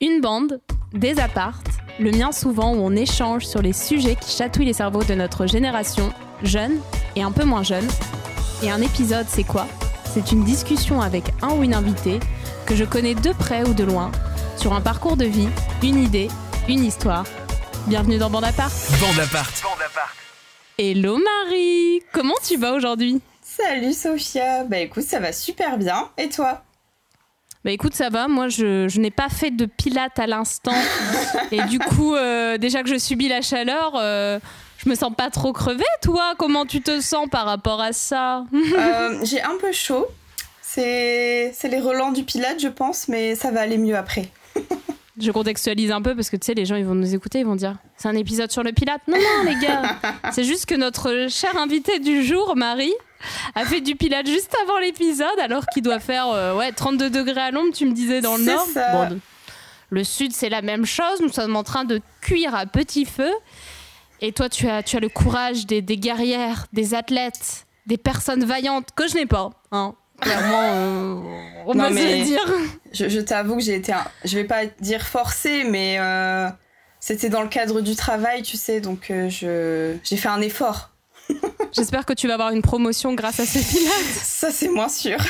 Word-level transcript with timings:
Une 0.00 0.20
bande, 0.20 0.60
des 0.92 1.18
appartes, 1.18 1.66
le 1.98 2.12
mien 2.12 2.30
souvent 2.30 2.72
où 2.72 2.76
on 2.76 2.94
échange 2.94 3.44
sur 3.44 3.60
les 3.60 3.72
sujets 3.72 4.14
qui 4.14 4.30
chatouillent 4.30 4.66
les 4.66 4.72
cerveaux 4.72 5.02
de 5.02 5.14
notre 5.14 5.46
génération, 5.46 6.12
jeunes 6.44 6.80
et 7.16 7.22
un 7.24 7.32
peu 7.32 7.42
moins 7.42 7.64
jeunes. 7.64 7.88
Et 8.62 8.70
un 8.70 8.80
épisode, 8.80 9.26
c'est 9.28 9.42
quoi? 9.42 9.66
C'est 10.04 10.30
une 10.30 10.44
discussion 10.44 11.00
avec 11.00 11.24
un 11.42 11.48
ou 11.48 11.64
une 11.64 11.74
invitée 11.74 12.20
que 12.64 12.76
je 12.76 12.84
connais 12.84 13.16
de 13.16 13.32
près 13.32 13.68
ou 13.68 13.74
de 13.74 13.82
loin, 13.82 14.12
sur 14.56 14.72
un 14.72 14.80
parcours 14.80 15.16
de 15.16 15.24
vie, 15.24 15.48
une 15.82 16.00
idée, 16.00 16.28
une 16.68 16.84
histoire. 16.84 17.24
Bienvenue 17.88 18.18
dans 18.18 18.30
Bande 18.30 18.44
Apart. 18.44 18.70
Bande 19.00 19.18
Apart. 19.18 19.50
Bande 19.64 19.82
Apart. 19.84 20.14
Hello 20.78 21.18
Marie, 21.18 22.04
comment 22.12 22.38
tu 22.46 22.56
vas 22.56 22.74
aujourd'hui? 22.74 23.20
Salut 23.42 23.94
Sophia, 23.94 24.62
bah 24.62 24.78
écoute, 24.78 25.02
ça 25.02 25.18
va 25.18 25.32
super 25.32 25.76
bien. 25.76 26.08
Et 26.18 26.28
toi? 26.28 26.62
Bah 27.64 27.72
écoute, 27.72 27.94
ça 27.94 28.08
va. 28.08 28.28
Moi, 28.28 28.48
je, 28.48 28.88
je 28.88 29.00
n'ai 29.00 29.10
pas 29.10 29.28
fait 29.28 29.50
de 29.50 29.66
pilates 29.66 30.18
à 30.18 30.26
l'instant. 30.26 30.74
Et 31.52 31.60
du 31.62 31.78
coup, 31.78 32.14
euh, 32.14 32.56
déjà 32.56 32.82
que 32.82 32.88
je 32.88 32.96
subis 32.96 33.28
la 33.28 33.42
chaleur, 33.42 33.92
euh, 33.96 34.38
je 34.78 34.88
me 34.88 34.94
sens 34.94 35.12
pas 35.14 35.30
trop 35.30 35.52
crevée. 35.52 35.84
Toi, 36.02 36.34
comment 36.38 36.66
tu 36.66 36.80
te 36.80 37.00
sens 37.00 37.28
par 37.28 37.46
rapport 37.46 37.80
à 37.80 37.92
ça? 37.92 38.44
Euh, 38.54 39.18
J'ai 39.24 39.42
un 39.42 39.56
peu 39.60 39.72
chaud. 39.72 40.06
C'est 40.62 41.52
c'est 41.54 41.68
les 41.68 41.80
relents 41.80 42.12
du 42.12 42.22
pilate, 42.22 42.60
je 42.60 42.68
pense, 42.68 43.08
mais 43.08 43.34
ça 43.34 43.50
va 43.50 43.60
aller 43.60 43.78
mieux 43.78 43.96
après. 43.96 44.28
Je 45.20 45.32
contextualise 45.32 45.90
un 45.90 46.00
peu 46.00 46.14
parce 46.14 46.30
que 46.30 46.36
tu 46.36 46.46
sais, 46.46 46.54
les 46.54 46.64
gens 46.64 46.76
ils 46.76 46.84
vont 46.84 46.94
nous 46.94 47.12
écouter, 47.12 47.40
ils 47.40 47.44
vont 47.44 47.56
dire 47.56 47.74
c'est 47.96 48.06
un 48.06 48.14
épisode 48.14 48.52
sur 48.52 48.62
le 48.62 48.70
pilate. 48.70 49.00
Non, 49.08 49.16
non, 49.16 49.50
les 49.50 49.58
gars, 49.58 49.96
c'est 50.30 50.44
juste 50.44 50.66
que 50.66 50.76
notre 50.76 51.26
cher 51.28 51.56
invité 51.56 51.98
du 51.98 52.22
jour, 52.22 52.54
Marie, 52.54 52.94
a 53.54 53.64
fait 53.64 53.80
du 53.80 53.96
pilate 53.96 54.26
juste 54.26 54.54
avant 54.64 54.78
l'épisode 54.78 55.38
alors 55.40 55.66
qu'il 55.66 55.82
doit 55.82 56.00
faire 56.00 56.28
euh, 56.28 56.56
ouais, 56.56 56.72
32 56.72 57.10
degrés 57.10 57.40
à 57.40 57.50
l'ombre, 57.50 57.72
tu 57.74 57.84
me 57.86 57.92
disais 57.92 58.20
dans 58.20 58.36
le 58.36 58.44
nord. 58.44 58.66
Bon, 59.10 59.20
le 59.90 60.04
sud, 60.04 60.32
c'est 60.32 60.48
la 60.50 60.62
même 60.62 60.84
chose. 60.84 61.20
Nous 61.20 61.32
sommes 61.32 61.56
en 61.56 61.62
train 61.64 61.84
de 61.84 62.00
cuire 62.20 62.54
à 62.54 62.66
petit 62.66 63.04
feu. 63.06 63.30
Et 64.20 64.32
toi, 64.32 64.48
tu 64.48 64.68
as, 64.68 64.82
tu 64.82 64.96
as 64.96 65.00
le 65.00 65.08
courage 65.08 65.66
des, 65.66 65.80
des 65.80 65.96
guerrières, 65.96 66.66
des 66.72 66.94
athlètes, 66.94 67.66
des 67.86 67.96
personnes 67.96 68.44
vaillantes 68.44 68.88
que 68.94 69.08
je 69.08 69.14
n'ai 69.14 69.26
pas. 69.26 69.50
Hein. 69.72 69.94
Clairement, 70.20 70.62
euh, 70.74 71.14
on 71.66 71.72
va 71.74 71.90
se 71.90 72.24
dire. 72.24 72.40
Je, 72.92 73.08
je 73.08 73.20
t'avoue 73.20 73.56
que 73.56 73.62
j'ai 73.62 73.76
été, 73.76 73.92
un- 73.92 74.04
je 74.24 74.34
vais 74.36 74.44
pas 74.44 74.66
dire 74.80 75.06
forcée, 75.06 75.62
mais 75.64 75.96
euh, 76.00 76.48
c'était 76.98 77.28
dans 77.28 77.42
le 77.42 77.48
cadre 77.48 77.80
du 77.80 77.94
travail, 77.94 78.42
tu 78.42 78.56
sais, 78.56 78.80
donc 78.80 79.10
euh, 79.12 79.28
je 79.30 79.94
j'ai 80.02 80.16
fait 80.16 80.28
un 80.28 80.40
effort. 80.40 80.90
J'espère 81.72 82.06
que 82.06 82.12
tu 82.12 82.26
vas 82.28 82.34
avoir 82.34 82.50
une 82.50 82.62
promotion 82.62 83.14
grâce 83.14 83.40
à 83.40 83.46
ces 83.46 83.60
pilates. 83.60 84.22
Ça, 84.22 84.50
c'est 84.50 84.68
moins 84.68 84.88
sûr. 84.88 85.18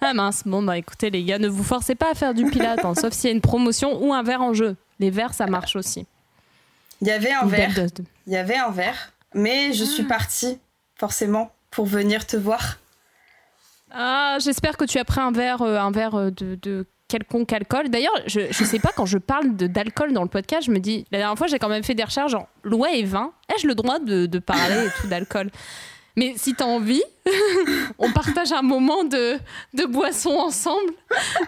Ah 0.00 0.14
mince, 0.14 0.44
bon 0.46 0.62
bah 0.62 0.78
écoutez 0.78 1.10
les 1.10 1.24
gars, 1.24 1.40
ne 1.40 1.48
vous 1.48 1.64
forcez 1.64 1.96
pas 1.96 2.12
à 2.12 2.14
faire 2.14 2.32
du 2.32 2.44
pilate, 2.48 2.84
hein, 2.84 2.94
sauf 2.94 3.12
s'il 3.12 3.30
y 3.30 3.32
a 3.32 3.34
une 3.34 3.40
promotion 3.40 4.00
ou 4.00 4.14
un 4.14 4.22
verre 4.22 4.40
en 4.42 4.54
jeu. 4.54 4.76
Les 5.00 5.10
verres, 5.10 5.34
ça 5.34 5.46
marche 5.46 5.74
aussi. 5.74 6.06
Il 7.00 7.08
y 7.08 7.10
avait 7.10 7.32
un 7.32 7.44
verre, 7.44 7.72
il 8.26 8.32
y 8.32 8.36
avait 8.36 8.56
un 8.56 8.70
verre, 8.70 9.12
mais 9.34 9.72
je 9.72 9.82
suis 9.82 10.04
partie 10.04 10.60
forcément 10.96 11.52
pour 11.72 11.86
venir 11.86 12.26
te 12.26 12.36
voir. 12.36 12.78
Ah, 13.90 14.36
j'espère 14.40 14.76
que 14.76 14.84
tu 14.84 14.98
as 14.98 15.04
pris 15.04 15.20
un 15.20 15.32
verre, 15.32 15.62
euh, 15.62 15.78
un 15.78 15.90
verre 15.90 16.14
euh, 16.14 16.30
de, 16.30 16.58
de 16.60 16.86
quelconque 17.08 17.52
alcool. 17.52 17.88
D'ailleurs, 17.88 18.12
je, 18.26 18.40
je 18.50 18.64
sais 18.64 18.78
pas, 18.78 18.90
quand 18.94 19.06
je 19.06 19.18
parle 19.18 19.56
d'alcool 19.56 20.12
dans 20.12 20.22
le 20.22 20.28
podcast, 20.28 20.66
je 20.66 20.70
me 20.70 20.78
dis, 20.78 21.06
la 21.10 21.18
dernière 21.18 21.36
fois, 21.38 21.46
j'ai 21.46 21.58
quand 21.58 21.68
même 21.68 21.82
fait 21.82 21.94
des 21.94 22.04
recherches, 22.04 22.32
genre, 22.32 22.46
loi 22.62 22.92
et 22.92 23.02
vin, 23.04 23.32
ai-je 23.54 23.66
le 23.66 23.74
droit 23.74 23.98
de, 23.98 24.26
de 24.26 24.38
parler 24.38 24.86
et 24.86 24.90
tout 25.00 25.06
d'alcool? 25.08 25.50
Mais 26.16 26.34
si 26.36 26.54
t'as 26.54 26.64
envie, 26.64 27.02
on 27.98 28.10
partage 28.12 28.50
un 28.52 28.62
moment 28.62 29.04
de, 29.04 29.38
de 29.74 29.84
boisson 29.84 30.30
ensemble, 30.30 30.92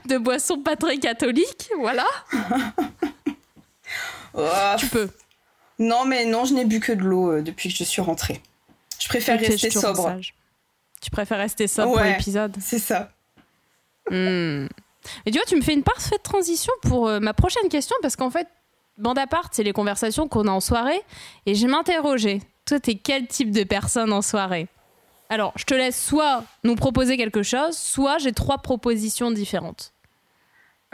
de 0.07 0.17
boisson 0.17 0.59
pas 0.63 0.77
très 0.77 0.97
catholique, 0.99 1.69
voilà, 1.79 2.07
Oh, 4.35 4.49
tu 4.79 4.87
peux. 4.87 5.09
non, 5.79 6.05
mais 6.05 6.25
non, 6.25 6.45
je 6.45 6.55
n'ai 6.55 6.65
bu 6.65 6.79
que 6.79 6.93
de 6.93 7.03
l'eau 7.03 7.33
euh, 7.33 7.43
depuis 7.43 7.69
que 7.69 7.75
je 7.75 7.85
suis 7.85 8.01
rentrée. 8.01 8.41
Je 9.01 9.09
préfère 9.09 9.39
je 9.43 9.47
rester 9.51 9.69
te 9.71 9.79
rends 9.79 9.95
sobre. 9.95 10.21
Tu 11.01 11.11
préfères 11.11 11.39
rester 11.39 11.67
sobre 11.67 11.95
pour 11.95 12.03
l'épisode? 12.03 12.57
C'est 12.61 12.79
ça. 12.79 13.11
Hmm. 14.11 14.67
Et 15.27 15.31
tu 15.31 15.39
vois, 15.39 15.47
tu 15.47 15.57
me 15.57 15.63
fais 15.63 15.73
une 15.73 15.83
parfaite 15.83 16.23
transition 16.23 16.73
pour 16.83 17.09
euh, 17.09 17.21
ma 17.21 17.33
prochaine 17.35 17.69
question 17.69 17.97
parce 18.03 18.17
qu'en 18.17 18.31
fait, 18.31 18.47
bande 18.99 19.19
à 19.19 19.27
part, 19.27 19.49
c'est 19.53 19.63
les 19.63 19.73
conversations 19.73 20.29
qu'on 20.29 20.47
a 20.47 20.51
en 20.51 20.61
soirée 20.61 21.01
et 21.47 21.55
je 21.55 21.67
m'interrogeais. 21.67 22.41
Toi, 22.67 22.81
t'es 22.81 22.95
quel 22.97 23.27
type 23.27 23.51
de 23.51 23.65
personne 23.65 24.13
en 24.13 24.23
soirée? 24.23 24.69
Alors, 25.29 25.53
je 25.57 25.65
te 25.65 25.75
laisse 25.75 26.01
soit 26.01 26.45
nous 26.65 26.75
proposer 26.77 27.17
quelque 27.17 27.43
chose, 27.43 27.77
soit 27.77 28.19
j'ai 28.19 28.33
trois 28.33 28.59
propositions 28.59 29.31
différentes. 29.31 29.93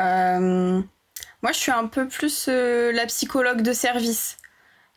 Euh, 0.01 0.81
moi, 1.43 1.53
je 1.53 1.59
suis 1.59 1.73
un 1.73 1.87
peu 1.87 2.07
plus 2.07 2.47
euh, 2.49 2.93
la 2.93 3.07
psychologue 3.07 3.63
de 3.63 3.73
service. 3.73 4.37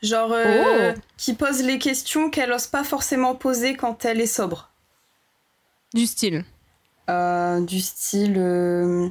Genre, 0.02 0.32
Oh. 0.34 0.94
qui 1.18 1.34
pose 1.34 1.62
les 1.62 1.78
questions 1.78 2.30
qu'elle 2.30 2.54
ose 2.54 2.68
pas 2.68 2.86
forcément 2.86 3.36
poser 3.36 3.76
quand 3.76 4.06
elle 4.06 4.22
est 4.22 4.26
sobre. 4.28 4.70
Du 5.94 6.06
style. 6.06 6.46
Euh, 7.10 7.60
du 7.62 7.80
style. 7.82 8.36
euh, 8.38 9.10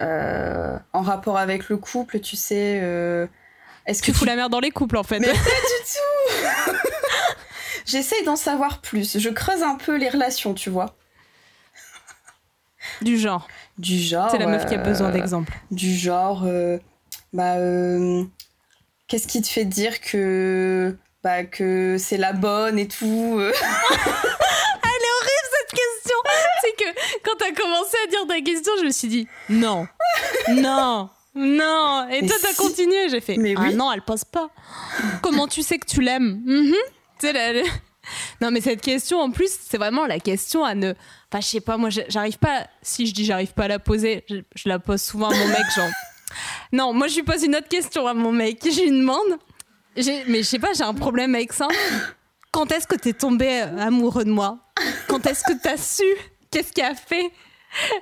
euh, 0.00 0.78
en 0.92 1.02
rapport 1.02 1.36
avec 1.38 1.68
le 1.68 1.76
couple, 1.76 2.20
tu 2.20 2.36
sais. 2.36 2.76
Est-ce 3.86 4.00
que 4.00 4.06
Tu 4.06 4.14
fous 4.14 4.24
la 4.24 4.36
merde 4.36 4.52
dans 4.52 4.60
les 4.60 4.70
couples 4.70 4.96
en 4.96 5.02
fait. 5.02 5.18
Mais- 5.18 5.32
J'essaye 7.86 8.24
d'en 8.24 8.36
savoir 8.36 8.80
plus. 8.80 9.18
Je 9.18 9.28
creuse 9.28 9.62
un 9.62 9.74
peu 9.76 9.96
les 9.96 10.08
relations, 10.08 10.54
tu 10.54 10.70
vois. 10.70 10.94
du 13.00 13.18
genre. 13.18 13.48
Du 13.78 13.98
genre. 13.98 14.30
C'est 14.30 14.38
la 14.38 14.46
meuf 14.46 14.66
qui 14.66 14.74
a 14.74 14.78
besoin 14.78 15.10
d'exemples. 15.10 15.52
du 15.70 15.94
genre 15.94 16.42
euh, 16.44 16.78
bah 17.32 17.56
euh, 17.56 18.24
qu'est-ce 19.08 19.26
qui 19.26 19.42
te 19.42 19.48
fait 19.48 19.64
dire 19.64 20.00
que 20.00 20.96
bah 21.24 21.44
que 21.44 21.96
c'est 21.98 22.18
la 22.18 22.32
bonne 22.32 22.78
et 22.78 22.86
tout 22.88 23.36
euh. 23.40 23.52
cette 23.52 23.62
question. 25.70 26.16
C'est 26.60 26.76
que 26.76 26.84
quand 27.24 27.36
t'as 27.38 27.52
commencé 27.52 27.96
à 28.04 28.10
dire 28.10 28.26
ta 28.28 28.40
question, 28.40 28.72
je 28.80 28.84
me 28.86 28.90
suis 28.90 29.08
dit 29.08 29.28
non, 29.48 29.86
non, 30.48 31.08
non. 31.34 32.08
Et 32.10 32.22
Mais 32.22 32.28
toi, 32.28 32.36
t'as 32.40 32.48
si. 32.48 32.56
continué. 32.56 33.08
J'ai 33.08 33.20
fait 33.20 33.36
Mais 33.36 33.54
ah 33.56 33.62
oui. 33.68 33.74
non, 33.74 33.90
elle 33.92 34.02
pose 34.02 34.24
pas. 34.24 34.50
Comment 35.22 35.46
tu 35.48 35.62
sais 35.62 35.78
que 35.78 35.86
tu 35.86 36.00
l'aimes? 36.00 36.42
Mhm. 36.44 36.74
La- 37.32 37.52
la- 37.52 37.62
Non, 38.40 38.50
mais 38.50 38.60
cette 38.60 38.80
question, 38.80 39.20
en 39.20 39.30
plus, 39.30 39.50
c'est 39.68 39.78
vraiment 39.78 40.06
la 40.06 40.18
question 40.18 40.64
à 40.64 40.74
ne. 40.74 40.92
Enfin, 41.30 41.40
je 41.40 41.46
sais 41.46 41.60
pas, 41.60 41.76
moi, 41.76 41.88
j'arrive 42.08 42.36
pas. 42.38 42.66
Si 42.82 43.06
je 43.06 43.14
dis 43.14 43.24
j'arrive 43.24 43.54
pas 43.54 43.64
à 43.64 43.68
la 43.68 43.78
poser, 43.78 44.24
je, 44.28 44.36
je 44.56 44.68
la 44.68 44.80
pose 44.80 45.00
souvent 45.00 45.30
à 45.30 45.34
mon 45.34 45.46
mec, 45.46 45.62
genre. 45.74 45.88
Non, 46.72 46.94
moi, 46.94 47.06
je 47.08 47.16
lui 47.16 47.22
pose 47.22 47.42
une 47.44 47.54
autre 47.54 47.68
question 47.68 48.06
à 48.06 48.14
mon 48.14 48.32
mec. 48.32 48.58
Je 48.64 48.80
lui 48.80 48.90
demande. 48.90 49.38
Mais 49.94 50.38
je 50.38 50.42
sais 50.42 50.58
pas, 50.58 50.72
j'ai 50.72 50.82
un 50.82 50.94
problème 50.94 51.34
avec 51.34 51.52
ça. 51.52 51.68
Quand 52.50 52.72
est-ce 52.72 52.86
que 52.86 52.96
t'es 52.96 53.12
tombé 53.12 53.60
amoureux 53.78 54.24
de 54.24 54.30
moi? 54.30 54.58
Quand 55.08 55.24
est-ce 55.26 55.42
que 55.44 55.52
t'as 55.62 55.76
su? 55.76 56.02
Qu'est-ce 56.52 56.72
qu'il 56.72 56.84
a 56.84 56.94
fait? 56.94 57.30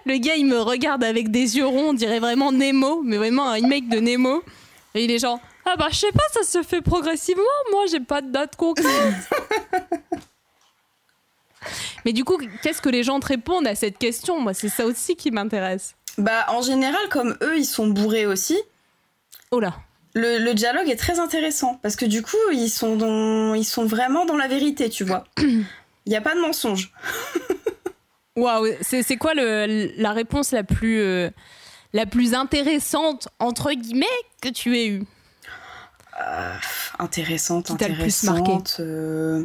Le 0.05 0.17
gars, 0.19 0.35
il 0.37 0.47
me 0.47 0.61
regarde 0.61 1.03
avec 1.05 1.31
des 1.31 1.57
yeux 1.57 1.67
ronds, 1.67 1.91
on 1.91 1.93
dirait 1.95 2.19
vraiment 2.19 2.51
Nemo, 2.53 3.03
mais 3.03 3.17
vraiment 3.17 3.49
un 3.49 3.53
remake 3.53 3.89
de 3.89 4.01
Nemo. 4.01 4.43
Et 4.95 5.05
il 5.05 5.11
est 5.13 5.21
genre, 5.21 5.39
ah 5.65 5.77
bah 5.79 5.87
je 5.91 5.97
sais 5.99 6.13
pas, 6.13 6.23
ça 6.33 6.43
se 6.43 6.63
fait 6.67 6.81
progressivement, 6.83 7.43
moi 7.71 7.85
j'ai 7.89 8.01
pas 8.01 8.21
de 8.23 8.31
date 8.33 8.57
concrète. 8.57 9.15
mais 12.05 12.13
du 12.13 12.25
coup, 12.25 12.39
qu'est-ce 12.63 12.83
que 12.83 12.89
les 12.89 13.05
gens 13.05 13.21
te 13.21 13.27
répondent 13.27 13.67
à 13.67 13.75
cette 13.75 13.99
question? 13.99 14.41
Moi, 14.41 14.55
c'est 14.55 14.69
ça 14.69 14.87
aussi 14.87 15.15
qui 15.17 15.31
m'intéresse. 15.31 15.95
bah 16.19 16.47
en 16.49 16.63
général 16.63 17.09
comme 17.11 17.37
eux 17.43 17.57
ils 17.59 17.65
sont 17.67 17.87
bourrés 17.87 18.27
aussi 18.27 18.59
Oh 19.53 19.61
là. 19.61 19.75
le, 20.15 20.39
le 20.39 20.55
dialogue 20.55 20.89
est 20.89 20.97
très 20.97 21.19
intéressant. 21.21 21.79
Parce 21.83 21.95
que 21.97 22.05
du 22.07 22.23
coup 22.23 22.37
ils 22.53 22.69
sont 22.71 22.97
dans 22.97 23.55
ils 23.55 23.65
sont 23.65 23.85
vraiment 23.87 24.25
dans 24.27 24.37
la 24.37 24.49
vérité 24.49 24.91
tu 24.91 25.05
vois. 25.05 25.25
Il 26.07 26.13
y 26.13 26.17
a 26.17 26.21
pas 26.21 26.35
de 26.35 26.41
mensonge 26.41 26.93
Waouh, 28.37 28.67
c'est 28.81 29.03
c'est 29.03 29.17
quoi 29.17 29.35
le, 29.35 29.91
la 29.97 30.13
réponse 30.13 30.53
la 30.53 30.63
plus, 30.65 31.01
euh, 31.01 31.31
la 31.93 32.07
plus 32.07 32.35
intéressante, 32.35 33.29
entre 33.39 33.73
guillemets, 33.73 34.07
que 34.41 34.49
tu 34.49 34.77
aies 34.79 34.87
eue? 34.89 35.05
Intéressante 36.99 37.67
Qui 37.67 37.77
t'a 37.77 37.89
le 37.89 37.95
plus 37.95 38.25
marqué 38.25 38.41
intéressante 38.53 38.77
euh, 38.81 39.45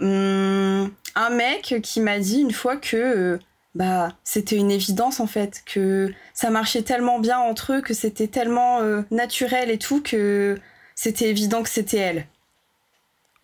hum, 0.00 0.90
un 1.14 1.30
mec 1.30 1.76
qui 1.82 2.00
m'a 2.00 2.18
dit 2.18 2.40
une 2.40 2.52
fois 2.52 2.76
que 2.76 2.96
euh, 2.96 3.38
bah 3.74 4.12
c'était 4.24 4.56
une 4.56 4.70
évidence 4.70 5.20
en 5.20 5.26
fait 5.28 5.62
que 5.64 6.12
ça 6.34 6.50
marchait 6.50 6.82
tellement 6.82 7.20
bien 7.20 7.38
entre 7.38 7.74
eux 7.74 7.80
que 7.80 7.94
c'était 7.94 8.26
tellement 8.26 8.80
euh, 8.80 9.02
naturel 9.12 9.70
et 9.70 9.78
tout 9.78 10.02
que 10.02 10.58
c'était 10.96 11.28
évident 11.28 11.62
que 11.62 11.68
c'était 11.70 11.98
elle 11.98 12.26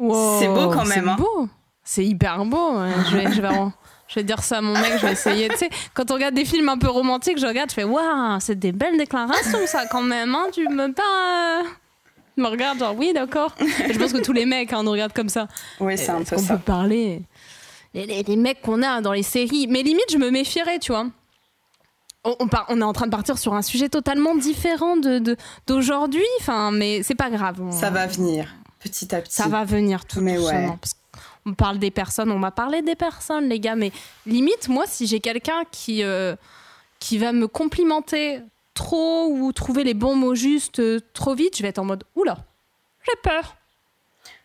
Wow, 0.00 0.38
C'est 0.38 0.48
beau 0.48 0.70
quand 0.70 0.84
c'est 0.84 0.96
même, 0.96 1.08
hein. 1.08 1.16
beau. 1.18 1.48
C'est 1.82 2.04
hyper 2.04 2.44
beau. 2.44 2.78
ouais. 2.78 2.90
Je, 3.10 3.16
vais, 3.16 3.32
je, 3.32 3.42
vais 3.42 3.48
en- 3.56 3.72
je 4.08 4.14
vais 4.16 4.24
dire 4.24 4.42
ça 4.42 4.58
à 4.58 4.60
mon 4.60 4.72
mec, 4.72 4.94
je 5.00 5.06
vais 5.06 5.12
essayer. 5.12 5.48
Tu 5.50 5.56
sais, 5.58 5.70
quand 5.94 6.10
on 6.10 6.14
regarde 6.14 6.34
des 6.34 6.44
films 6.44 6.68
un 6.68 6.78
peu 6.78 6.88
romantiques, 6.88 7.38
je 7.38 7.46
regarde, 7.46 7.70
je 7.70 7.74
fais 7.74 7.84
Waouh, 7.84 8.40
c'est 8.40 8.58
des 8.58 8.72
belles 8.72 8.96
déclarations, 8.98 9.66
ça, 9.66 9.86
quand 9.86 10.02
même. 10.02 10.34
Hein, 10.34 10.46
tu 10.52 10.66
me 10.68 10.92
pas. 10.92 11.62
me 12.36 12.46
regarde, 12.46 12.78
genre, 12.78 12.96
oui, 12.96 13.12
d'accord. 13.12 13.54
Je 13.60 13.98
pense 13.98 14.12
que 14.12 14.18
tous 14.22 14.32
les 14.32 14.46
mecs 14.46 14.72
hein, 14.72 14.82
nous 14.82 14.90
regardent 14.92 15.12
comme 15.12 15.28
ça. 15.28 15.46
oui 15.80 15.98
c'est 15.98 16.10
un 16.10 16.22
peu 16.22 16.36
qu'on 16.36 16.42
ça 16.42 16.56
peut 16.56 16.62
parler 16.62 17.22
les, 17.94 18.06
les- 18.06 18.22
les 18.22 18.36
mecs 18.36 18.60
qu'on 18.62 18.82
a 18.82 19.00
dans 19.00 19.12
les 19.12 19.22
séries? 19.22 19.66
Mais 19.68 19.82
limite, 19.82 20.10
je 20.10 20.18
me 20.18 20.30
méfierais, 20.30 20.78
tu 20.78 20.92
vois. 20.92 21.06
on, 22.24 22.36
on, 22.68 22.80
est 22.80 22.84
en 22.84 22.92
train 22.92 23.06
de 23.06 23.10
partir 23.10 23.38
sur 23.38 23.54
un 23.54 23.62
sujet 23.62 23.88
totalement 23.88 24.34
différent 24.34 24.96
de 24.96 25.36
d'aujourd'hui. 25.66 26.22
Enfin, 26.40 26.70
mais 26.70 27.02
c'est 27.02 27.14
pas 27.14 27.30
grave. 27.30 27.56
Ça 27.70 27.90
va 27.90 28.06
venir 28.06 28.46
petit 28.78 29.14
à 29.14 29.20
petit. 29.20 29.32
Ça 29.34 29.48
va 29.48 29.64
venir 29.64 30.04
tout 30.04 30.20
mais 30.20 30.36
doucement. 30.36 30.78
On 31.48 31.54
parle 31.54 31.78
des 31.78 31.90
personnes, 31.90 32.30
on 32.30 32.40
va 32.40 32.50
parler 32.50 32.82
des 32.82 32.94
personnes, 32.94 33.48
les 33.48 33.60
gars. 33.60 33.76
Mais 33.76 33.92
limite, 34.26 34.68
moi, 34.68 34.84
si 34.86 35.06
j'ai 35.06 35.20
quelqu'un 35.20 35.62
qui 35.70 36.02
euh, 36.02 36.36
qui 36.98 37.18
va 37.18 37.32
me 37.32 37.46
complimenter 37.48 38.40
trop 38.74 39.28
ou 39.30 39.52
trouver 39.52 39.84
les 39.84 39.94
bons 39.94 40.14
mots 40.14 40.34
justes 40.34 40.80
euh, 40.80 41.00
trop 41.14 41.34
vite, 41.34 41.56
je 41.56 41.62
vais 41.62 41.68
être 41.68 41.78
en 41.78 41.84
mode 41.84 42.04
oula, 42.14 42.38
j'ai 43.06 43.16
peur. 43.22 43.56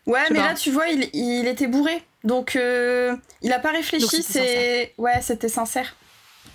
Ouais, 0.06 0.24
mais 0.30 0.38
là, 0.38 0.54
tu 0.54 0.70
vois, 0.70 0.88
il, 0.88 1.08
il 1.14 1.46
était 1.46 1.66
bourré. 1.66 2.02
Donc, 2.24 2.56
euh, 2.56 3.16
il 3.42 3.52
a 3.52 3.58
pas 3.58 3.70
réfléchi. 3.70 4.22
C'est 4.22 4.92
Ouais, 4.98 5.20
c'était 5.22 5.48
sincère. 5.48 5.94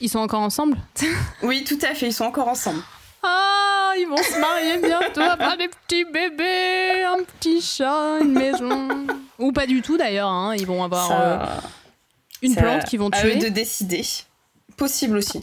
Ils 0.02 0.10
sont 0.10 0.20
encore 0.20 0.42
ensemble? 0.42 0.78
Oui, 1.44 1.64
tout 1.64 1.80
à 1.82 1.94
fait, 1.96 2.08
ils 2.08 2.14
sont 2.14 2.26
encore 2.26 2.48
ensemble. 2.48 2.82
Ah, 3.24 3.94
ils 3.98 4.08
vont 4.08 4.18
se 4.18 4.40
marier 4.40 4.78
bientôt, 4.78 5.22
avoir 5.22 5.58
des 5.58 5.68
petits 5.68 6.06
bébés, 6.06 7.04
un 7.04 7.24
petit 7.24 7.62
chat, 7.62 8.20
une 8.22 8.34
maison. 8.34 9.08
Ou 9.40 9.52
pas 9.52 9.68
du 9.68 9.82
tout 9.82 9.98
d'ailleurs, 9.98 10.30
hein. 10.30 10.56
ils 10.56 10.66
vont 10.66 10.84
avoir 10.84 11.12
euh, 11.12 11.46
une 12.42 12.56
plante 12.56 12.86
qu'ils 12.86 13.00
vont 13.00 13.10
tuer. 13.10 13.34
À 13.34 13.36
eux 13.36 13.40
de 13.40 13.50
décider. 13.50 14.04
Possible 14.78 15.18
aussi. 15.18 15.40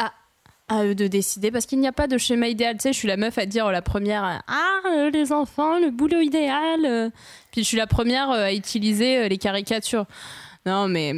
À, 0.69 0.85
eux 0.85 0.95
de 0.95 1.07
décider, 1.07 1.51
parce 1.51 1.67
qu'il 1.67 1.79
n'y 1.79 1.87
a 1.87 1.93
pas 1.93 2.07
de 2.09 2.19
schéma 2.19 2.49
idéal. 2.49 2.77
Tu 2.77 2.83
sais, 2.83 2.93
je 2.93 2.99
suis 2.99 3.09
la 3.09 3.17
meuf 3.17 3.39
à 3.39 3.47
dire 3.47 3.71
la 3.71 3.83
première 3.83 4.43
Ah, 4.49 4.81
euh, 4.97 5.11
les 5.11 5.33
enfants, 5.33 5.79
le 5.79 5.91
boulot 5.91 6.21
idéal. 6.21 7.13
Puis 7.53 7.63
je 7.63 7.69
suis 7.69 7.77
la 7.77 7.87
première 7.87 8.31
euh, 8.31 8.45
à 8.45 8.53
utiliser 8.53 9.29
les 9.29 9.39
caricatures. 9.39 10.07
Non, 10.67 10.89
mais 10.89 11.15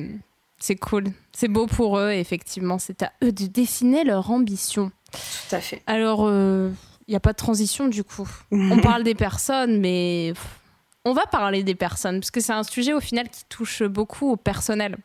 c'est 0.59 0.77
cool. 0.77 1.05
C'est 1.33 1.49
beau 1.49 1.67
pour 1.67 1.99
eux, 1.99 2.11
effectivement. 2.11 2.79
C'est 2.79 3.03
à 3.03 3.13
eux 3.23 3.33
de 3.33 3.47
dessiner 3.47 4.05
leur 4.05 4.31
ambition. 4.31 4.91
Tout 5.13 5.55
à 5.55 5.61
fait. 5.61 5.83
Alors, 5.87 6.21
il 6.23 6.33
euh, 6.33 6.71
n'y 7.09 7.17
a 7.17 7.21
pas 7.21 7.33
de 7.33 7.39
transition 7.39 7.89
du 7.89 8.05
coup. 8.05 8.29
on 8.51 8.79
parle 8.83 9.05
des 9.05 9.15
personnes, 9.15 9.81
mais 9.81 10.33
on 11.05 11.13
va 11.13 11.27
parler 11.27 11.63
des 11.63 11.75
personnes, 11.75 12.21
parce 12.21 12.31
que 12.31 12.41
c'est 12.41 12.53
un 12.53 12.63
sujet 12.63 12.93
au 12.93 13.01
final 13.01 13.29
qui 13.29 13.45
touche 13.49 13.83
beaucoup 13.83 14.33
au 14.33 14.37
personnel. 14.37 14.97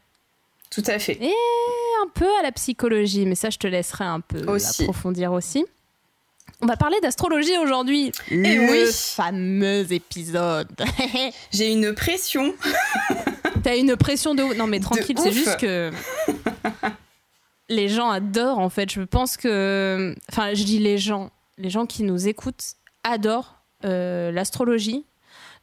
Tout 0.70 0.84
à 0.88 0.98
fait. 1.00 1.18
Et 1.22 1.34
un 2.04 2.08
peu 2.14 2.28
à 2.40 2.44
la 2.44 2.52
psychologie, 2.52 3.26
mais 3.26 3.36
ça, 3.36 3.50
je 3.50 3.58
te 3.58 3.68
laisserai 3.68 4.06
un 4.06 4.20
peu 4.20 4.42
approfondir 4.42 5.32
aussi. 5.32 5.66
On 6.62 6.66
va 6.66 6.78
parler 6.78 6.98
d'astrologie 7.02 7.58
aujourd'hui. 7.58 8.12
Eh 8.32 8.36
le 8.38 8.72
oui. 8.72 8.92
fameux 8.94 9.92
épisode. 9.92 10.70
J'ai 11.52 11.72
une 11.72 11.94
pression. 11.94 12.54
T'as 13.64 13.78
une 13.78 13.96
pression 13.98 14.34
de 14.34 14.44
Non 14.56 14.68
mais 14.68 14.80
tranquille, 14.80 15.18
c'est 15.20 15.32
juste 15.32 15.58
que 15.58 15.92
les 17.70 17.90
gens 17.90 18.10
adorent 18.10 18.60
en 18.60 18.70
fait. 18.70 18.92
Je 18.92 19.02
pense 19.02 19.38
que, 19.38 20.16
enfin, 20.32 20.54
je 20.54 20.64
dis 20.64 20.80
les 20.80 20.98
gens, 20.98 21.32
les 21.58 21.70
gens 21.70 21.86
qui 21.86 22.04
nous 22.04 22.28
écoutent 22.28 22.76
adorent 23.04 23.58
euh, 23.86 24.32
l'astrologie. 24.32 25.06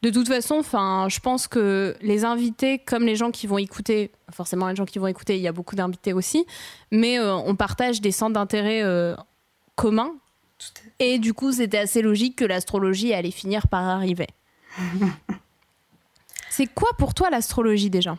De 0.01 0.09
toute 0.09 0.27
façon, 0.27 0.55
enfin, 0.55 1.07
je 1.09 1.19
pense 1.19 1.47
que 1.47 1.95
les 2.01 2.25
invités, 2.25 2.79
comme 2.79 3.05
les 3.05 3.15
gens 3.15 3.29
qui 3.29 3.45
vont 3.45 3.59
écouter, 3.59 4.11
forcément 4.31 4.67
les 4.67 4.75
gens 4.75 4.85
qui 4.85 4.97
vont 4.97 5.05
écouter, 5.05 5.35
il 5.35 5.43
y 5.43 5.47
a 5.47 5.51
beaucoup 5.51 5.75
d'invités 5.75 6.11
aussi, 6.11 6.47
mais 6.91 7.19
euh, 7.19 7.35
on 7.35 7.55
partage 7.55 8.01
des 8.01 8.11
centres 8.11 8.33
d'intérêt 8.33 8.81
euh, 8.81 9.15
communs. 9.75 10.15
Et 10.97 11.19
du 11.19 11.35
coup, 11.35 11.51
c'était 11.51 11.77
assez 11.77 12.01
logique 12.01 12.35
que 12.35 12.45
l'astrologie 12.45 13.13
allait 13.13 13.31
finir 13.31 13.67
par 13.67 13.83
arriver. 13.83 14.27
C'est 16.49 16.67
quoi 16.67 16.89
pour 16.97 17.13
toi 17.13 17.29
l'astrologie 17.29 17.91
déjà? 17.91 18.17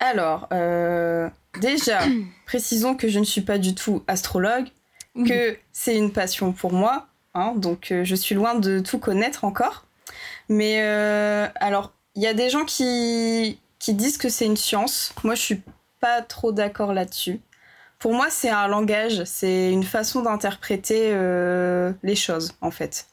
Alors, 0.00 0.48
euh, 0.52 1.30
déjà, 1.60 2.00
précisons 2.46 2.94
que 2.94 3.08
je 3.08 3.18
ne 3.18 3.24
suis 3.24 3.40
pas 3.40 3.56
du 3.56 3.74
tout 3.74 4.04
astrologue, 4.06 4.68
que 5.26 5.56
c'est 5.72 5.96
une 5.96 6.10
passion 6.10 6.52
pour 6.52 6.72
moi, 6.72 7.06
hein, 7.34 7.52
donc 7.54 7.92
je 8.02 8.14
suis 8.14 8.34
loin 8.34 8.54
de 8.54 8.80
tout 8.80 8.98
connaître 8.98 9.44
encore. 9.44 9.84
Mais 10.52 10.82
euh, 10.82 11.48
alors, 11.56 11.92
il 12.14 12.22
y 12.22 12.26
a 12.26 12.34
des 12.34 12.50
gens 12.50 12.64
qui, 12.64 13.58
qui 13.78 13.94
disent 13.94 14.18
que 14.18 14.28
c'est 14.28 14.46
une 14.46 14.56
science. 14.56 15.14
Moi, 15.24 15.34
je 15.34 15.40
suis 15.40 15.62
pas 16.00 16.22
trop 16.22 16.52
d'accord 16.52 16.92
là-dessus. 16.92 17.40
Pour 17.98 18.12
moi, 18.14 18.26
c'est 18.30 18.50
un 18.50 18.66
langage, 18.66 19.22
c'est 19.24 19.70
une 19.70 19.84
façon 19.84 20.22
d'interpréter 20.22 21.14
les 22.02 22.16
choses, 22.16 22.54
en 22.60 22.72
fait. 22.72 23.06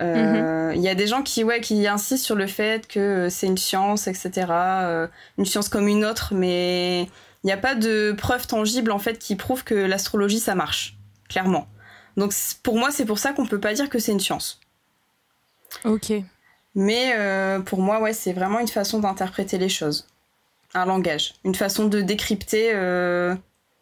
Euh, 0.00 0.72
il 0.74 0.80
y 0.80 0.88
a 0.88 0.94
des 0.94 1.06
gens 1.06 1.22
qui, 1.22 1.44
ouais, 1.44 1.60
qui 1.60 1.86
insistent 1.86 2.24
sur 2.24 2.34
le 2.34 2.46
fait 2.46 2.88
que 2.88 3.28
c'est 3.28 3.46
une 3.46 3.58
science, 3.58 4.06
etc. 4.06 4.46
Euh, 4.50 5.06
une 5.36 5.44
science 5.44 5.68
comme 5.68 5.88
une 5.88 6.04
autre, 6.04 6.32
mais 6.34 7.02
il 7.02 7.46
n'y 7.46 7.52
a 7.52 7.58
pas 7.58 7.74
de 7.74 8.12
preuves 8.16 8.46
tangibles 8.46 8.92
en 8.92 8.98
fait 8.98 9.18
qui 9.18 9.36
prouvent 9.36 9.64
que 9.64 9.74
l'astrologie 9.74 10.40
ça 10.40 10.54
marche, 10.54 10.96
clairement. 11.28 11.66
Donc 12.16 12.32
pour 12.62 12.78
moi, 12.78 12.90
c'est 12.90 13.04
pour 13.04 13.18
ça 13.18 13.32
qu'on 13.32 13.46
peut 13.46 13.60
pas 13.60 13.74
dire 13.74 13.90
que 13.90 13.98
c'est 13.98 14.12
une 14.12 14.20
science. 14.20 14.60
Ok. 15.84 16.12
Mais 16.80 17.12
euh, 17.16 17.60
pour 17.60 17.80
moi, 17.80 18.00
ouais, 18.00 18.12
c'est 18.12 18.32
vraiment 18.32 18.58
une 18.58 18.68
façon 18.68 19.00
d'interpréter 19.00 19.58
les 19.58 19.68
choses, 19.68 20.06
un 20.72 20.86
langage, 20.86 21.34
une 21.44 21.54
façon 21.54 21.86
de 21.86 22.00
décrypter 22.00 22.72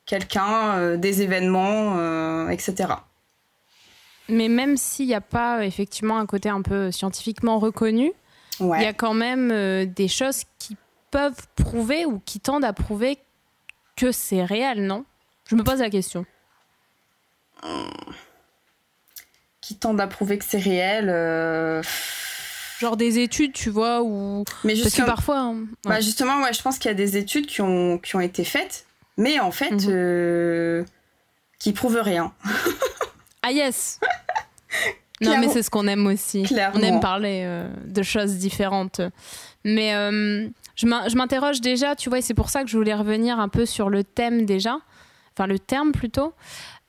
quelqu'un, 0.04 0.96
des 0.96 1.22
événements, 1.22 2.48
etc. 2.50 2.94
Mais 4.28 4.48
même 4.48 4.76
s'il 4.76 5.06
n'y 5.06 5.14
a 5.14 5.20
pas 5.20 5.64
effectivement 5.64 6.18
un 6.18 6.26
côté 6.26 6.48
un 6.48 6.62
peu 6.62 6.90
scientifiquement 6.90 7.58
reconnu, 7.58 8.12
il 8.60 8.82
y 8.82 8.86
a 8.86 8.92
quand 8.92 9.14
même 9.14 9.50
euh, 9.52 9.86
des 9.86 10.08
choses 10.08 10.42
qui 10.58 10.76
peuvent 11.10 11.46
prouver 11.56 12.04
ou 12.04 12.20
qui 12.24 12.40
tendent 12.40 12.64
à 12.64 12.72
prouver 12.72 13.18
que 13.96 14.12
c'est 14.12 14.44
réel, 14.44 14.84
non? 14.86 15.04
Je 15.48 15.54
me 15.54 15.62
pose 15.62 15.80
la 15.80 15.90
question. 15.90 16.26
Qui 19.60 19.76
tendent 19.76 20.00
à 20.00 20.06
prouver 20.06 20.38
que 20.38 20.44
c'est 20.44 20.58
réel 20.58 21.08
euh, 21.08 21.82
Genre 22.78 22.96
des 22.96 23.18
études, 23.18 23.52
tu 23.52 23.70
vois, 23.70 24.02
ou. 24.02 24.44
Mais 24.62 24.74
Parce 24.80 24.94
que 24.94 25.02
parfois. 25.02 25.40
Hein, 25.40 25.66
bah 25.84 26.00
justement, 26.00 26.42
ouais, 26.42 26.52
je 26.52 26.62
pense 26.62 26.78
qu'il 26.78 26.88
y 26.88 26.92
a 26.92 26.94
des 26.94 27.16
études 27.16 27.46
qui 27.46 27.60
ont, 27.60 27.98
qui 27.98 28.14
ont 28.14 28.20
été 28.20 28.44
faites, 28.44 28.86
mais 29.16 29.40
en 29.40 29.50
fait, 29.50 29.72
mhm. 29.72 29.88
euh, 29.88 30.84
qui 31.58 31.72
prouvent 31.72 32.00
rien. 32.00 32.32
Ah 33.40 33.52
yes 33.52 34.00
Non 35.20 35.38
mais 35.38 35.48
c'est 35.48 35.62
ce 35.62 35.70
qu'on 35.70 35.86
aime 35.86 36.06
aussi. 36.08 36.44
On 36.74 36.82
aime 36.82 36.98
parler 36.98 37.44
euh, 37.46 37.68
de 37.86 38.02
choses 38.02 38.34
différentes. 38.34 39.00
Mais 39.64 39.94
euh, 39.94 40.48
je 40.74 41.16
m'interroge 41.16 41.60
déjà, 41.60 41.94
tu 41.94 42.08
vois, 42.08 42.18
et 42.18 42.20
c'est 42.20 42.34
pour 42.34 42.50
ça 42.50 42.64
que 42.64 42.68
je 42.68 42.76
voulais 42.76 42.94
revenir 42.94 43.38
un 43.38 43.48
peu 43.48 43.64
sur 43.64 43.90
le 43.90 44.02
thème 44.02 44.44
déjà, 44.44 44.76
enfin 45.32 45.46
le 45.46 45.58
terme 45.58 45.92
plutôt. 45.92 46.34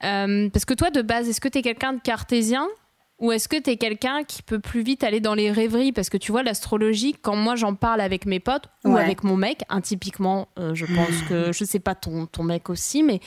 Parce 0.01 0.65
que 0.65 0.74
toi, 0.74 0.89
de 0.89 1.03
base, 1.03 1.30
est-ce 1.30 1.39
que 1.39 1.47
tu 1.47 1.59
es 1.59 1.62
quelqu'un 1.62 1.94
de 1.94 2.01
cartésien? 2.01 2.68
Ou 3.19 3.31
est-ce 3.31 3.47
que 3.47 3.57
tu 3.57 3.69
es 3.69 3.78
quelqu'un 3.78 4.23
qui 4.23 4.42
peut 4.42 4.59
plus 4.59 4.81
vite 4.81 5.04
aller 5.04 5.19
dans 5.19 5.33
les 5.33 5.52
rêveries? 5.52 5.92
Parce 5.92 6.09
que 6.09 6.18
tu 6.18 6.31
vois, 6.31 6.44
l'astrologie, 6.44 7.14
quand 7.14 7.35
moi 7.35 7.56
j'en 7.56 7.76
parle 7.76 8.02
avec 8.02 8.26
mes 8.26 8.40
potes 8.40 8.69
ou 8.85 8.95
avec 8.97 9.23
mon 9.23 9.35
mec, 9.35 9.64
un 9.69 9.81
typiquement, 9.81 10.47
je 10.57 10.85
pense 10.85 11.21
que, 11.28 11.52
je 11.52 11.64
sais 11.64 11.80
pas 11.80 11.95
ton, 11.95 12.26
ton 12.26 12.44
mec 12.44 12.69
aussi, 12.69 13.04
mais 13.04 13.19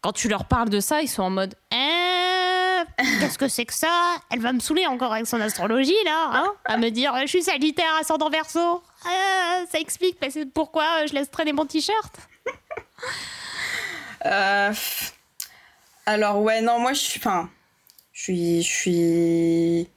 quand 0.00 0.12
tu 0.12 0.28
leur 0.28 0.44
parles 0.44 0.68
de 0.68 0.80
ça, 0.80 1.02
ils 1.02 1.08
sont 1.08 1.22
en 1.22 1.30
mode 1.30 1.54
eh, 1.72 2.84
Qu'est-ce 3.20 3.38
que 3.38 3.48
c'est 3.48 3.64
que 3.64 3.74
ça? 3.74 4.16
Elle 4.30 4.40
va 4.40 4.52
me 4.52 4.60
saouler 4.60 4.86
encore 4.86 5.12
avec 5.12 5.26
son 5.26 5.40
astrologie, 5.40 5.96
là, 6.04 6.30
hein? 6.32 6.52
À 6.64 6.76
me 6.76 6.90
dire 6.90 7.14
Je 7.22 7.26
suis 7.26 7.42
Sagittaire, 7.42 7.94
ascendant 8.00 8.30
verso. 8.30 8.58
Euh, 8.60 9.66
ça 9.70 9.78
explique 9.78 10.18
pourquoi 10.54 11.06
je 11.06 11.14
laisse 11.14 11.30
traîner 11.30 11.52
mon 11.52 11.66
t-shirt? 11.66 12.16
Euh, 14.26 14.72
alors, 16.06 16.40
ouais, 16.40 16.60
non, 16.60 16.80
moi, 16.80 16.92
je 16.92 16.98
suis. 16.98 17.20
Enfin, 17.20 17.48
je 18.18 18.22
suis. 18.22 18.62
Je 18.62 18.68
suis. 18.68 19.88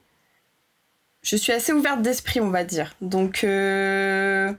Je 1.22 1.36
suis 1.36 1.52
assez 1.52 1.72
ouverte 1.72 2.02
d'esprit, 2.02 2.40
on 2.40 2.50
va 2.50 2.64
dire. 2.64 2.94
Donc. 3.00 3.44
Euh, 3.44 4.52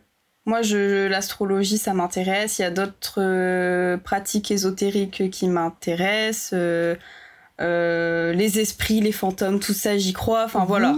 moi, 0.46 0.62
je, 0.62 1.08
l'astrologie, 1.08 1.77
ça 1.77 1.93
m'intéresse. 1.93 2.60
Il 2.60 2.63
y 2.63 2.65
a 2.65 2.72
d'autres 2.72 3.22
euh, 3.22 3.96
pratiques 3.96 4.51
ésotériques 4.51 5.29
qui 5.29 5.48
m'intéressent. 5.48 6.53
Euh, 6.53 8.34
les 8.34 8.60
esprits, 8.60 9.00
les 9.00 9.13
fantômes, 9.13 9.62
tout 9.62 9.74
ça, 9.74 9.98
j'y 9.98 10.12
crois. 10.12 10.43
Enfin, 10.43 10.65
voilà. 10.65 10.93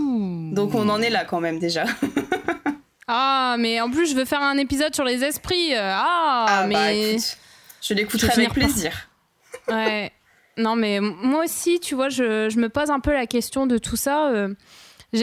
Donc, 0.51 0.73
on 0.73 0.89
en 0.89 0.99
est 0.99 1.11
là 1.11 1.25
quand 1.25 1.41
même 1.41 1.59
déjà. 1.59 1.85
ah, 3.07 3.55
mais 3.59 3.79
en 3.81 3.91
plus, 3.91 4.09
je 4.09 4.15
veux 4.15 4.25
faire 4.25 4.41
un 4.41 4.57
épisode 4.57 4.95
sur 4.95 5.03
les 5.03 5.23
esprits. 5.23 5.75
Ah, 5.75 6.45
ah 6.47 6.61
bah, 6.63 6.67
mais. 6.67 7.17
je 7.83 7.93
l'écouterai 7.93 8.33
avec 8.33 8.53
plaisir. 8.53 9.07
ouais. 9.67 10.11
Non, 10.57 10.75
mais 10.75 10.99
moi 10.99 11.43
aussi, 11.43 11.79
tu 11.79 11.95
vois, 11.95 12.09
je, 12.09 12.49
je, 12.49 12.59
me 12.59 12.69
pose 12.69 12.89
un 12.89 12.99
peu 12.99 13.11
la 13.11 13.27
question 13.27 13.67
de 13.67 13.77
tout 13.77 13.97
ça. 13.97 14.31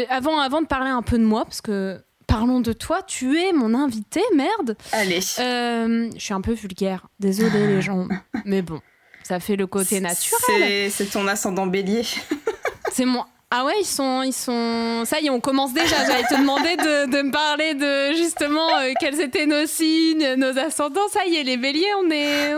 avant, 0.09 0.39
avant 0.39 0.63
de 0.63 0.67
parler 0.67 0.91
un 0.91 1.03
peu 1.03 1.19
de 1.19 1.25
moi, 1.25 1.45
parce 1.45 1.61
que 1.61 2.01
parlons 2.33 2.61
de 2.61 2.73
toi. 2.73 3.03
Tu 3.03 3.39
es 3.39 3.53
mon 3.53 3.75
invité, 3.75 4.23
merde. 4.35 4.77
Allez. 4.93 5.21
Euh, 5.39 6.11
je 6.15 6.21
suis 6.21 6.35
un 6.35 6.41
peu 6.41 6.53
vulgaire. 6.53 7.07
Désolée, 7.21 7.67
les 7.67 7.83
gens. 7.83 8.09
Mais 8.45 8.63
bon, 8.63 8.81
ça 9.23 9.39
fait 9.39 9.57
le 9.57 9.67
côté 9.67 10.01
naturel. 10.01 10.91
C'est 10.91 11.11
ton 11.11 11.27
ascendant 11.29 11.67
bélier. 11.67 12.03
C'est 12.93 13.05
moi. 13.05 13.29
Ah 13.55 13.67
ouais, 13.67 13.75
ils 13.81 13.87
sont, 13.87 14.23
ils 14.23 14.33
sont. 14.33 15.05
Ça 15.05 15.21
y 15.21 15.27
est, 15.27 15.31
on 15.31 15.41
commence 15.41 15.75
déjà. 15.75 16.07
J'allais 16.07 16.25
te 16.25 16.41
demander 16.41 16.75
de, 16.77 17.23
me 17.23 17.31
parler 17.31 17.75
de 17.75 18.17
justement 18.17 18.79
euh, 18.79 18.93
quels 18.99 19.21
étaient 19.21 19.45
nos 19.45 19.67
signes, 19.67 20.37
nos 20.37 20.59
ascendants. 20.59 21.09
Ça 21.13 21.27
y 21.27 21.37
est, 21.37 21.43
les 21.43 21.59
béliers, 21.59 21.93
on 22.03 22.11
est. 22.11 22.55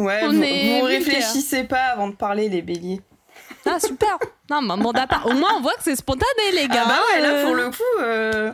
Ouais, 0.00 0.20
On 0.24 0.32
vous, 0.32 0.42
est 0.42 0.78
vous 0.80 0.86
réfléchissez 0.86 1.64
pas 1.64 1.84
avant 1.92 2.08
de 2.08 2.14
parler, 2.14 2.48
les 2.48 2.62
béliers. 2.62 3.00
Ah, 3.66 3.78
super 3.78 4.18
Non, 4.50 4.62
mais. 4.62 4.72
Au 4.74 5.32
moins, 5.34 5.54
on 5.56 5.60
voit 5.60 5.74
que 5.74 5.82
c'est 5.82 5.96
spontané, 5.96 6.24
les 6.54 6.68
gars. 6.68 6.84
ah 6.86 6.88
bah 6.88 6.98
ouais, 7.14 7.20
là, 7.20 7.28
Euh, 7.34 7.44
pour 7.44 7.54
le 7.54 7.70
coup, 7.70 8.00
euh, 8.02 8.52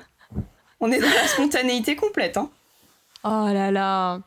on 0.80 0.90
est 0.90 0.98
dans 0.98 1.06
la 1.08 1.26
spontanéité 1.28 1.94
complète. 1.96 2.36
Hein. 2.36 2.50
Oh 3.24 3.46
là 3.52 3.70
là 3.70 4.20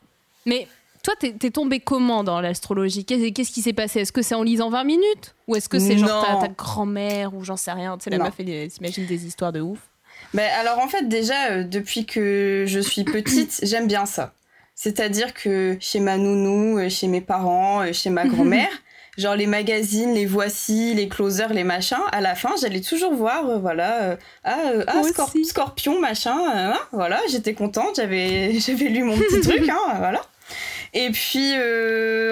Mais 0.46 0.68
toi, 1.04 1.14
t'es 1.20 1.34
t'es 1.34 1.52
tombé 1.52 1.80
comment 1.80 2.24
dans 2.24 2.40
l'astrologie? 2.42 3.06
Qu'est- 3.06 3.32
Qu'est-ce 3.32 3.52
qui 3.52 3.62
s'est 3.62 3.74
passé? 3.74 4.02
Est-ce 4.02 4.12
que 4.12 4.22
c'est 4.22 4.36
en 4.36 4.44
lisant 4.44 4.70
20 4.70 4.84
minutes? 4.84 5.36
Ou 5.48 5.56
est-ce 5.56 5.70
que 5.70 5.80
c'est 5.80 5.98
genre 5.98 6.26
ta, 6.26 6.48
ta 6.48 6.54
grand-mère 6.54 7.34
ou 7.34 7.44
j'en 7.44 7.58
sais 7.58 7.72
rien? 7.72 7.98
Tu 7.98 8.06
sais, 8.06 8.10
la 8.10 8.18
Non. 8.18 8.26
meuf, 8.26 8.36
elle 8.40 8.50
elle 8.50 8.72
s'imagine 8.72 9.06
des 9.06 9.26
histoires 9.26 9.52
de 9.54 9.62
ouf. 9.62 9.80
Bah, 10.34 10.44
alors 10.60 10.80
en 10.80 10.88
fait 10.90 11.08
déjà 11.08 11.52
euh, 11.52 11.64
depuis 11.64 12.06
que 12.06 12.66
je 12.68 12.80
suis 12.80 13.04
petite 13.06 13.60
j'aime 13.64 13.88
bien 13.88 14.06
ça. 14.06 14.34
C'est-à-dire 14.82 15.34
que 15.34 15.76
chez 15.82 16.00
ma 16.00 16.16
nounou, 16.16 16.80
euh, 16.80 16.88
chez 16.88 17.08
mes 17.08 17.20
parents, 17.20 17.82
euh, 17.82 17.92
chez 17.92 18.10
ma 18.10 18.26
grand-mère, 18.26 18.70
genre 19.18 19.36
les 19.36 19.46
magazines, 19.46 20.14
les 20.14 20.26
voici, 20.26 20.94
les 20.94 21.10
closers, 21.10 21.52
les 21.52 21.66
machins, 21.66 21.98
à 22.14 22.22
la 22.22 22.34
fin 22.34 22.52
j'allais 22.62 22.80
toujours 22.80 23.14
voir 23.14 23.46
euh, 23.50 23.58
voilà 23.58 24.04
euh, 24.04 24.16
ah, 24.46 24.56
euh, 24.74 24.86
ah, 24.88 24.94
Moi 24.96 25.10
Scor- 25.10 25.28
aussi. 25.28 25.44
Scorpion 25.44 26.00
machin 26.00 26.38
euh, 26.40 26.72
hein, 26.72 26.80
voilà 26.94 27.20
j'étais 27.30 27.54
contente 27.54 27.98
j'avais 27.98 28.58
j'avais 28.66 28.86
lu 28.86 29.04
mon 29.04 29.18
petit 29.18 29.42
truc 29.48 29.68
hein, 29.68 29.96
voilà. 29.98 30.22
Et 30.94 31.12
puis, 31.12 31.54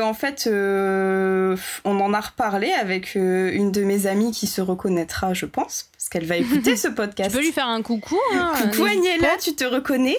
en 0.02 0.14
fait, 0.16 0.50
on 0.50 2.00
en 2.00 2.14
a 2.14 2.20
reparlé 2.20 2.72
avec 2.72 3.14
une 3.14 3.72
de 3.72 3.84
mes 3.84 4.08
amies 4.08 4.32
qui 4.32 4.48
se 4.48 4.62
reconnaîtra, 4.62 5.36
je 5.36 5.46
pense, 5.46 5.92
parce 5.92 6.10
qu'elle 6.10 6.26
va 6.26 6.38
écouter 6.38 6.76
ce 6.76 6.88
podcast. 6.88 7.30
Tu 7.30 7.36
peux 7.38 7.44
lui 7.44 7.52
faire 7.52 7.68
un 7.68 7.84
coucou 7.84 8.18
hein, 8.34 8.54
Coucou 8.64 8.86
Agnella, 8.86 9.36
tu 9.40 9.54
te 9.54 9.64
reconnais? 9.64 10.18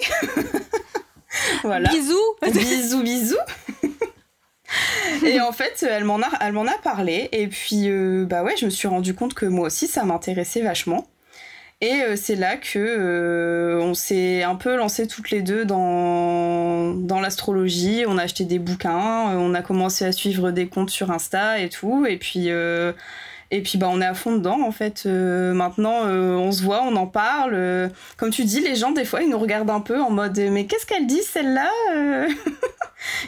Voilà. 1.63 1.89
Bisous 1.89 2.15
bisous, 2.51 3.03
bisous. 3.03 3.35
et 5.25 5.39
en 5.41 5.51
fait, 5.51 5.85
elle 5.87 6.03
m'en 6.03 6.21
a, 6.21 6.29
elle 6.41 6.53
m'en 6.53 6.65
a 6.65 6.77
parlé. 6.83 7.29
Et 7.31 7.47
puis, 7.47 7.89
euh, 7.89 8.25
bah 8.25 8.43
ouais, 8.43 8.55
je 8.57 8.65
me 8.65 8.69
suis 8.69 8.87
rendu 8.87 9.13
compte 9.13 9.33
que 9.33 9.45
moi 9.45 9.67
aussi, 9.67 9.87
ça 9.87 10.03
m'intéressait 10.03 10.61
vachement. 10.61 11.07
Et 11.81 12.01
euh, 12.01 12.15
c'est 12.17 12.35
là 12.35 12.57
que 12.57 12.77
euh, 12.77 13.79
on 13.81 13.93
s'est 13.93 14.43
un 14.43 14.55
peu 14.55 14.75
lancé 14.75 15.07
toutes 15.07 15.31
les 15.31 15.41
deux 15.41 15.63
dans, 15.63 16.93
dans 16.93 17.21
l'astrologie. 17.21 18.03
On 18.05 18.17
a 18.17 18.23
acheté 18.23 18.43
des 18.43 18.59
bouquins, 18.59 19.37
on 19.37 19.53
a 19.53 19.61
commencé 19.61 20.03
à 20.03 20.11
suivre 20.11 20.51
des 20.51 20.67
comptes 20.67 20.89
sur 20.89 21.09
Insta 21.11 21.59
et 21.59 21.69
tout. 21.69 22.05
Et 22.05 22.17
puis, 22.17 22.49
et 23.51 23.61
puis 23.61 23.77
bah, 23.77 23.87
on 23.89 23.99
est 24.01 24.05
à 24.05 24.13
fond 24.13 24.35
dedans 24.35 24.61
en 24.61 24.71
fait. 24.71 25.03
Euh, 25.05 25.53
maintenant, 25.53 26.05
euh, 26.05 26.35
on 26.35 26.51
se 26.51 26.61
voit, 26.63 26.83
on 26.83 26.95
en 26.95 27.07
parle. 27.07 27.53
Euh, 27.53 27.89
comme 28.17 28.29
tu 28.29 28.43
dis, 28.43 28.59
les 28.61 28.75
gens, 28.75 28.91
des 28.91 29.05
fois, 29.05 29.21
ils 29.21 29.29
nous 29.29 29.39
regardent 29.39 29.71
un 29.71 29.81
peu 29.81 29.99
en 29.99 30.11
mode 30.11 30.37
Mais 30.37 30.65
qu'est-ce 30.65 30.85
qu'elle 30.85 31.07
dit 31.07 31.23
celle-là 31.23 31.69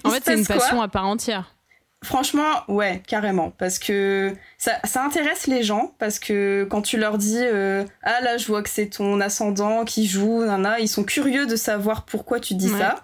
En 0.03 0.09
fait, 0.11 0.21
c'est 0.23 0.37
une 0.37 0.45
passion 0.45 0.81
à 0.81 0.87
part 0.87 1.07
entière. 1.07 1.55
Franchement, 2.03 2.63
ouais, 2.67 3.03
carrément. 3.05 3.51
Parce 3.51 3.77
que 3.77 4.33
ça, 4.57 4.73
ça 4.85 5.03
intéresse 5.03 5.45
les 5.45 5.61
gens. 5.61 5.93
Parce 5.99 6.17
que 6.17 6.67
quand 6.69 6.81
tu 6.81 6.97
leur 6.97 7.17
dis 7.19 7.37
euh, 7.37 7.83
Ah 8.01 8.21
là, 8.21 8.37
je 8.37 8.47
vois 8.47 8.63
que 8.63 8.69
c'est 8.69 8.87
ton 8.87 9.21
ascendant 9.21 9.85
qui 9.85 10.07
joue, 10.07 10.43
nana, 10.43 10.79
ils 10.79 10.87
sont 10.87 11.03
curieux 11.03 11.45
de 11.45 11.55
savoir 11.55 12.05
pourquoi 12.05 12.39
tu 12.39 12.55
dis 12.55 12.71
Ouais. 12.71 12.79
ça. 12.79 13.03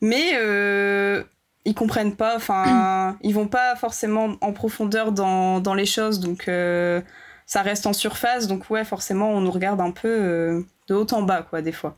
Mais 0.00 0.32
euh, 0.36 1.24
ils 1.64 1.74
comprennent 1.74 2.16
pas. 2.16 2.36
Enfin, 2.36 3.16
ils 3.22 3.34
vont 3.34 3.48
pas 3.48 3.76
forcément 3.76 4.36
en 4.40 4.52
profondeur 4.52 5.12
dans, 5.12 5.60
dans 5.60 5.74
les 5.74 5.86
choses. 5.86 6.20
Donc 6.20 6.48
euh, 6.48 7.00
ça 7.46 7.62
reste 7.62 7.86
en 7.86 7.92
surface. 7.92 8.46
Donc 8.46 8.70
ouais, 8.70 8.84
forcément, 8.84 9.30
on 9.30 9.40
nous 9.40 9.50
regarde 9.50 9.80
un 9.80 9.90
peu 9.90 10.08
euh, 10.08 10.62
de 10.88 10.94
haut 10.94 11.06
en 11.12 11.22
bas, 11.22 11.42
quoi, 11.42 11.62
des 11.62 11.72
fois. 11.72 11.96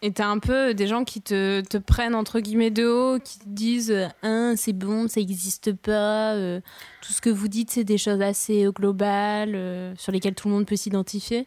Et 0.00 0.10
t'as 0.10 0.26
un 0.26 0.38
peu 0.38 0.72
des 0.72 0.86
gens 0.86 1.04
qui 1.04 1.20
te, 1.20 1.60
te 1.60 1.76
prennent 1.76 2.14
entre 2.14 2.40
guillemets 2.40 2.70
de 2.70 2.86
haut, 2.86 3.18
qui 3.18 3.38
te 3.38 3.44
disent 3.46 4.08
Hein, 4.22 4.54
c'est 4.56 4.72
bon, 4.72 5.06
ça 5.06 5.20
n'existe 5.20 5.74
pas, 5.74 6.32
euh, 6.32 6.62
tout 7.02 7.12
ce 7.12 7.20
que 7.20 7.28
vous 7.28 7.46
dites 7.46 7.70
c'est 7.70 7.84
des 7.84 7.98
choses 7.98 8.22
assez 8.22 8.66
globales 8.74 9.94
sur 9.98 10.12
lesquelles 10.12 10.34
tout 10.34 10.48
le 10.48 10.54
monde 10.54 10.66
peut 10.66 10.76
s'identifier? 10.76 11.46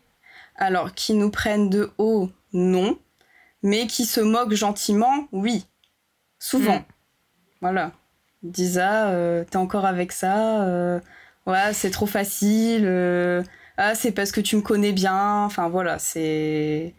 Alors, 0.56 0.94
qui 0.94 1.16
nous 1.16 1.32
prennent 1.32 1.70
de 1.70 1.92
haut, 1.98 2.30
non. 2.54 3.00
Mais 3.64 3.88
qui 3.88 4.06
se 4.06 4.20
moquent 4.20 4.54
gentiment, 4.54 5.28
oui. 5.32 5.66
Souvent. 6.38 6.80
Mm. 6.80 6.86
Voilà. 7.64 7.92
Ils 8.44 8.52
disent 8.52 8.78
Ah, 8.78 9.10
euh, 9.10 9.44
t'es 9.50 9.58
encore 9.58 9.86
avec 9.86 10.12
ça 10.12 10.64
euh, 10.64 11.00
Ouais, 11.48 11.74
c'est 11.74 11.90
trop 11.92 12.06
facile. 12.06 12.84
euh, 12.86 13.42
ah, 13.78 13.96
c'est 13.96 14.12
parce 14.12 14.32
que 14.32 14.42
tu 14.42 14.56
me 14.56 14.62
connais 14.62 14.92
bien. 14.92 15.44
Enfin, 15.46 15.70
voilà, 15.70 15.98
c'est. 16.00 16.94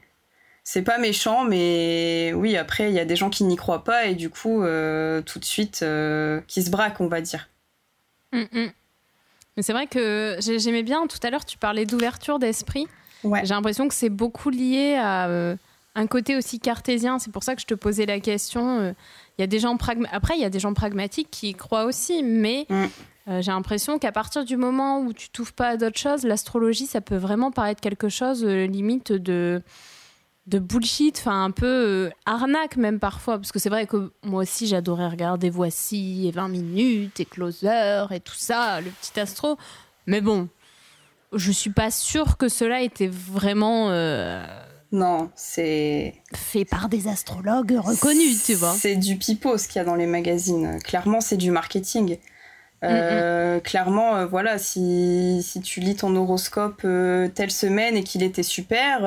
C'est 0.66 0.82
pas 0.82 0.96
méchant, 0.96 1.44
mais 1.44 2.32
oui, 2.34 2.56
après, 2.56 2.88
il 2.90 2.94
y 2.94 2.98
a 2.98 3.04
des 3.04 3.16
gens 3.16 3.28
qui 3.28 3.44
n'y 3.44 3.54
croient 3.56 3.84
pas 3.84 4.06
et 4.06 4.14
du 4.14 4.30
coup, 4.30 4.60
tout 4.62 5.38
de 5.38 5.44
suite, 5.44 5.84
qui 6.48 6.62
se 6.62 6.70
braquent, 6.70 7.00
on 7.02 7.06
va 7.08 7.20
dire. 7.20 7.50
Mm, 8.32 8.44
mm. 8.50 8.72
Mais 9.56 9.62
c'est 9.62 9.74
vrai 9.74 9.86
que 9.86 10.36
j'ai- 10.40 10.58
j'aimais 10.58 10.82
bien, 10.82 11.06
tout 11.06 11.18
à 11.22 11.28
l'heure 11.30 11.44
tu 11.44 11.58
parlais 11.58 11.84
d'ouverture 11.84 12.38
d'esprit. 12.38 12.88
Ouais. 13.22 13.44
J'ai 13.44 13.52
l'impression 13.54 13.86
que 13.88 13.94
c'est 13.94 14.08
beaucoup 14.08 14.48
lié 14.50 14.96
à 14.98 15.28
un 15.94 16.06
côté 16.06 16.36
aussi 16.36 16.58
cartésien. 16.60 17.18
C'est 17.18 17.30
pour 17.32 17.42
ça 17.44 17.54
que 17.54 17.60
je 17.60 17.66
te 17.66 17.74
posais 17.74 18.06
la 18.06 18.20
question. 18.20 18.80
euh, 18.80 18.92
Il 19.38 19.42
y 19.42 19.44
a 19.44 19.46
des 19.46 19.58
gens 19.58 19.76
Après, 20.12 20.34
il 20.36 20.40
y 20.40 20.44
a 20.44 20.50
des 20.50 20.60
gens 20.60 20.74
pragmatiques 20.74 21.28
qui 21.30 21.50
y 21.50 21.54
croient 21.54 21.84
aussi, 21.84 22.22
mais 22.22 22.66
Mm. 22.68 22.84
euh, 23.28 23.42
j'ai 23.42 23.50
l'impression 23.52 23.98
qu'à 23.98 24.12
partir 24.12 24.44
du 24.44 24.56
moment 24.56 25.00
où 25.00 25.12
tu 25.12 25.28
t'ouvres 25.30 25.52
pas 25.52 25.68
à 25.70 25.76
d'autres 25.76 25.98
choses, 25.98 26.24
l'astrologie, 26.24 26.86
ça 26.86 27.00
peut 27.00 27.16
vraiment 27.16 27.50
paraître 27.50 27.80
quelque 27.80 28.08
chose 28.08 28.44
euh, 28.44 28.66
limite 28.66 29.12
de 29.12 29.62
de 30.46 30.58
bullshit, 30.58 31.16
enfin 31.20 31.44
un 31.44 31.50
peu 31.52 31.64
euh, 31.66 32.10
arnaque 32.26 32.76
même 32.76 32.98
parfois, 33.00 33.38
parce 33.38 33.50
que 33.50 33.58
c'est 33.58 33.70
vrai 33.70 33.86
que 33.86 34.12
moi 34.22 34.42
aussi 34.42 34.66
j'adorais 34.66 35.08
regarder 35.08 35.48
Voici 35.48 36.26
et 36.28 36.32
20 36.32 36.48
minutes 36.48 37.18
et 37.18 37.24
Closer 37.24 38.04
et 38.10 38.20
tout 38.20 38.34
ça, 38.34 38.82
le 38.82 38.90
petit 38.90 39.18
astro, 39.18 39.56
mais 40.06 40.20
bon, 40.20 40.48
je 41.32 41.50
suis 41.50 41.70
pas 41.70 41.90
sûre 41.90 42.36
que 42.36 42.48
cela 42.50 42.82
était 42.82 43.08
vraiment 43.08 43.88
Non, 44.94 45.30
c'est. 45.34 46.14
fait 46.34 46.64
par 46.64 46.88
des 46.88 47.08
astrologues 47.08 47.76
reconnus, 47.78 48.44
tu 48.44 48.54
vois. 48.54 48.74
C'est 48.78 48.94
du 48.94 49.16
pipeau 49.16 49.58
ce 49.58 49.66
qu'il 49.66 49.76
y 49.76 49.82
a 49.82 49.84
dans 49.84 49.96
les 49.96 50.06
magazines. 50.06 50.78
Clairement, 50.84 51.20
c'est 51.20 51.36
du 51.36 51.50
marketing. 51.50 52.18
Euh, 52.84 53.58
Clairement, 53.58 54.14
euh, 54.14 54.26
voilà, 54.26 54.56
si, 54.56 55.42
si 55.42 55.60
tu 55.60 55.80
lis 55.80 55.96
ton 55.96 56.14
horoscope 56.14 56.82
euh, 56.84 57.26
telle 57.28 57.50
semaine 57.50 57.96
et 57.96 58.04
qu'il 58.04 58.22
était 58.22 58.44
super, 58.44 59.00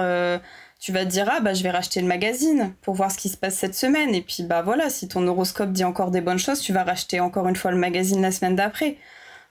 tu 0.79 0.91
vas 0.91 1.05
te 1.05 1.09
dire 1.09 1.29
ah 1.31 1.39
bah 1.39 1.53
je 1.53 1.63
vais 1.63 1.71
racheter 1.71 2.01
le 2.01 2.07
magazine 2.07 2.73
pour 2.81 2.93
voir 2.93 3.09
ce 3.09 3.17
qui 3.17 3.29
se 3.29 3.37
passe 3.37 3.55
cette 3.55 3.75
semaine. 3.75 4.13
Et 4.13 4.21
puis 4.21 4.43
bah 4.43 4.61
voilà, 4.61 4.89
si 4.89 5.07
ton 5.07 5.25
horoscope 5.25 5.71
dit 5.71 5.85
encore 5.85 6.11
des 6.11 6.21
bonnes 6.21 6.37
choses, 6.37 6.59
tu 6.59 6.73
vas 6.73 6.83
racheter 6.83 7.21
encore 7.21 7.47
une 7.47 7.55
fois 7.55 7.71
le 7.71 7.77
magazine 7.77 8.21
la 8.21 8.31
semaine 8.31 8.57
d'après. 8.57 8.97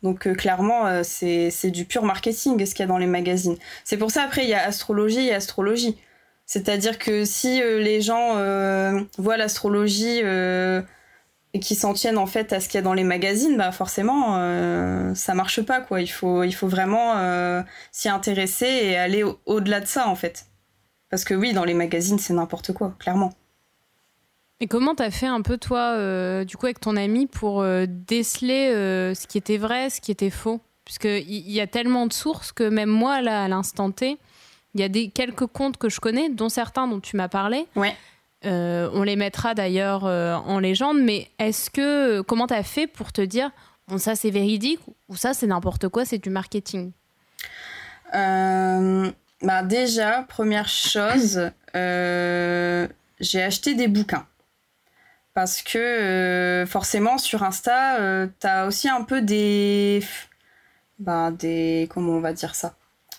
Donc 0.02 0.26
euh, 0.26 0.34
clairement, 0.34 0.86
euh, 0.86 1.00
c'est 1.02 1.50
c'est 1.50 1.70
du 1.70 1.84
pur 1.84 2.04
marketing 2.04 2.64
ce 2.64 2.74
qu'il 2.74 2.80
y 2.80 2.84
a 2.84 2.86
dans 2.86 2.98
les 2.98 3.06
magazines. 3.06 3.56
C'est 3.84 3.96
pour 3.96 4.10
ça 4.10 4.22
après 4.22 4.44
il 4.44 4.50
y 4.50 4.54
a 4.54 4.64
astrologie 4.64 5.28
et 5.28 5.34
astrologie. 5.34 5.96
C'est-à-dire 6.46 6.98
que 6.98 7.24
si 7.24 7.60
euh, 7.60 7.80
les 7.80 8.00
gens 8.00 8.36
euh, 8.36 9.00
voient 9.18 9.36
l'astrologie 9.36 10.20
euh, 10.22 10.80
et 11.54 11.60
qui 11.60 11.74
s'en 11.74 11.92
tiennent 11.92 12.18
en 12.18 12.26
fait 12.26 12.52
à 12.52 12.60
ce 12.60 12.68
qu'il 12.68 12.76
y 12.76 12.78
a 12.78 12.82
dans 12.82 12.94
les 12.94 13.04
magazines, 13.04 13.56
bah 13.56 13.72
forcément 13.72 14.36
ça 15.14 15.34
marche 15.34 15.62
pas 15.62 15.80
quoi. 15.80 16.00
Il 16.00 16.06
faut, 16.08 16.44
vraiment 16.62 17.14
s'y 17.92 18.08
intéresser 18.08 18.66
et 18.66 18.96
aller 18.96 19.22
au- 19.22 19.40
au-delà 19.46 19.80
de 19.80 19.86
ça 19.86 20.06
en 20.08 20.14
fait. 20.14 20.46
Parce 21.10 21.24
que 21.24 21.34
oui, 21.34 21.52
dans 21.52 21.64
les 21.64 21.74
magazines 21.74 22.18
c'est 22.18 22.34
n'importe 22.34 22.72
quoi, 22.72 22.94
clairement. 22.98 23.32
Et 24.60 24.66
comment 24.66 24.94
t'as 24.94 25.10
fait 25.10 25.26
un 25.26 25.40
peu 25.40 25.56
toi, 25.56 26.44
du 26.44 26.56
coup, 26.58 26.66
avec 26.66 26.80
ton 26.80 26.96
ami 26.96 27.26
pour 27.26 27.64
déceler 27.86 28.68
ce 29.14 29.26
qui 29.26 29.38
était 29.38 29.58
vrai, 29.58 29.88
ce 29.88 30.02
qui 30.02 30.10
était 30.10 30.30
faux? 30.30 30.60
Puisque 30.84 31.04
il 31.04 31.22
y, 31.30 31.52
y 31.52 31.60
a 31.60 31.66
tellement 31.66 32.06
de 32.06 32.12
sources 32.12 32.52
que 32.52 32.68
même 32.68 32.90
moi, 32.90 33.22
là, 33.22 33.44
à 33.44 33.48
l'instant 33.48 33.90
T, 33.90 34.18
il 34.76 34.80
y 34.80 34.84
a 34.84 34.88
des 34.88 35.08
quelques 35.08 35.46
comptes 35.46 35.78
que 35.78 35.88
je 35.88 36.00
connais, 36.00 36.28
dont 36.28 36.50
certains 36.50 36.86
dont 36.86 37.00
tu 37.00 37.16
m'as 37.16 37.28
parlé. 37.28 37.66
Ouais. 37.74 37.96
Euh, 38.44 38.90
on 38.92 39.02
les 39.02 39.16
mettra 39.16 39.54
d'ailleurs 39.54 40.04
euh, 40.04 40.34
en 40.34 40.58
légende, 40.58 40.98
mais 41.00 41.28
est-ce 41.38 41.70
que 41.70 42.20
comment 42.20 42.46
t'as 42.46 42.62
fait 42.62 42.86
pour 42.86 43.10
te 43.10 43.22
dire 43.22 43.50
bon 43.88 43.96
ça 43.96 44.14
c'est 44.14 44.30
véridique 44.30 44.80
ou 45.08 45.16
ça 45.16 45.32
c'est 45.32 45.46
n'importe 45.46 45.88
quoi, 45.88 46.04
c'est 46.04 46.18
du 46.18 46.28
marketing? 46.28 46.92
Euh, 48.14 49.10
bah 49.40 49.62
déjà, 49.62 50.26
première 50.28 50.68
chose, 50.68 51.50
j'ai 51.74 53.42
acheté 53.42 53.74
des 53.74 53.88
bouquins. 53.88 54.26
Parce 55.32 55.60
que 55.60 56.64
forcément 56.66 57.18
sur 57.18 57.42
Insta, 57.42 57.96
euh, 57.96 58.26
t'as 58.38 58.66
aussi 58.66 58.88
un 58.88 59.02
peu 59.02 59.20
des... 59.20 60.02
Bah 60.98 61.30
des... 61.30 61.88
Comment 61.92 62.12
on 62.12 62.20
va 62.20 62.32
dire 62.32 62.54
ça? 62.54 62.74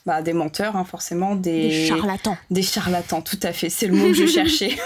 Bah, 0.07 0.21
des 0.21 0.31
menteurs, 0.31 0.77
hein, 0.77 0.85
forcément, 0.85 1.35
des... 1.35 1.67
Des 1.67 1.85
charlatans. 1.85 2.37
Des 2.49 2.63
charlatans, 2.63 3.21
tout 3.21 3.39
à 3.43 3.51
fait, 3.51 3.69
c'est 3.69 3.87
le 3.87 3.93
mot 3.93 4.07
que 4.07 4.13
je 4.13 4.25
cherchais. 4.37 4.77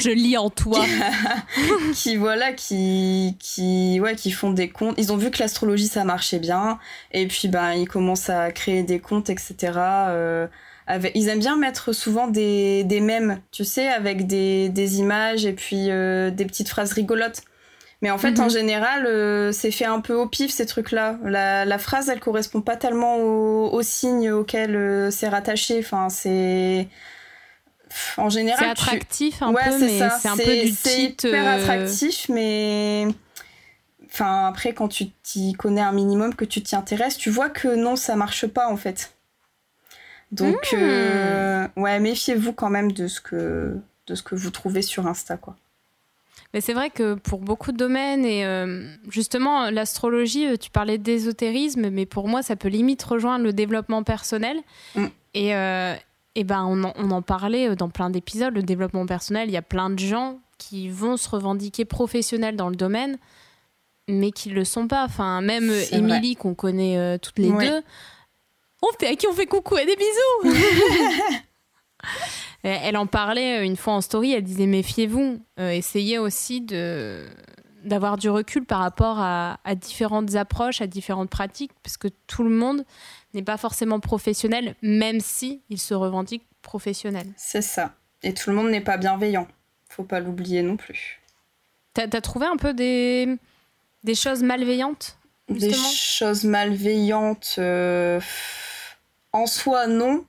Je 0.00 0.08
lis 0.08 0.38
en 0.38 0.48
toi. 0.48 0.82
qui 1.94 2.16
voilà 2.16 2.54
qui 2.54 3.36
qui 3.38 4.00
ouais 4.00 4.16
qui 4.16 4.30
font 4.30 4.50
des 4.50 4.70
comptes 4.70 4.94
ils 4.96 5.12
ont 5.12 5.18
vu 5.18 5.30
que 5.30 5.38
l'astrologie 5.38 5.86
ça 5.86 6.04
marchait 6.04 6.38
bien 6.38 6.78
et 7.12 7.26
puis 7.26 7.48
ben 7.48 7.74
ils 7.74 7.86
commencent 7.86 8.30
à 8.30 8.50
créer 8.50 8.82
des 8.82 8.98
comptes 8.98 9.28
etc 9.28 9.72
euh, 9.76 10.46
avec, 10.86 11.12
ils 11.14 11.28
aiment 11.28 11.38
bien 11.38 11.56
mettre 11.56 11.92
souvent 11.92 12.26
des, 12.26 12.82
des 12.84 13.00
mèmes 13.00 13.40
tu 13.52 13.64
sais 13.64 13.88
avec 13.88 14.26
des, 14.26 14.70
des 14.70 14.98
images 14.98 15.44
et 15.44 15.52
puis 15.52 15.90
euh, 15.90 16.30
des 16.30 16.46
petites 16.46 16.70
phrases 16.70 16.94
rigolotes 16.94 17.42
Mais 18.02 18.10
en 18.10 18.18
fait, 18.18 18.38
en 18.40 18.44
Mhm. 18.44 18.50
général, 18.50 19.06
euh, 19.06 19.52
c'est 19.52 19.70
fait 19.70 19.84
un 19.84 20.00
peu 20.00 20.12
au 20.14 20.26
pif 20.26 20.50
ces 20.50 20.66
trucs-là. 20.66 21.18
La, 21.24 21.64
la 21.64 21.78
phrase, 21.78 22.08
elle 22.08 22.20
correspond 22.20 22.60
pas 22.60 22.76
tellement 22.76 23.16
au, 23.18 23.70
au 23.72 23.82
signe 23.82 24.30
auquel 24.32 24.74
euh, 24.76 25.10
c'est 25.10 25.28
rattaché. 25.28 25.78
Enfin, 25.78 26.08
c'est. 26.08 26.88
En 28.16 28.28
général, 28.30 28.58
C'est 28.58 28.64
tu- 28.64 28.70
attractif 28.70 29.42
un 29.42 29.52
ouais, 29.52 29.62
peu, 29.64 29.78
c'est 29.78 29.86
mais 29.86 29.98
ça. 29.98 30.10
c'est 30.20 30.28
un 30.28 30.36
peu 30.36 30.44
du 30.62 30.72
C'est 30.72 30.96
titre. 30.96 31.26
hyper 31.28 31.46
euh, 31.46 31.56
attractif, 31.56 32.28
mais. 32.28 33.06
Enfin, 34.06 34.46
après, 34.48 34.74
quand 34.74 34.88
tu 34.88 35.08
t'y 35.22 35.52
connais 35.54 35.80
un 35.80 35.92
minimum, 35.92 36.34
que 36.34 36.44
tu 36.44 36.60
t'y 36.62 36.74
intéresses, 36.76 37.16
tu 37.16 37.30
vois 37.30 37.48
que 37.50 37.68
non, 37.68 37.96
ça 37.96 38.14
marche 38.16 38.46
pas 38.46 38.68
en 38.68 38.76
fait. 38.76 39.14
Donc, 40.32 40.70
Hmm. 40.72 40.76
euh, 40.82 41.68
ouais, 41.76 42.00
méfiez-vous 42.00 42.52
quand 42.52 42.68
même 42.70 42.92
de 42.92 43.06
ce 43.06 43.20
que 43.20 43.76
de 44.08 44.14
ce 44.14 44.22
que 44.22 44.34
vous 44.34 44.50
trouvez 44.50 44.82
sur 44.82 45.06
Insta, 45.06 45.36
quoi. 45.36 45.56
Mais 46.54 46.60
c'est 46.60 46.74
vrai 46.74 46.90
que 46.90 47.14
pour 47.14 47.40
beaucoup 47.40 47.72
de 47.72 47.78
domaines, 47.78 48.24
et 48.26 48.44
euh, 48.44 48.86
justement, 49.08 49.70
l'astrologie, 49.70 50.46
euh, 50.46 50.56
tu 50.56 50.70
parlais 50.70 50.98
d'ésotérisme, 50.98 51.88
mais 51.90 52.04
pour 52.04 52.28
moi, 52.28 52.42
ça 52.42 52.56
peut 52.56 52.68
limite 52.68 53.02
rejoindre 53.02 53.44
le 53.44 53.52
développement 53.54 54.02
personnel. 54.02 54.58
Mm. 54.94 55.06
Et, 55.34 55.54
euh, 55.54 55.94
et 56.34 56.44
ben, 56.44 56.64
on 56.68 56.84
en, 56.84 56.92
on 56.96 57.10
en 57.10 57.22
parlait 57.22 57.74
dans 57.74 57.88
plein 57.88 58.10
d'épisodes, 58.10 58.54
le 58.54 58.62
développement 58.62 59.06
personnel, 59.06 59.48
il 59.48 59.52
y 59.52 59.56
a 59.56 59.62
plein 59.62 59.88
de 59.88 59.98
gens 59.98 60.40
qui 60.58 60.88
vont 60.90 61.16
se 61.16 61.28
revendiquer 61.28 61.84
professionnels 61.86 62.56
dans 62.56 62.68
le 62.68 62.76
domaine, 62.76 63.16
mais 64.08 64.30
qui 64.30 64.50
ne 64.50 64.54
le 64.54 64.64
sont 64.64 64.88
pas. 64.88 65.04
Enfin, 65.04 65.40
même 65.40 65.72
Émilie, 65.90 66.36
qu'on 66.36 66.54
connaît 66.54 66.98
euh, 66.98 67.16
toutes 67.18 67.38
les 67.38 67.50
Ouais. 67.50 67.66
deux, 67.68 67.82
oh, 68.82 68.90
t'es 68.98 69.06
à 69.06 69.16
qui 69.16 69.26
on 69.26 69.32
fait 69.32 69.46
coucou 69.46 69.78
et 69.78 69.86
des 69.86 69.96
bisous 69.96 70.56
Elle 72.62 72.96
en 72.96 73.06
parlait 73.06 73.58
euh, 73.58 73.64
une 73.64 73.76
fois 73.76 73.94
en 73.94 74.00
story, 74.00 74.32
elle 74.32 74.44
disait 74.44 74.66
méfiez-vous, 74.66 75.40
euh, 75.58 75.70
essayez 75.70 76.18
aussi 76.18 76.60
de 76.60 77.26
d'avoir 77.84 78.16
du 78.16 78.30
recul 78.30 78.64
par 78.64 78.78
rapport 78.78 79.18
à, 79.18 79.58
à 79.64 79.74
différentes 79.74 80.36
approches, 80.36 80.80
à 80.80 80.86
différentes 80.86 81.30
pratiques, 81.30 81.72
parce 81.82 81.96
que 81.96 82.06
tout 82.28 82.44
le 82.44 82.50
monde 82.50 82.84
n'est 83.34 83.42
pas 83.42 83.56
forcément 83.56 83.98
professionnel, 83.98 84.76
même 84.82 85.18
si 85.18 85.62
il 85.68 85.80
se 85.80 85.92
revendique 85.92 86.44
professionnel. 86.62 87.26
C'est 87.36 87.62
ça. 87.62 87.94
Et 88.22 88.34
tout 88.34 88.50
le 88.50 88.56
monde 88.56 88.70
n'est 88.70 88.82
pas 88.82 88.98
bienveillant. 88.98 89.48
Faut 89.88 90.04
pas 90.04 90.20
l'oublier 90.20 90.62
non 90.62 90.76
plus. 90.76 91.20
T'as 91.92 92.04
as 92.04 92.20
trouvé 92.20 92.46
un 92.46 92.56
peu 92.56 92.72
des, 92.72 93.36
des 94.04 94.14
choses 94.14 94.44
malveillantes 94.44 95.18
Des 95.48 95.74
choses 95.74 96.44
malveillantes, 96.44 97.56
euh, 97.58 98.20
en 99.32 99.46
soi, 99.46 99.88
non. 99.88 100.24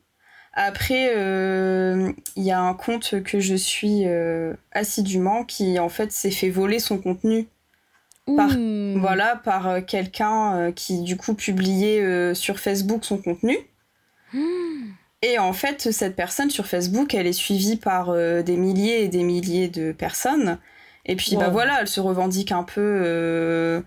Après, 0.54 1.14
euh, 1.16 2.12
il 2.36 2.44
y 2.44 2.52
a 2.52 2.62
un 2.62 2.76
compte 2.76 3.24
que 3.24 3.40
je 3.40 3.56
suis 3.56 4.04
euh, 4.06 4.54
assidûment 4.72 5.44
qui, 5.44 5.80
en 5.80 5.90
fait, 5.90 6.12
s'est 6.12 6.32
fait 6.32 6.50
voler 6.52 6.78
son 6.78 7.00
contenu. 7.00 7.48
Par-. 8.38 8.56
Voilà, 8.98 9.36
par 9.44 9.68
euh, 9.68 9.82
quelqu'un 9.82 10.56
euh, 10.56 10.72
qui, 10.72 11.02
du 11.02 11.18
coup, 11.18 11.34
publiait 11.34 12.34
sur 12.36 12.60
Facebook 12.60 13.04
son 13.04 13.18
contenu. 13.18 13.58
Et 15.26 15.40
en 15.40 15.54
fait, 15.54 15.92
cette 15.92 16.18
personne 16.18 16.50
sur 16.50 16.68
Facebook, 16.68 17.14
elle 17.14 17.28
est 17.28 17.32
suivie 17.34 17.78
par 17.78 18.14
des 18.14 18.58
milliers 18.58 19.04
et 19.04 19.08
des 19.08 19.24
milliers 19.24 19.70
de 19.70 19.94
personnes. 19.94 20.60
Et 21.06 21.16
puis, 21.16 21.38
bah 21.38 21.46
Wow. 21.48 21.54
voilà, 21.54 21.78
elle 21.80 21.88
se 21.88 22.02
revendique 22.02 22.52
un 22.52 22.64
peu 22.64 23.82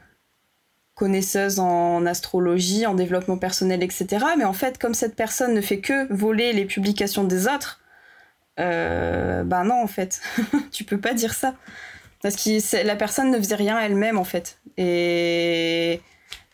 connaisseuse 0.96 1.60
en 1.60 2.06
astrologie, 2.06 2.86
en 2.86 2.94
développement 2.94 3.36
personnel, 3.36 3.82
etc. 3.82 4.24
Mais 4.38 4.44
en 4.44 4.54
fait, 4.54 4.78
comme 4.78 4.94
cette 4.94 5.14
personne 5.14 5.54
ne 5.54 5.60
fait 5.60 5.78
que 5.78 6.12
voler 6.12 6.52
les 6.54 6.64
publications 6.64 7.22
des 7.22 7.46
autres, 7.46 7.80
euh, 8.58 9.44
bah 9.44 9.62
non, 9.62 9.80
en 9.82 9.86
fait, 9.86 10.20
tu 10.72 10.84
peux 10.84 10.98
pas 10.98 11.12
dire 11.12 11.34
ça. 11.34 11.54
Parce 12.22 12.36
que 12.36 12.84
la 12.84 12.96
personne 12.96 13.30
ne 13.30 13.36
faisait 13.36 13.56
rien 13.56 13.78
elle-même, 13.78 14.18
en 14.18 14.24
fait. 14.24 14.58
Et 14.78 16.00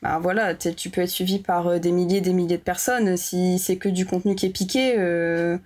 bah 0.02 0.18
voilà, 0.20 0.56
tu 0.56 0.90
peux 0.90 1.00
être 1.02 1.08
suivi 1.08 1.38
par 1.38 1.68
euh, 1.68 1.78
des 1.78 1.92
milliers 1.92 2.18
et 2.18 2.20
des 2.20 2.32
milliers 2.32 2.58
de 2.58 2.62
personnes. 2.62 3.16
Si 3.16 3.60
c'est 3.60 3.76
que 3.76 3.88
du 3.88 4.06
contenu 4.06 4.34
qui 4.34 4.46
est 4.46 4.50
piqué, 4.50 4.96
euh, 4.98 5.56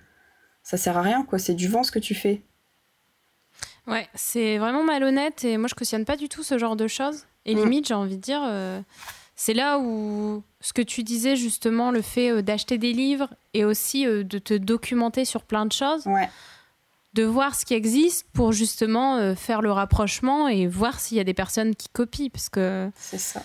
ça 0.61 0.77
sert 0.77 0.97
à 0.97 1.01
rien, 1.01 1.23
quoi. 1.23 1.39
C'est 1.39 1.55
du 1.55 1.67
vent 1.67 1.81
ce 1.81 1.91
que 1.91 1.99
tu 1.99 2.13
fais. 2.13 2.43
Ouais, 3.87 4.07
c'est 4.13 4.59
vraiment 4.59 4.83
malhonnête 4.83 5.45
et 5.45 5.57
moi 5.57 5.69
je 5.69 5.73
cautionne 5.73 6.03
pas 6.03 6.17
du 6.17 6.27
tout 6.27 6.43
ce 6.43 6.57
genre 6.57 6.75
de 6.75 6.87
choses. 6.87 7.25
Et 7.47 7.55
Mm. 7.55 7.59
limite, 7.63 7.87
j'ai 7.87 7.93
envie 7.95 8.17
de 8.17 8.21
dire, 8.21 8.41
euh, 8.43 8.79
c'est 9.35 9.53
là 9.53 9.79
où 9.79 10.43
ce 10.61 10.73
que 10.73 10.81
tu 10.81 11.03
disais 11.03 11.35
justement, 11.35 11.91
le 11.91 12.01
fait 12.01 12.29
euh, 12.31 12.41
d'acheter 12.41 12.77
des 12.77 12.93
livres 12.93 13.29
et 13.53 13.65
aussi 13.65 14.05
euh, 14.05 14.23
de 14.23 14.37
te 14.37 14.53
documenter 14.53 15.25
sur 15.25 15.43
plein 15.43 15.65
de 15.65 15.71
choses, 15.71 16.05
Ouais. 16.05 16.29
de 17.13 17.23
voir 17.23 17.55
ce 17.55 17.65
qui 17.65 17.73
existe 17.73 18.27
pour 18.33 18.51
justement 18.51 19.33
faire 19.35 19.61
le 19.61 19.71
rapprochement 19.71 20.47
et 20.47 20.67
voir 20.67 20.99
s'il 20.99 21.17
y 21.17 21.19
a 21.19 21.23
des 21.23 21.33
personnes 21.33 21.73
qui 21.75 21.87
copient. 21.89 22.29
Parce 22.29 22.49
que 22.49 22.91
C'est 22.95 23.17
ça. 23.17 23.41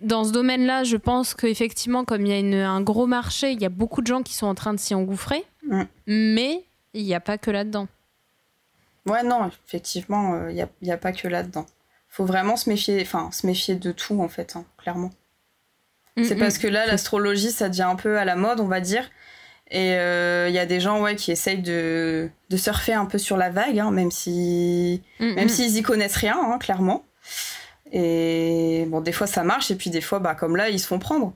dans 0.00 0.24
ce 0.24 0.32
domaine-là, 0.32 0.82
je 0.84 0.96
pense 0.96 1.34
qu'effectivement, 1.34 2.04
comme 2.06 2.24
il 2.26 2.30
y 2.30 2.32
a 2.32 2.38
une- 2.38 2.54
un 2.54 2.80
gros 2.80 3.06
marché, 3.06 3.52
il 3.52 3.60
y 3.60 3.66
a 3.66 3.68
beaucoup 3.68 4.00
de 4.00 4.06
gens 4.06 4.22
qui 4.22 4.32
sont 4.34 4.46
en 4.46 4.54
train 4.54 4.72
de 4.74 4.80
s'y 4.80 4.94
engouffrer, 4.94 5.44
Mm. 5.68 5.82
mais 6.06 6.64
il 6.94 7.04
n'y 7.04 7.14
a 7.14 7.20
pas 7.20 7.36
que 7.38 7.50
là-dedans. 7.50 7.86
Ouais, 9.06 9.22
non, 9.22 9.48
effectivement, 9.66 10.48
il 10.48 10.66
n'y 10.82 10.90
a 10.92 10.96
pas 10.98 11.12
que 11.12 11.28
là-dedans. 11.28 11.66
Faut 12.10 12.24
vraiment 12.24 12.56
se 12.56 12.68
méfier, 12.68 13.00
enfin, 13.00 13.30
se 13.32 13.46
méfier 13.46 13.76
de 13.76 13.92
tout, 13.92 14.20
en 14.20 14.28
fait, 14.28 14.56
hein, 14.56 14.64
clairement. 14.78 15.10
C'est 16.22 16.34
Mm, 16.34 16.38
parce 16.38 16.58
mm. 16.58 16.62
que 16.62 16.66
là, 16.66 16.86
l'astrologie, 16.86 17.50
ça 17.50 17.68
devient 17.68 17.82
un 17.82 17.96
peu 17.96 18.18
à 18.18 18.24
la 18.24 18.36
mode, 18.36 18.60
on 18.60 18.66
va 18.66 18.80
dire. 18.80 19.08
Et 19.70 19.92
il 19.92 20.52
y 20.52 20.58
a 20.58 20.66
des 20.66 20.80
gens 20.80 21.00
ouais, 21.00 21.14
qui 21.14 21.30
essayent 21.30 21.62
de, 21.62 22.28
de 22.50 22.56
surfer 22.56 22.92
un 22.92 23.06
peu 23.06 23.18
sur 23.18 23.36
la 23.36 23.50
vague, 23.50 23.78
hein, 23.78 23.92
même 23.92 24.10
si 24.10 25.00
Mm, 25.20 25.34
même 25.34 25.46
mm. 25.46 25.48
s'ils 25.48 25.76
y 25.76 25.82
connaissent 25.82 26.16
rien, 26.16 26.38
hein, 26.40 26.58
clairement. 26.58 27.04
Et 27.92 28.86
bon, 28.88 29.00
des 29.00 29.12
fois 29.12 29.26
ça 29.26 29.44
marche, 29.44 29.70
et 29.70 29.76
puis 29.76 29.90
des 29.90 30.00
fois, 30.00 30.18
bah, 30.18 30.34
comme 30.34 30.56
là, 30.56 30.70
ils 30.70 30.80
se 30.80 30.86
font 30.86 30.98
prendre. 30.98 31.34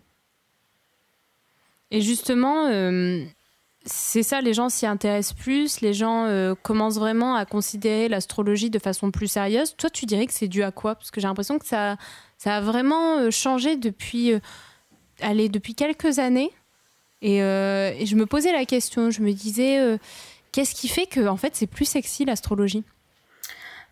Et 1.90 2.00
justement, 2.00 2.66
euh, 2.68 3.24
c'est 3.86 4.22
ça, 4.22 4.40
les 4.40 4.54
gens 4.54 4.68
s'y 4.68 4.86
intéressent 4.86 5.34
plus, 5.34 5.80
les 5.80 5.92
gens 5.92 6.24
euh, 6.26 6.54
commencent 6.54 6.98
vraiment 6.98 7.34
à 7.34 7.44
considérer 7.44 8.08
l'astrologie 8.08 8.70
de 8.70 8.78
façon 8.78 9.10
plus 9.10 9.26
sérieuse. 9.28 9.74
Toi, 9.76 9.90
tu 9.90 10.06
dirais 10.06 10.26
que 10.26 10.32
c'est 10.32 10.48
dû 10.48 10.62
à 10.62 10.70
quoi? 10.70 10.94
Parce 10.94 11.10
que 11.10 11.20
j'ai 11.20 11.26
l'impression 11.26 11.58
que 11.58 11.66
ça, 11.66 11.96
ça 12.38 12.56
a 12.56 12.60
vraiment 12.60 13.18
euh, 13.18 13.30
changé 13.30 13.76
depuis, 13.76 14.32
euh, 14.32 14.38
allez, 15.20 15.48
depuis 15.48 15.74
quelques 15.74 16.18
années. 16.18 16.50
Et, 17.22 17.42
euh, 17.42 17.92
et 17.98 18.06
je 18.06 18.16
me 18.16 18.26
posais 18.26 18.52
la 18.52 18.64
question, 18.64 19.10
je 19.10 19.20
me 19.22 19.32
disais, 19.32 19.98
qu'est-ce 20.52 20.74
qui 20.74 20.88
fait 20.88 21.06
que 21.06 21.26
en 21.26 21.36
fait, 21.36 21.56
c'est 21.56 21.66
plus 21.66 21.86
sexy 21.86 22.24
l'astrologie? 22.24 22.84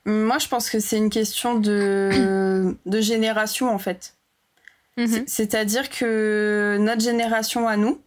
Moi, 0.04 0.38
je 0.38 0.48
pense 0.48 0.68
que 0.68 0.80
c'est 0.80 0.98
une 0.98 1.10
question 1.10 1.54
de, 1.58 2.76
de 2.86 3.00
génération, 3.00 3.72
en 3.72 3.78
fait. 3.78 4.14
Mhm. 4.98 5.06
C'est- 5.06 5.28
C'est-à-dire 5.28 5.88
que 5.88 6.76
notre 6.80 7.00
génération 7.00 7.66
à 7.68 7.76
nous, 7.76 8.00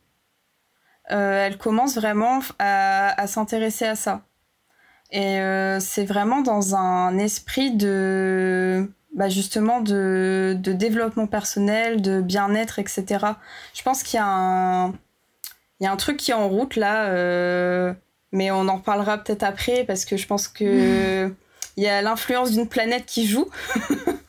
elle 1.08 1.58
commence 1.58 1.96
vraiment 1.96 2.40
à, 2.60 3.20
à 3.22 3.28
s'intéresser 3.28 3.86
à 3.86 3.96
ça. 3.96 4.22
Et 5.12 5.40
euh, 5.40 5.80
c'est 5.80 6.06
vraiment 6.06 6.42
dans 6.42 6.76
un 6.76 7.18
esprit 7.18 7.72
de, 7.72 8.92
bah 9.14 9.30
justement, 9.30 9.82
de, 9.82 10.58
de 10.60 10.74
développement 10.74 11.28
personnel, 11.28 12.02
de 12.02 12.22
bien-être, 12.22 12.80
etc. 12.80 13.06
Je 13.74 13.84
pense 13.84 14.04
qu'il 14.04 14.18
y 14.18 14.22
a 14.22 14.28
un, 14.28 14.90
il 15.80 15.84
y 15.84 15.86
a 15.86 15.92
un 15.92 15.96
truc 15.96 16.18
qui 16.18 16.32
est 16.32 16.36
en 16.36 16.50
route 16.50 16.76
là, 16.76 17.06
euh, 17.06 17.94
mais 18.32 18.52
on 18.52 18.68
en 18.68 18.78
reparlera 18.78 19.18
peut-être 19.20 19.44
après 19.44 19.84
parce 19.86 20.06
que 20.06 20.18
je 20.18 20.28
pense 20.28 20.48
que 20.48 21.34
il 21.78 21.84
y 21.84 21.88
a 21.88 22.02
l'influence 22.02 22.52
d'une 22.52 22.68
planète 22.68 23.06
qui 23.06 23.28
joue. 23.28 23.48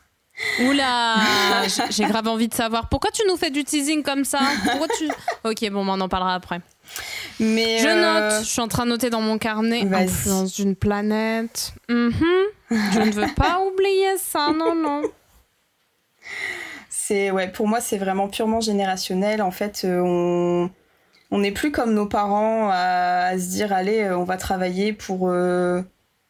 Oula, 0.61 1.67
j'ai- 1.89 2.05
grave 2.05 2.27
envie 2.27 2.47
de 2.47 2.53
savoir 2.53 2.89
pourquoi 2.89 3.09
tu 3.11 3.21
nous 3.27 3.37
fais 3.37 3.49
du 3.49 3.63
teasing 3.63 4.03
comme 4.03 4.23
ça? 4.25 4.39
Pourquoi 4.63 4.87
tu 4.97 5.07
Ok, 5.43 5.69
bon, 5.71 5.87
on 5.87 5.99
en 6.01 6.09
parlera 6.09 6.35
après. 6.35 6.61
Mais 7.39 7.79
Je 7.79 7.87
euh, 7.87 8.01
note, 8.31 8.43
je 8.43 8.47
suis 8.49 8.61
en 8.61 8.67
train 8.67 8.85
de 8.85 8.91
noter 8.91 9.09
dans 9.09 9.21
mon 9.21 9.37
carnet 9.37 9.81
influence 9.93 10.53
d'une 10.53 10.75
planète. 10.75 11.73
Mhm. 11.89 12.13
Je 12.69 12.99
ne 12.99 13.11
veux 13.11 13.33
pas 13.35 13.59
oublier 13.67 14.17
ça, 14.17 14.51
non, 14.57 14.75
non. 14.75 15.01
C'est 16.89 17.31
ouais, 17.31 17.47
pour 17.49 17.67
moi 17.67 17.79
c'est 17.81 17.97
vraiment 17.97 18.27
purement 18.27 18.59
générationnel. 18.61 19.41
En 19.41 19.51
fait, 19.51 19.81
euh, 19.85 20.01
on 20.03 20.69
on 21.29 21.39
n'est 21.39 21.51
plus 21.51 21.71
comme 21.71 21.93
nos 21.93 22.05
parents 22.05 22.69
à, 22.71 23.27
à 23.31 23.37
se 23.37 23.49
dire 23.49 23.73
allez, 23.73 23.99
euh, 24.01 24.17
on 24.17 24.23
va 24.23 24.37
travailler 24.37 24.93
pour 24.93 25.29
euh, 25.29 25.81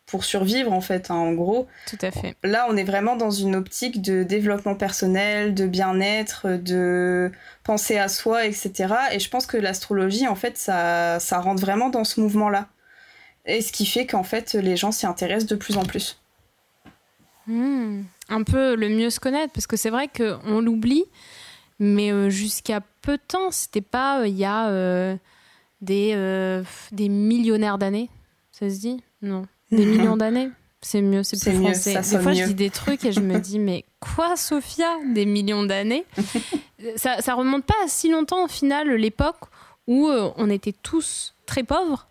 pour 0.08 0.24
survivre 0.24 0.74
en 0.74 0.82
fait. 0.82 1.12
hein, 1.12 1.16
en 1.16 1.34
gros, 1.34 1.68
Tout 1.86 1.98
à 2.02 2.10
fait. 2.10 2.36
là 2.44 2.66
on 2.70 2.76
est 2.76 2.84
vraiment 2.84 3.16
dans 3.16 3.30
une 3.30 3.56
optique 3.56 4.02
de 4.02 4.24
développement 4.24 4.74
personnel, 4.74 5.54
de 5.54 5.68
bien-être, 5.68 6.48
de 6.58 7.32
penser 7.64 7.98
à 8.00 8.08
soi, 8.08 8.46
etc. 8.46 8.72
Et 9.12 9.20
je 9.20 9.30
pense 9.30 9.46
que 9.46 9.58
l'astrologie 9.58 10.28
en 10.28 10.36
fait 10.36 10.58
ça 10.58 11.20
ça 11.20 11.40
rentre 11.40 11.62
vraiment 11.62 11.90
dans 11.90 12.04
ce 12.06 12.20
mouvement-là. 12.22 12.68
Et 13.46 13.62
ce 13.62 13.72
qui 13.72 13.86
fait 13.86 14.08
qu'en 14.08 14.24
fait 14.24 14.54
les 14.56 14.76
gens 14.76 14.92
s'y 14.92 15.06
intéressent 15.06 15.48
de 15.50 15.56
plus 15.56 15.78
en 15.78 15.84
plus. 15.86 16.20
Hmm. 17.46 18.04
Un 18.30 18.44
peu 18.44 18.76
le 18.76 18.90
mieux 18.90 19.10
se 19.10 19.20
connaître, 19.22 19.54
parce 19.54 19.68
que 19.68 19.78
c'est 19.78 19.90
vrai 19.90 20.10
qu'on 20.10 20.60
l'oublie, 20.60 21.06
mais 21.80 22.12
euh, 22.12 22.30
jusqu'à 22.30 22.82
peu 23.02 23.14
de 23.14 23.22
temps, 23.26 23.52
c'était 23.52 23.80
pas 23.80 24.20
euh, 24.20 24.28
il 24.28 24.36
y 24.36 24.44
a 24.44 24.68
euh, 24.68 25.16
des, 25.80 26.12
euh, 26.14 26.62
des 26.92 27.08
millionnaires 27.08 27.78
d'années. 27.78 28.10
Ça 28.52 28.70
se 28.70 28.80
dit? 28.80 29.02
Non. 29.22 29.46
Des 29.72 29.86
millions 29.86 30.18
d'années 30.18 30.50
C'est 30.82 31.02
mieux, 31.02 31.24
c'est 31.24 31.38
plus 31.40 31.60
français. 31.60 31.94
des 31.94 32.24
fois, 32.24 32.34
je 32.34 32.46
dis 32.46 32.54
des 32.54 32.70
trucs 32.70 33.06
et 33.06 33.12
je 33.12 33.20
me 33.20 33.40
dis, 33.40 33.60
mais 33.60 33.86
quoi, 34.00 34.36
Sophia 34.36 34.90
Des 35.14 35.26
millions 35.26 35.64
d'années? 35.64 36.06
Ça, 36.96 37.24
ça 37.24 37.34
remonte 37.34 37.66
pas 37.66 37.74
à 37.84 37.88
si 37.88 38.12
longtemps, 38.12 38.46
au 38.46 38.48
final, 38.48 38.88
l'époque 38.88 39.50
où 39.88 40.10
euh, 40.10 40.30
on 40.36 40.50
était 40.50 40.74
tous 40.74 41.34
très 41.46 41.64
pauvres. 41.64 42.08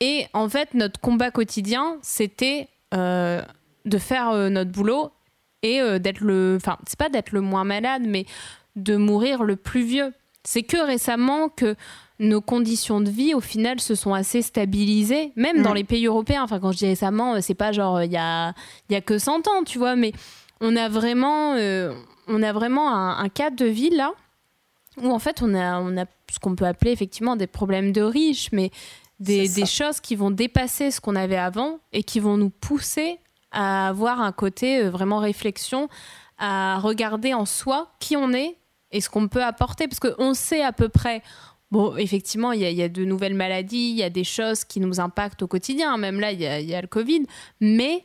Et 0.00 0.26
en 0.34 0.48
fait, 0.48 0.74
notre 0.74 1.00
combat 1.00 1.30
quotidien, 1.30 1.96
c'était 2.02 2.68
euh, 2.92 3.40
de 3.86 3.98
faire 3.98 4.30
euh, 4.30 4.50
notre 4.50 4.70
boulot 4.70 5.12
et 5.62 5.80
d'être 6.00 6.20
le. 6.20 6.56
Enfin, 6.56 6.76
c'est 6.88 6.98
pas 6.98 7.08
d'être 7.08 7.30
le 7.30 7.40
moins 7.40 7.62
malade, 7.62 8.02
mais 8.04 8.26
de 8.74 8.96
mourir 8.96 9.44
le 9.44 9.54
plus 9.54 9.84
vieux. 9.84 10.12
C'est 10.42 10.64
que 10.64 10.76
récemment 10.76 11.48
que 11.48 11.76
nos 12.22 12.40
conditions 12.40 13.00
de 13.00 13.10
vie, 13.10 13.34
au 13.34 13.40
final, 13.40 13.80
se 13.80 13.94
sont 13.94 14.14
assez 14.14 14.42
stabilisées, 14.42 15.32
même 15.36 15.62
dans 15.62 15.72
mm. 15.72 15.76
les 15.76 15.84
pays 15.84 16.06
européens. 16.06 16.42
Enfin, 16.42 16.60
quand 16.60 16.72
je 16.72 16.78
dis 16.78 16.86
récemment, 16.86 17.40
c'est 17.40 17.54
pas 17.54 17.72
genre 17.72 18.02
il 18.02 18.12
y 18.12 18.16
a, 18.16 18.54
y 18.88 18.94
a 18.94 19.00
que 19.00 19.18
100 19.18 19.48
ans, 19.48 19.64
tu 19.66 19.78
vois, 19.78 19.96
mais 19.96 20.12
on 20.60 20.76
a 20.76 20.88
vraiment, 20.88 21.54
on 22.28 22.42
a 22.42 22.52
vraiment 22.52 22.94
un, 22.94 23.18
un 23.18 23.28
cadre 23.28 23.56
de 23.56 23.66
vie 23.66 23.90
là 23.90 24.12
où 25.00 25.10
en 25.10 25.18
fait 25.18 25.42
on 25.42 25.54
a, 25.54 25.80
on 25.80 25.96
a 25.96 26.04
ce 26.30 26.38
qu'on 26.38 26.54
peut 26.54 26.66
appeler 26.66 26.92
effectivement 26.92 27.36
des 27.36 27.46
problèmes 27.46 27.92
de 27.92 28.02
riches, 28.02 28.50
mais 28.52 28.70
des, 29.20 29.48
des 29.48 29.66
choses 29.66 30.00
qui 30.00 30.16
vont 30.16 30.30
dépasser 30.30 30.90
ce 30.90 31.00
qu'on 31.00 31.16
avait 31.16 31.36
avant 31.36 31.78
et 31.92 32.02
qui 32.02 32.20
vont 32.20 32.36
nous 32.36 32.50
pousser 32.50 33.18
à 33.52 33.88
avoir 33.88 34.20
un 34.20 34.32
côté 34.32 34.78
euh, 34.80 34.90
vraiment 34.90 35.18
réflexion, 35.18 35.88
à 36.38 36.78
regarder 36.78 37.34
en 37.34 37.44
soi 37.44 37.92
qui 38.00 38.16
on 38.16 38.32
est 38.32 38.56
et 38.90 39.00
ce 39.00 39.08
qu'on 39.08 39.28
peut 39.28 39.44
apporter, 39.44 39.88
parce 39.88 40.00
qu'on 40.00 40.34
sait 40.34 40.62
à 40.62 40.72
peu 40.72 40.88
près. 40.88 41.22
Bon, 41.72 41.96
effectivement, 41.96 42.52
il 42.52 42.60
y, 42.60 42.72
y, 42.72 42.82
a 42.82 42.88
de 42.88 43.04
nouvelles 43.04 43.34
maladies, 43.34 43.90
il 43.90 43.96
y 43.96 44.02
a 44.02 44.10
des 44.10 44.24
choses 44.24 44.62
qui 44.62 44.78
nous 44.78 45.00
impactent 45.00 45.42
au 45.42 45.46
quotidien, 45.46 45.96
même 45.96 46.20
là, 46.20 46.30
il 46.30 46.38
y, 46.38 46.44
y 46.44 46.74
a, 46.74 46.80
le 46.82 46.86
Covid, 46.86 47.24
mais 47.60 48.04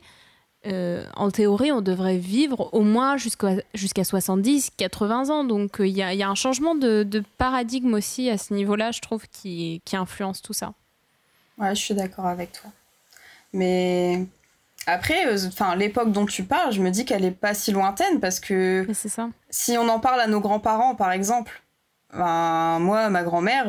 euh, 0.66 1.04
en 1.14 1.30
théorie, 1.30 1.70
on 1.70 1.80
devrait 1.80 2.16
vivre 2.16 2.68
au 2.72 2.80
moins 2.80 3.16
jusqu'à 3.16 4.04
70, 4.04 4.70
80 4.76 5.30
ans. 5.30 5.44
Donc, 5.44 5.80
euh, 5.80 5.86
il 5.86 5.96
y, 5.96 6.02
a 6.02 6.28
un 6.28 6.34
changement 6.34 6.74
de, 6.74 7.22
paradigme 7.36 7.94
aussi 7.94 8.28
à 8.28 8.38
ce 8.38 8.54
niveau-là, 8.54 8.90
je 8.90 9.00
trouve, 9.00 9.28
qui, 9.28 9.80
influence 9.92 10.42
tout 10.42 10.52
ça. 10.52 10.72
Ouais, 11.58 11.74
je 11.74 11.80
suis 11.80 11.94
d'accord 11.94 12.26
avec 12.26 12.52
toi. 12.52 12.70
Mais 13.52 14.26
après, 14.86 15.26
euh, 15.26 15.74
l'époque 15.76 16.12
dont 16.12 16.26
tu 16.26 16.44
parles, 16.44 16.72
je 16.72 16.80
me 16.80 16.90
dis 16.90 17.04
qu'elle 17.04 17.22
n'est 17.22 17.30
pas 17.30 17.54
si 17.54 17.70
lointaine 17.72 18.20
parce 18.20 18.40
que 18.40 18.86
ça. 18.92 19.28
si 19.50 19.76
on 19.78 19.88
en 19.88 20.00
parle 20.00 20.20
à 20.20 20.26
nos 20.26 20.40
grands-parents, 20.40 20.94
par 20.94 21.12
exemple, 21.12 21.62
ben, 22.12 22.78
moi, 22.80 23.10
ma 23.10 23.22
grand-mère 23.22 23.66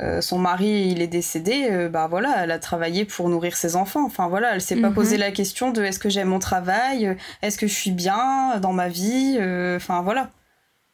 euh, 0.00 0.20
son 0.20 0.38
mari 0.38 0.90
il 0.90 1.02
est 1.02 1.08
décédé, 1.08 1.68
euh, 1.70 1.88
bah 1.88 2.06
voilà, 2.06 2.44
elle 2.44 2.52
a 2.52 2.60
travaillé 2.60 3.04
pour 3.04 3.28
nourrir 3.28 3.56
ses 3.56 3.74
enfants. 3.74 4.04
Enfin 4.04 4.28
voilà, 4.28 4.54
elle 4.54 4.60
s'est 4.60 4.80
pas 4.80 4.90
posé 4.90 5.16
mhm. 5.16 5.20
la 5.20 5.32
question 5.32 5.72
de 5.72 5.82
est-ce 5.82 5.98
que 5.98 6.08
j'aime 6.08 6.28
mon 6.28 6.38
travail, 6.38 7.16
est-ce 7.42 7.58
que 7.58 7.66
je 7.66 7.74
suis 7.74 7.90
bien 7.90 8.58
dans 8.60 8.72
ma 8.72 8.88
vie. 8.88 9.36
Euh, 9.40 9.76
enfin 9.76 10.02
voilà, 10.02 10.30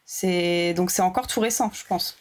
c'est 0.05 0.73
donc 0.73 0.89
c'est 0.89 1.03
encore 1.03 1.27
tout 1.27 1.39
récent, 1.39 1.69
je 1.73 1.85
pense. 1.85 2.17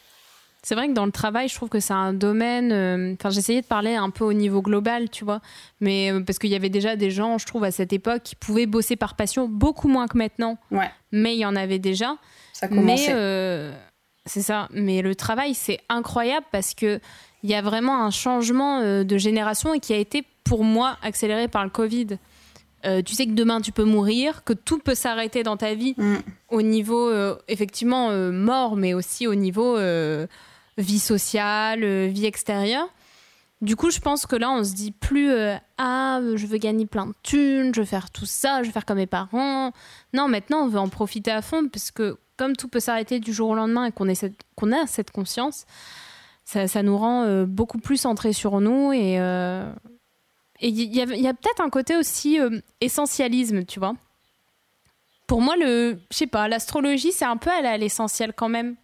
C'est 0.65 0.75
vrai 0.75 0.89
que 0.89 0.93
dans 0.93 1.07
le 1.07 1.13
travail, 1.13 1.49
je 1.49 1.55
trouve 1.55 1.69
que 1.69 1.81
c'est 1.81 1.93
un 1.93 2.13
domaine. 2.13 3.17
Enfin, 3.19 3.31
j'essayais 3.31 3.61
de 3.61 3.67
parler 3.67 3.95
un 3.95 4.11
peu 4.11 4.25
au 4.25 4.33
niveau 4.33 4.63
global, 4.63 5.11
tu 5.11 5.25
vois, 5.25 5.41
mais 5.81 6.11
parce 6.27 6.39
qu'il 6.39 6.51
y 6.51 6.55
avait 6.55 6.71
déjà 6.71 6.97
des 6.97 7.11
gens, 7.11 7.37
je 7.39 7.45
trouve, 7.45 7.65
à 7.65 7.71
cette 7.71 7.93
époque, 7.93 8.23
qui 8.23 8.35
pouvaient 8.35 8.67
bosser 8.67 8.97
par 8.97 9.15
passion, 9.15 9.47
beaucoup 9.47 9.89
moins 9.89 10.09
que 10.09 10.17
maintenant. 10.17 10.57
Ouais. 10.71 10.91
Mais 11.13 11.35
il 11.35 11.39
y 11.39 11.47
en 11.47 11.55
avait 11.55 11.79
déjà. 11.79 12.17
Ça 12.53 12.69
commençait. 12.69 13.15
Mais 13.15 13.73
c'est 14.27 14.43
ça. 14.43 14.69
Mais 14.73 15.03
le 15.03 15.15
travail, 15.15 15.55
c'est 15.55 15.81
incroyable 15.89 16.47
parce 16.51 16.75
que 16.75 17.01
il 17.43 17.51
y 17.51 17.55
a 17.55 17.61
vraiment 17.61 18.03
un 18.03 18.11
changement 18.11 18.81
euh, 18.81 19.05
de 19.05 19.19
génération 19.19 19.75
et 19.75 19.81
qui 19.81 19.93
a 19.93 19.99
été 19.99 20.25
pour 20.45 20.65
moi 20.65 20.97
accéléré 21.03 21.47
par 21.47 21.63
le 21.65 21.71
Covid. 21.71 22.19
Euh, 22.87 23.03
tu 23.03 23.15
sais 23.15 23.27
que 23.27 23.33
demain 23.33 23.61
tu 23.61 23.71
peux 23.71 23.85
mourir, 23.85 24.45
que 24.45 24.55
tout 24.55 24.79
peut 24.79 24.95
s'arrêter 24.95 25.43
dans 25.43 25.57
ta 25.57 25.75
vie 25.75 25.95
mm. 25.97 26.17
au 26.51 26.63
niveau 26.63 27.09
euh, 27.09 27.37
effectivement 27.49 28.11
mort, 28.33 28.77
mais 28.77 28.95
aussi 28.95 29.27
au 29.27 29.35
niveau 29.35 29.77
vie 30.79 30.99
sociale, 30.99 32.09
vie 32.09 32.27
extérieure. 32.27 32.89
Du 33.61 33.77
coup, 33.77 33.91
je 33.91 34.01
pense 34.01 34.27
que 34.27 34.37
là, 34.37 34.51
on 34.51 34.63
se 34.63 34.75
dit 34.75 34.91
plus 34.91 35.31
ah, 35.79 36.21
je 36.35 36.47
veux 36.47 36.59
gagner 36.59 36.87
plein 36.87 37.07
de 37.07 37.15
thunes, 37.23 37.75
je 37.75 37.81
veux 37.81 37.87
faire 37.87 38.11
tout 38.11 38.27
ça, 38.27 38.63
je 38.63 38.67
veux 38.67 38.73
faire 38.73 38.85
comme 38.85 38.99
mes 38.99 39.07
parents. 39.07 39.73
Non, 40.13 40.29
maintenant, 40.29 40.65
on 40.65 40.69
veut 40.69 40.79
en 40.79 40.89
profiter 40.89 41.31
à 41.31 41.41
fond 41.41 41.69
parce 41.69 41.91
que 41.91 42.19
comme 42.37 42.57
tout 42.57 42.69
peut 42.69 42.81
s'arrêter 42.81 43.21
du 43.21 43.33
jour 43.33 43.51
au 43.51 43.55
lendemain 43.55 43.87
et 43.87 43.93
qu'on 43.93 44.09
a 44.73 44.87
cette 44.87 45.11
conscience, 45.11 45.67
ça, 46.45 46.83
nous 46.83 46.99
rend 46.99 47.25
euh, 47.25 47.47
beaucoup 47.47 47.79
plus 47.79 47.97
centrés 47.97 48.33
sur 48.33 48.61
nous 48.61 48.93
et 48.93 49.19
euh, 49.19 49.71
il 50.61 50.95
y 50.95 51.01
a, 51.01 51.35
peut-être 51.35 51.61
un 51.61 51.71
côté 51.71 51.97
aussi 51.97 52.41
euh, 52.41 52.61
essentialisme, 52.81 53.65
tu 53.65 53.79
vois. 53.79 53.95
Pour 55.27 55.41
moi, 55.41 55.57
le, 55.57 55.99
je 56.11 56.17
sais 56.17 56.27
pas, 56.27 56.49
l'astrologie, 56.49 57.13
c'est 57.13 57.25
un 57.25 57.37
peu 57.37 57.51
à 57.51 57.77
l'essentiel 57.77 58.33
quand 58.35 58.49
même, 58.49 58.77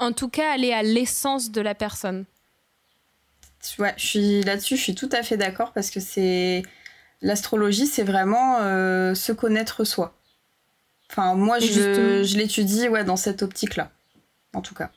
en 0.00 0.12
tout 0.12 0.28
cas 0.28 0.52
aller 0.52 0.72
à 0.72 0.82
l'essence 0.82 1.50
de 1.50 1.60
la 1.60 1.74
personne. 1.74 2.24
Ouais, 3.78 3.94
je 3.96 4.06
suis 4.06 4.42
là-dessus, 4.42 4.76
je 4.76 4.82
suis 4.82 4.94
tout 4.94 5.10
à 5.12 5.22
fait 5.22 5.36
d'accord 5.36 5.72
parce 5.72 5.90
que 5.90 6.00
c'est 6.00 6.62
l'astrologie, 7.20 7.86
c'est 7.86 8.02
vraiment 8.02 8.58
se 9.14 9.32
connaître 9.32 9.84
soi. 9.84 10.14
Enfin, 11.10 11.34
moi, 11.34 11.58
je, 11.58 12.22
je 12.24 12.36
l'étudie 12.36 12.88
ouais, 12.88 13.04
dans 13.04 13.16
cette 13.16 13.42
optique-là, 13.42 13.90
en 14.54 14.62
tout 14.62 14.74
cas. 14.74 14.90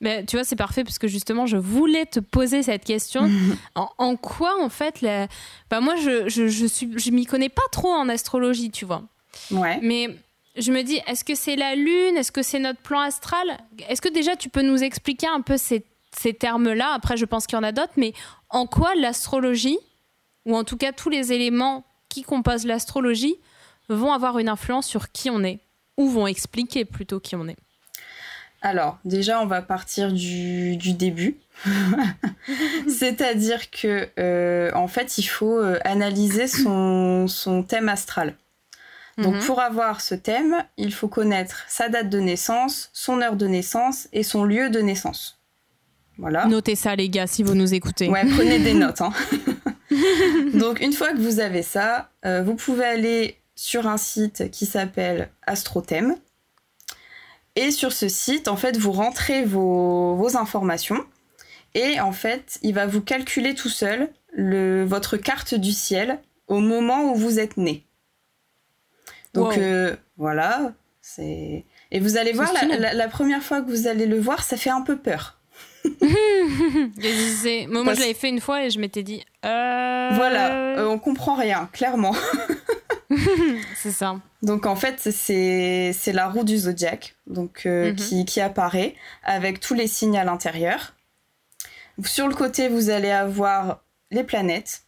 Mais 0.00 0.24
tu 0.24 0.36
vois, 0.36 0.44
c'est 0.44 0.56
parfait 0.56 0.84
parce 0.84 0.98
que 0.98 1.08
justement, 1.08 1.46
je 1.46 1.56
voulais 1.56 2.06
te 2.06 2.20
poser 2.20 2.62
cette 2.62 2.84
question. 2.84 3.30
en, 3.74 4.16
quoi, 4.16 4.62
en 4.62 4.68
fait, 4.68 5.00
la... 5.00 5.26
bah, 5.70 5.80
moi, 5.80 5.96
je, 5.96 6.28
je, 6.28 6.48
je, 6.48 6.66
suis, 6.66 6.98
je 6.98 7.10
m'y 7.10 7.26
connais 7.26 7.48
pas 7.48 7.62
trop 7.72 7.92
en 7.92 8.08
astrologie, 8.08 8.70
tu 8.70 8.84
vois. 8.84 9.02
Ouais. 9.50 9.78
Mais 9.82 10.16
je 10.58 10.72
me 10.72 10.82
dis, 10.82 11.00
est-ce 11.06 11.24
que 11.24 11.34
c'est 11.34 11.56
la 11.56 11.74
lune? 11.74 12.16
Est-ce 12.16 12.32
que 12.32 12.42
c'est 12.42 12.58
notre 12.58 12.80
plan 12.80 13.00
astral? 13.00 13.58
Est-ce 13.88 14.00
que 14.00 14.08
déjà 14.08 14.36
tu 14.36 14.48
peux 14.48 14.62
nous 14.62 14.82
expliquer 14.82 15.26
un 15.26 15.40
peu 15.40 15.56
ces, 15.56 15.84
termes-là? 16.38 16.92
Après, 16.94 17.16
je 17.16 17.24
pense 17.24 17.46
qu'il 17.46 17.56
y 17.56 17.58
en 17.58 17.64
a 17.64 17.72
d'autres, 17.72 17.92
mais 17.96 18.12
en 18.50 18.66
quoi 18.66 18.94
l'astrologie, 18.94 19.78
ou 20.44 20.56
en 20.56 20.64
tout 20.64 20.76
cas 20.76 20.92
tous 20.92 21.10
les 21.10 21.32
éléments 21.32 21.84
qui 22.08 22.22
composent 22.22 22.66
l'astrologie, 22.66 23.36
vont 23.88 24.12
avoir 24.12 24.38
une 24.38 24.48
influence 24.48 24.86
sur 24.86 25.12
qui 25.12 25.30
on 25.30 25.44
est, 25.44 25.60
ou 25.96 26.08
vont 26.08 26.26
expliquer 26.26 26.84
plutôt 26.84 27.20
qui 27.20 27.36
on 27.36 27.46
est? 27.48 27.56
Alors, 28.62 28.98
déjà, 29.04 29.40
on 29.40 29.46
va 29.46 29.62
partir 29.62 30.12
du, 30.12 30.76
début. 30.76 31.36
C'est-à-dire 32.88 33.70
que, 33.70 34.08
euh, 34.18 34.70
en 34.74 34.88
fait, 34.88 35.18
il 35.18 35.24
faut 35.24 35.58
euh, 35.58 35.78
analyser 35.84 36.48
son, 36.48 37.64
thème 37.68 37.88
astral. 37.88 38.34
Donc, 39.18 39.36
mhm. 39.36 39.42
pour 39.44 39.60
avoir 39.60 40.00
ce 40.00 40.14
thème, 40.14 40.56
il 40.76 40.92
faut 40.92 41.08
connaître 41.08 41.64
sa 41.68 41.88
date 41.88 42.10
de 42.10 42.20
naissance, 42.20 42.90
son 42.92 43.22
heure 43.22 43.36
de 43.36 43.46
naissance 43.46 44.08
et 44.12 44.22
son 44.22 44.44
lieu 44.44 44.68
de 44.68 44.80
naissance. 44.80 45.38
Voilà. 46.18 46.46
Notez 46.46 46.76
ça, 46.76 46.96
les 46.96 47.08
gars, 47.08 47.26
si 47.26 47.42
vous 47.42 47.54
nous 47.54 47.74
écoutez. 47.74 48.08
Ouais, 48.08 48.26
prenez 48.26 48.58
des 48.58 48.74
notes. 48.74 49.00
Hein. 49.00 49.12
Donc, 50.54 50.80
une 50.80 50.92
fois 50.92 51.12
que 51.12 51.18
vous 51.18 51.40
avez 51.40 51.62
ça, 51.62 52.10
euh, 52.24 52.42
vous 52.42 52.54
pouvez 52.54 52.84
aller 52.84 53.38
sur 53.54 53.86
un 53.86 53.96
site 53.96 54.50
qui 54.50 54.66
s'appelle 54.66 55.30
AstroThème. 55.46 56.16
Et 57.56 57.70
sur 57.70 57.92
ce 57.92 58.08
site, 58.08 58.48
en 58.48 58.56
fait, 58.56 58.76
vous 58.76 58.92
rentrez 58.92 59.44
vos, 59.44 60.36
informations 60.36 61.02
et 61.74 62.00
en 62.00 62.12
fait, 62.12 62.58
il 62.62 62.74
va 62.74 62.86
vous 62.86 63.00
calculer 63.00 63.54
tout 63.54 63.70
seul 63.70 64.10
le, 64.32 64.84
votre 64.84 65.16
carte 65.16 65.54
du 65.54 65.72
ciel 65.72 66.20
au 66.48 66.60
moment 66.60 67.12
où 67.12 67.14
vous 67.14 67.38
êtes 67.38 67.56
né. 67.56 67.85
Donc 69.36 69.58
euh, 69.58 69.96
voilà, 70.16 70.72
c'est 71.00 71.64
et 71.90 72.00
vous 72.00 72.16
allez 72.16 72.32
voir 72.32 72.52
la, 72.52 73.08
première 73.08 73.42
fois 73.42 73.62
que 73.62 73.70
vous 73.70 73.86
allez 73.86 74.06
le 74.06 74.18
voir, 74.18 74.42
ça 74.42 74.56
fait 74.56 74.70
un 74.70 74.82
peu 74.82 74.96
peur. 74.96 75.38
moi, 75.84 75.94
je 77.94 78.00
l'avais 78.00 78.14
fait 78.14 78.28
une 78.28 78.40
fois 78.40 78.64
et 78.64 78.70
je 78.70 78.80
m'étais 78.80 79.04
dit. 79.04 79.24
Euh, 79.44 80.10
voilà, 80.14 80.78
euh, 80.78 80.88
on 80.88 80.98
comprend 80.98 81.36
rien, 81.36 81.68
clairement. 81.72 82.14
c'est 83.76 83.92
ça. 83.92 84.16
Donc 84.42 84.66
en 84.66 84.76
fait, 84.76 85.00
c'est 85.00 86.12
la 86.12 86.28
roue 86.28 86.44
du 86.44 86.58
zodiaque 86.58 87.14
donc, 87.26 87.62
euh, 87.66 87.90
mhm. 87.90 87.96
qui, 87.96 88.24
qui, 88.24 88.40
apparaît 88.40 88.94
avec 89.22 89.60
tous 89.60 89.74
les 89.74 89.86
signes 89.86 90.18
à 90.18 90.24
l'intérieur. 90.24 90.94
Sur 92.04 92.28
le 92.28 92.34
côté, 92.34 92.68
vous 92.68 92.90
allez 92.90 93.10
avoir 93.10 93.82
les 94.10 94.24
planètes, 94.24 94.82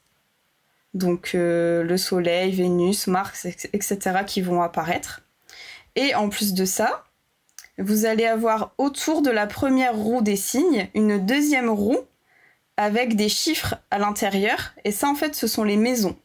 donc 0.94 1.32
euh, 1.34 1.82
le 1.82 1.96
Soleil, 1.96 2.52
Vénus, 2.52 3.06
Mars, 3.06 3.44
etc., 3.44 3.98
qui 4.26 4.40
vont 4.40 4.62
apparaître. 4.62 5.22
Et 5.96 6.14
en 6.14 6.28
plus 6.28 6.54
de 6.54 6.64
ça, 6.64 7.04
vous 7.78 8.06
allez 8.06 8.26
avoir 8.26 8.72
autour 8.78 9.22
de 9.22 9.30
la 9.30 9.46
première 9.46 9.94
roue 9.94 10.22
des 10.22 10.36
signes 10.36 10.88
une 10.94 11.24
deuxième 11.24 11.70
roue 11.70 11.98
avec 12.76 13.16
des 13.16 13.28
chiffres 13.28 13.76
à 13.90 13.98
l'intérieur. 13.98 14.74
Et 14.84 14.92
ça, 14.92 15.08
en 15.08 15.14
fait, 15.14 15.34
ce 15.34 15.46
sont 15.46 15.64
les 15.64 15.76
maisons. 15.76 16.16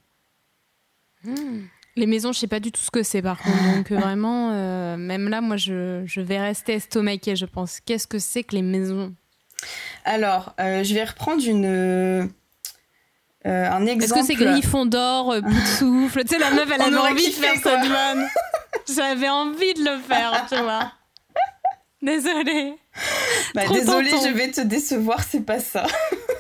Hmm. 1.24 1.62
Les 1.96 2.08
maisons, 2.08 2.32
je 2.32 2.40
sais 2.40 2.48
pas 2.48 2.60
du 2.60 2.72
tout 2.72 2.82
ce 2.82 2.90
que 2.90 3.04
c'est 3.04 3.22
par 3.22 3.40
contre. 3.40 3.76
Donc 3.76 3.92
euh, 3.92 3.98
vraiment, 3.98 4.52
euh, 4.52 4.98
même 4.98 5.30
là, 5.30 5.42
moi, 5.42 5.58
je, 5.58 6.04
je, 6.06 6.22
vais 6.22 6.40
rester 6.40 6.74
estomaquée, 6.74 7.36
je 7.36 7.46
pense. 7.46 7.80
Qu'est-ce 7.80 8.08
que 8.08 8.18
c'est 8.18 8.44
que 8.44 8.56
les 8.56 8.64
maisons? 8.64 9.14
Alors, 10.04 10.54
euh, 10.60 10.84
je 10.84 10.94
vais 10.94 11.04
reprendre 11.04 11.44
une, 11.46 12.30
euh, 13.46 13.70
un 13.72 13.86
exemple. 13.86 14.20
Est-ce 14.22 14.28
que 14.28 14.34
c'est 14.38 14.46
Griffon 14.46 14.86
d'or, 14.86 15.32
euh, 15.34 15.42
bout 15.42 15.54
de 15.54 15.66
souffle 15.78 16.24
Tu 16.24 16.36
sais, 16.36 16.40
la 16.40 16.52
meuf, 16.52 16.70
elle 16.74 16.82
avait 16.82 16.96
envie 16.98 17.28
de 17.30 17.34
faire 17.34 17.62
quoi. 17.62 17.72
cette 17.82 17.90
vanne. 17.92 18.28
J'avais 18.96 19.30
envie 19.30 19.74
de 19.74 19.84
le 19.84 20.00
faire, 20.02 20.46
tu 20.50 20.58
vois. 20.62 20.92
Désolée. 22.02 22.76
Bah, 23.56 23.62
désolée, 23.72 24.10
je 24.10 24.30
vais 24.34 24.52
te 24.52 24.62
décevoir, 24.62 25.24
c'est 25.24 25.42
pas 25.46 25.60
ça. 25.60 25.86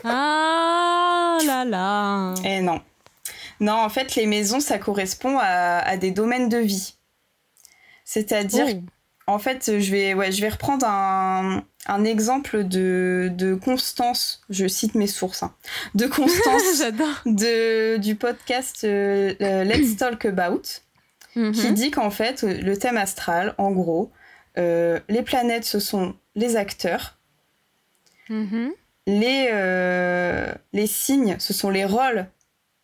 Ah 0.05 1.37
là 1.45 1.63
là. 1.63 2.33
Eh 2.43 2.59
non. 2.61 2.81
Non, 3.61 3.73
en 3.75 3.87
fait, 3.87 4.15
les 4.15 4.25
maisons, 4.25 4.59
ça 4.59 4.77
correspond 4.77 5.37
à, 5.39 5.79
à 5.79 5.95
des 5.95 6.11
domaines 6.11 6.49
de 6.49 6.57
vie. 6.57 6.95
C'est-à-dire, 8.03 8.65
Oh. 8.67 8.81
en 9.27 9.39
fait, 9.39 9.79
je 9.79 9.91
vais, 9.91 10.13
ouais, 10.13 10.33
je 10.33 10.41
vais 10.41 10.49
reprendre 10.49 10.85
un, 10.85 11.63
un 11.87 12.03
exemple 12.05 12.63
de, 12.63 13.29
de 13.33 13.55
Constance, 13.55 14.41
je 14.49 14.67
cite 14.67 14.95
mes 14.95 15.07
sources, 15.07 15.43
hein, 15.43 15.53
de 15.95 16.05
Constance 16.07 16.81
de, 17.25 17.97
du 17.97 18.15
podcast 18.15 18.83
euh, 18.83 19.33
euh, 19.41 19.63
Let's 19.63 19.97
Talk 19.97 20.25
About, 20.25 20.61
qui 21.33 21.39
Mhm. 21.39 21.73
dit 21.73 21.91
qu'en 21.91 22.11
fait, 22.11 22.43
le 22.43 22.77
thème 22.77 22.97
astral, 22.97 23.55
en 23.57 23.71
gros, 23.71 24.11
euh, 24.57 24.99
les 25.09 25.23
planètes, 25.23 25.65
ce 25.65 25.79
sont 25.79 26.15
les 26.35 26.55
acteurs, 26.55 27.17
Mhm. 28.29 28.71
les, 29.07 29.49
euh, 29.51 30.53
les 30.71 30.87
signes, 30.87 31.35
ce 31.39 31.53
sont 31.53 31.69
les 31.69 31.85
rôles 31.85 32.27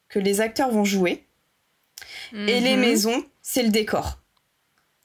que 0.10 0.20
les 0.20 0.42
acteurs 0.42 0.72
vont 0.72 0.84
jouer, 0.86 1.26
et 2.34 2.60
les 2.60 2.76
Mhm. 2.76 2.82
maisons, 2.82 3.24
c'est 3.42 3.64
le 3.64 3.70
décor. 3.70 4.20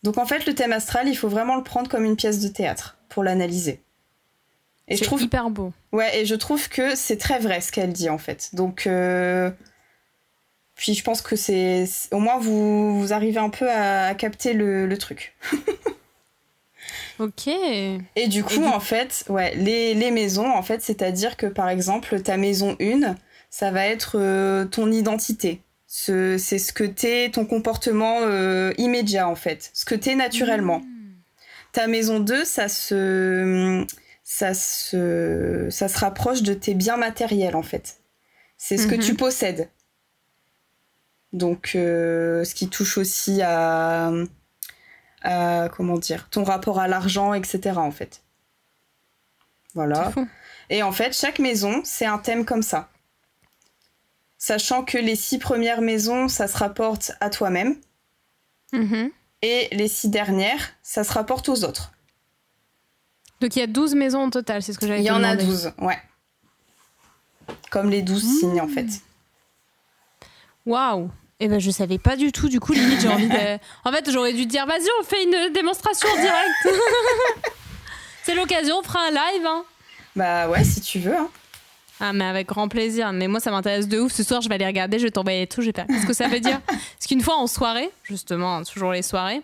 Donc 0.02 0.18
en 0.18 0.26
fait, 0.26 0.46
le 0.46 0.54
thème 0.54 0.72
astral, 0.72 1.08
il 1.08 1.16
faut 1.16 1.28
vraiment 1.28 1.56
le 1.56 1.62
prendre 1.62 1.88
comme 1.88 2.04
une 2.04 2.16
pièce 2.16 2.40
de 2.40 2.48
théâtre 2.48 2.96
pour 3.14 3.22
l'analyser. 3.22 3.80
Et 4.88 4.96
je 4.96 5.04
trouve, 5.04 5.22
hyper 5.22 5.48
beau. 5.48 5.72
ouais, 5.92 6.18
et 6.20 6.26
je 6.26 6.34
trouve 6.34 6.68
que 6.68 6.94
c'est 6.94 7.16
très 7.16 7.38
vrai 7.38 7.60
ce 7.62 7.72
qu'elle 7.72 7.92
dit 7.92 8.10
en 8.10 8.18
fait. 8.18 8.50
Donc, 8.52 8.86
euh, 8.86 9.50
puis 10.74 10.92
je 10.94 11.02
pense 11.04 11.22
que 11.22 11.36
c'est, 11.36 11.86
au 12.10 12.18
moins 12.18 12.38
vous, 12.38 12.98
vous 13.00 13.12
arrivez 13.12 13.38
un 13.38 13.48
peu 13.50 13.70
à, 13.70 14.08
à 14.08 14.14
capter 14.14 14.52
le, 14.52 14.86
le 14.86 14.98
truc. 14.98 15.34
Ok. 17.20 17.46
Et 17.46 18.26
du 18.28 18.42
coup, 18.42 18.58
du- 18.58 18.64
en 18.64 18.80
fait, 18.80 19.24
ouais, 19.28 19.54
les, 19.54 19.94
les 19.94 20.10
maisons, 20.10 20.50
en 20.52 20.62
fait, 20.62 20.82
c'est-à-dire 20.82 21.36
que 21.36 21.46
par 21.46 21.68
exemple, 21.68 22.20
ta 22.20 22.36
maison 22.36 22.76
1, 22.80 23.14
ça 23.50 23.70
va 23.70 23.86
être 23.86 24.16
euh, 24.18 24.64
ton 24.64 24.90
identité. 24.90 25.60
Ce- 25.86 26.36
C'est 26.38 26.58
ce 26.58 26.72
que 26.72 26.82
t'es, 26.84 27.30
ton 27.32 27.46
comportement 27.46 28.18
euh, 28.22 28.72
immédiat, 28.78 29.28
en 29.28 29.36
fait. 29.36 29.70
Ce 29.74 29.84
que 29.84 29.94
t'es 29.94 30.16
naturellement. 30.16 30.82
Ta 31.74 31.86
maison 31.88 32.20
2, 32.20 32.44
ça 32.44 32.68
se, 32.68 33.84
ça, 34.22 34.54
se, 34.54 35.68
ça 35.70 35.88
se 35.88 35.98
rapproche 35.98 36.42
de 36.42 36.54
tes 36.54 36.72
biens 36.74 36.96
matériels, 36.96 37.56
en 37.56 37.62
fait. 37.62 37.98
C'est 38.56 38.78
ce 38.78 38.86
que 38.86 38.94
Mhm. 38.94 39.00
tu 39.02 39.14
possèdes. 39.14 39.68
Donc, 41.32 41.72
euh, 41.74 42.44
ce 42.44 42.54
qui 42.54 42.68
touche 42.68 42.96
aussi 42.96 43.42
à, 43.42 44.12
à, 45.22 45.68
comment 45.76 45.98
dire, 45.98 46.28
ton 46.30 46.44
rapport 46.44 46.78
à 46.78 46.86
l'argent, 46.86 47.34
etc. 47.34 47.72
En 47.76 47.90
fait. 47.90 48.22
Voilà. 49.74 50.12
Et 50.70 50.84
en 50.84 50.92
fait, 50.92 51.12
chaque 51.12 51.40
maison, 51.40 51.80
c'est 51.84 52.06
un 52.06 52.18
thème 52.18 52.44
comme 52.44 52.62
ça. 52.62 52.88
Sachant 54.38 54.84
que 54.84 54.98
les 54.98 55.16
six 55.16 55.38
premières 55.38 55.80
maisons, 55.80 56.28
ça 56.28 56.46
se 56.46 56.56
rapporte 56.56 57.12
à 57.20 57.30
toi-même. 57.30 57.76
Mhm. 58.72 59.10
Et 59.46 59.68
les 59.72 59.88
six 59.88 60.08
dernières, 60.08 60.70
ça 60.82 61.04
se 61.04 61.12
rapporte 61.12 61.50
aux 61.50 61.64
autres. 61.64 61.92
Donc 63.42 63.54
il 63.56 63.58
y 63.58 63.62
a 63.62 63.66
12 63.66 63.94
maisons 63.94 64.24
au 64.26 64.30
total, 64.30 64.62
c'est 64.62 64.72
ce 64.72 64.78
que 64.78 64.86
j'avais 64.86 65.00
Il 65.00 65.04
y 65.04 65.10
en 65.10 65.22
a 65.22 65.36
demandé. 65.36 65.44
12, 65.44 65.72
ouais. 65.82 65.98
Comme 67.70 67.90
les 67.90 68.00
12 68.00 68.22
signes, 68.40 68.60
en 68.62 68.68
fait. 68.68 68.86
Waouh 70.64 71.10
Eh 71.40 71.48
ben 71.48 71.58
je 71.60 71.70
savais 71.70 71.98
pas 71.98 72.16
du 72.16 72.32
tout, 72.32 72.48
du 72.48 72.58
coup 72.58 72.72
limite 72.72 73.00
j'ai 73.02 73.08
envie 73.08 73.28
de... 73.28 73.58
En 73.84 73.92
fait 73.92 74.10
j'aurais 74.10 74.32
dû 74.32 74.46
dire 74.46 74.64
vas-y 74.66 74.88
on 74.98 75.04
fait 75.04 75.24
une 75.24 75.52
démonstration 75.52 76.08
en 76.08 76.20
direct. 76.22 76.50
C'est 78.22 78.34
l'occasion, 78.34 78.76
on 78.78 78.82
fera 78.82 79.00
un 79.08 79.10
live. 79.10 79.44
Hein. 79.46 79.64
Bah 80.16 80.48
ouais, 80.48 80.64
si 80.64 80.80
tu 80.80 81.00
veux. 81.00 81.14
hein. 81.14 81.28
Ah 82.00 82.12
mais 82.12 82.24
avec 82.24 82.48
grand 82.48 82.68
plaisir, 82.68 83.12
mais 83.12 83.28
moi 83.28 83.38
ça 83.40 83.50
m'intéresse 83.50 83.86
de 83.88 84.00
ouf. 84.00 84.12
Ce 84.12 84.22
soir 84.24 84.40
je 84.40 84.48
vais 84.48 84.56
aller 84.56 84.66
regarder, 84.66 84.98
je 84.98 85.04
vais 85.04 85.10
t'envoyer 85.10 85.46
tout, 85.46 85.60
je 85.62 85.66
vais 85.66 85.72
faire. 85.72 85.86
Qu'est-ce 85.86 86.06
que 86.06 86.12
ça 86.12 86.26
veut 86.28 86.40
dire? 86.40 86.60
Parce 86.66 87.06
qu'une 87.08 87.20
fois 87.20 87.36
en 87.36 87.46
soirée, 87.46 87.88
justement, 88.02 88.62
toujours 88.64 88.92
les 88.92 89.02
soirées, 89.02 89.42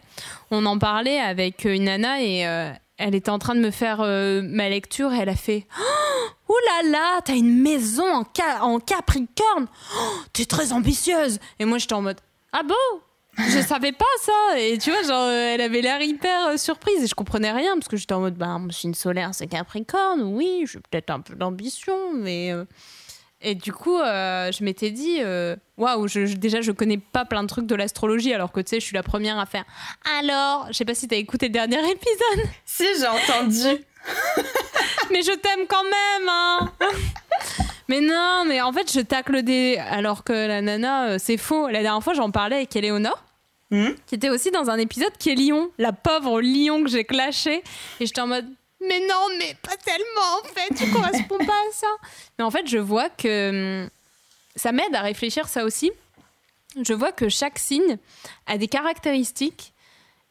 on 0.50 0.66
en 0.66 0.78
parlait 0.78 1.20
avec 1.20 1.64
euh, 1.66 1.74
une 1.74 1.84
nana 1.84 2.20
et 2.22 2.46
euh, 2.46 2.70
elle 2.98 3.14
était 3.14 3.30
en 3.30 3.38
train 3.38 3.54
de 3.54 3.60
me 3.60 3.70
faire 3.70 4.00
euh, 4.00 4.42
ma 4.42 4.68
lecture 4.68 5.12
et 5.12 5.18
elle 5.18 5.28
a 5.28 5.36
fait 5.36 5.66
Oh 6.48 6.56
là 6.66 6.90
là, 6.90 7.20
t'as 7.24 7.36
une 7.36 7.62
maison 7.62 8.04
en, 8.12 8.24
ca- 8.36 8.64
en 8.64 8.80
Capricorne. 8.80 9.66
Oh, 9.96 9.98
T'es 10.32 10.44
très 10.46 10.72
ambitieuse. 10.72 11.38
Et 11.60 11.64
moi 11.64 11.78
j'étais 11.78 11.94
en 11.94 12.02
mode 12.02 12.18
Ah 12.52 12.62
bon? 12.64 12.74
Je 13.38 13.60
savais 13.62 13.92
pas 13.92 14.04
ça. 14.20 14.58
Et 14.58 14.78
tu 14.78 14.90
vois 14.90 15.02
genre 15.02 15.24
euh, 15.28 15.54
elle 15.54 15.60
avait 15.60 15.80
l'air 15.80 16.00
hyper 16.02 16.48
euh, 16.48 16.56
surprise. 16.56 17.02
Et 17.02 17.06
je 17.06 17.14
comprenais 17.14 17.52
rien 17.52 17.74
parce 17.74 17.88
que 17.88 17.96
j'étais 17.96 18.14
en 18.14 18.20
mode 18.20 18.34
bah 18.34 18.58
moi 18.58 18.70
c'est 18.72 18.88
une 18.88 18.94
solaire 18.94 19.30
c'est 19.32 19.46
Capricorne. 19.46 20.22
Oui 20.22 20.64
j'ai 20.70 20.78
peut-être 20.80 21.10
un 21.10 21.20
peu 21.20 21.34
d'ambition 21.34 22.12
mais 22.14 22.52
euh, 22.52 22.64
et 23.40 23.54
du 23.54 23.72
coup 23.72 23.96
je 23.98 24.64
m'étais 24.64 24.90
dit 24.90 25.18
waouh 25.78 26.08
je, 26.08 26.26
je- 26.26 26.36
déjà 26.36 26.60
je 26.60 26.72
connais 26.72 26.98
pas 26.98 27.24
plein 27.24 27.42
de 27.42 27.48
trucs 27.48 27.66
de 27.66 27.74
l'astrologie 27.74 28.34
alors 28.34 28.52
que 28.52 28.60
tu 28.60 28.68
sais 28.70 28.80
je 28.80 28.84
suis 28.84 28.94
la 28.96 29.02
première 29.02 29.38
à 29.38 29.46
faire 29.46 29.64
alors 30.18 30.66
je 30.68 30.74
sais 30.74 30.84
pas 30.84 30.94
si 30.94 31.08
t'as 31.08 31.16
écouté 31.16 31.46
le 31.46 31.52
dernier 31.52 31.78
épisode. 31.90 32.46
Si, 32.66 32.84
j'ai 32.98 33.06
entendu. 33.06 33.82
mais 35.10 35.22
je 35.22 35.32
t'aime 35.32 35.66
quand 35.68 35.84
même, 35.84 36.28
hein 36.28 36.72
Mais 37.90 38.00
non, 38.00 38.44
mais 38.46 38.60
en 38.62 38.72
fait, 38.72 38.92
je 38.92 39.00
tacle 39.00 39.42
des. 39.42 39.76
Alors 39.78 40.22
que 40.24 40.32
la 40.32 40.60
nana, 40.62 41.08
euh, 41.08 41.16
c'est 41.18 41.36
faux. 41.36 41.66
La 41.68 41.82
dernière 41.82 42.02
fois, 42.04 42.14
j'en 42.14 42.30
parlais 42.30 42.56
avec 42.56 42.74
Eleonore, 42.76 43.22
Mhm. 43.72 43.96
qui 44.06 44.14
était 44.14 44.30
aussi 44.30 44.50
dans 44.52 44.70
un 44.70 44.78
épisode 44.78 45.12
qui 45.18 45.30
est 45.30 45.34
Lion, 45.34 45.70
la 45.78 45.92
pauvre 45.92 46.40
Lion 46.40 46.82
que 46.84 46.88
j'ai 46.90 47.04
clashé. 47.04 47.62
Et 47.98 48.06
j'étais 48.06 48.20
en 48.20 48.26
mode. 48.28 48.46
Mais 48.80 49.00
non, 49.00 49.26
mais 49.38 49.54
pas 49.62 49.76
tellement, 49.76 50.40
en 50.40 50.48
fait, 50.54 50.74
tu 50.74 50.90
corresponds 50.92 51.38
pas 51.38 51.52
à 51.68 51.72
ça. 51.72 51.86
Mais 52.38 52.44
en 52.44 52.50
fait, 52.50 52.66
je 52.66 52.78
vois 52.78 53.08
que. 53.10 53.82
hum, 53.84 53.90
Ça 54.56 54.72
m'aide 54.72 54.94
à 54.94 55.00
réfléchir 55.02 55.48
ça 55.48 55.64
aussi. 55.64 55.90
Je 56.80 56.92
vois 56.92 57.12
que 57.12 57.28
chaque 57.28 57.58
signe 57.58 57.98
a 58.46 58.56
des 58.58 58.68
caractéristiques. 58.68 59.72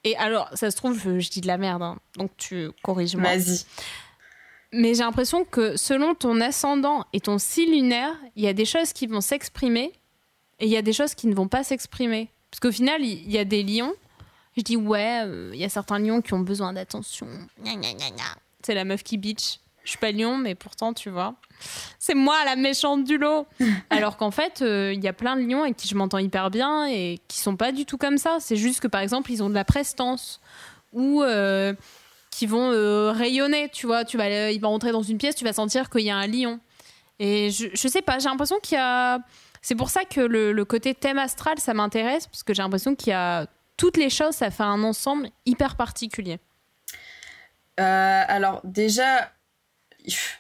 Et 0.05 0.15
alors, 0.17 0.49
ça 0.53 0.71
se 0.71 0.77
trouve, 0.77 0.97
je, 0.97 1.19
je 1.19 1.29
dis 1.29 1.41
de 1.41 1.47
la 1.47 1.57
merde, 1.57 1.81
hein, 1.81 1.97
donc 2.15 2.31
tu 2.37 2.69
corriges-moi. 2.83 3.35
Vas-y. 3.35 3.65
Mais 4.71 4.93
j'ai 4.93 5.03
l'impression 5.03 5.45
que 5.45 5.77
selon 5.77 6.13
ton 6.13 6.41
ascendant 6.41 7.05
et 7.13 7.19
ton 7.19 7.39
signe 7.39 7.71
lunaire, 7.71 8.15
il 8.35 8.43
y 8.43 8.47
a 8.47 8.53
des 8.53 8.65
choses 8.65 8.93
qui 8.93 9.07
vont 9.07 9.21
s'exprimer 9.21 9.93
et 10.59 10.65
il 10.65 10.71
y 10.71 10.77
a 10.77 10.81
des 10.81 10.93
choses 10.93 11.15
qui 11.15 11.27
ne 11.27 11.33
vont 11.33 11.47
pas 11.47 11.63
s'exprimer. 11.63 12.29
Parce 12.51 12.59
qu'au 12.59 12.71
final, 12.71 13.03
il 13.03 13.31
y 13.31 13.37
a 13.37 13.45
des 13.45 13.63
lions. 13.63 13.93
Je 14.57 14.61
dis, 14.61 14.75
ouais, 14.75 15.21
euh, 15.25 15.51
il 15.53 15.59
y 15.59 15.63
a 15.63 15.69
certains 15.69 15.99
lions 15.99 16.21
qui 16.21 16.33
ont 16.33 16.39
besoin 16.39 16.73
d'attention. 16.73 17.27
C'est 18.63 18.73
la 18.73 18.83
meuf 18.83 19.03
qui 19.03 19.17
bitch. 19.17 19.59
Je 19.83 19.91
suis 19.91 19.99
pas 19.99 20.11
lion, 20.11 20.37
mais 20.37 20.53
pourtant, 20.53 20.93
tu 20.93 21.09
vois, 21.09 21.35
c'est 21.97 22.13
moi 22.13 22.35
la 22.45 22.55
méchante 22.55 23.05
du 23.05 23.17
lot. 23.17 23.47
Alors 23.89 24.17
qu'en 24.17 24.29
fait, 24.29 24.61
euh, 24.61 24.93
il 24.93 25.03
y 25.03 25.07
a 25.07 25.13
plein 25.13 25.35
de 25.35 25.41
lions 25.41 25.63
avec 25.63 25.77
qui 25.77 25.87
je 25.87 25.95
m'entends 25.95 26.17
hyper 26.17 26.51
bien 26.51 26.85
et 26.85 27.19
qui 27.27 27.39
sont 27.39 27.55
pas 27.55 27.71
du 27.71 27.85
tout 27.85 27.97
comme 27.97 28.17
ça. 28.17 28.37
C'est 28.39 28.55
juste 28.55 28.81
que 28.81 28.87
par 28.87 29.01
exemple, 29.01 29.31
ils 29.31 29.41
ont 29.41 29.49
de 29.49 29.55
la 29.55 29.65
prestance 29.65 30.41
ou 30.91 31.23
euh, 31.23 31.73
qui 32.31 32.45
vont 32.45 32.71
euh, 32.71 33.11
rayonner. 33.11 33.69
Tu 33.69 33.87
vois, 33.87 34.05
tu 34.05 34.17
vas, 34.17 34.25
euh, 34.25 34.51
il 34.51 34.61
va 34.61 34.67
rentrer 34.67 34.91
dans 34.91 35.03
une 35.03 35.17
pièce, 35.17 35.35
tu 35.35 35.43
vas 35.43 35.53
sentir 35.53 35.89
qu'il 35.89 36.01
y 36.01 36.09
a 36.09 36.17
un 36.17 36.27
lion. 36.27 36.59
Et 37.19 37.51
je, 37.51 37.67
je 37.73 37.87
sais 37.87 38.01
pas, 38.01 38.19
j'ai 38.19 38.29
l'impression 38.29 38.59
qu'il 38.59 38.75
y 38.75 38.81
a. 38.81 39.19
C'est 39.61 39.75
pour 39.75 39.89
ça 39.89 40.05
que 40.05 40.21
le, 40.21 40.53
le 40.53 40.65
côté 40.65 40.93
thème 40.95 41.19
astral, 41.19 41.59
ça 41.59 41.73
m'intéresse, 41.73 42.27
parce 42.27 42.43
que 42.43 42.53
j'ai 42.53 42.61
l'impression 42.61 42.95
qu'il 42.95 43.09
y 43.09 43.13
a 43.13 43.45
toutes 43.79 43.97
les 43.97 44.09
choses, 44.09 44.35
ça 44.35 44.51
fait 44.51 44.63
un 44.63 44.83
ensemble 44.83 45.29
hyper 45.45 45.75
particulier. 45.75 46.39
Euh, 47.79 48.23
alors, 48.27 48.59
déjà, 48.65 49.31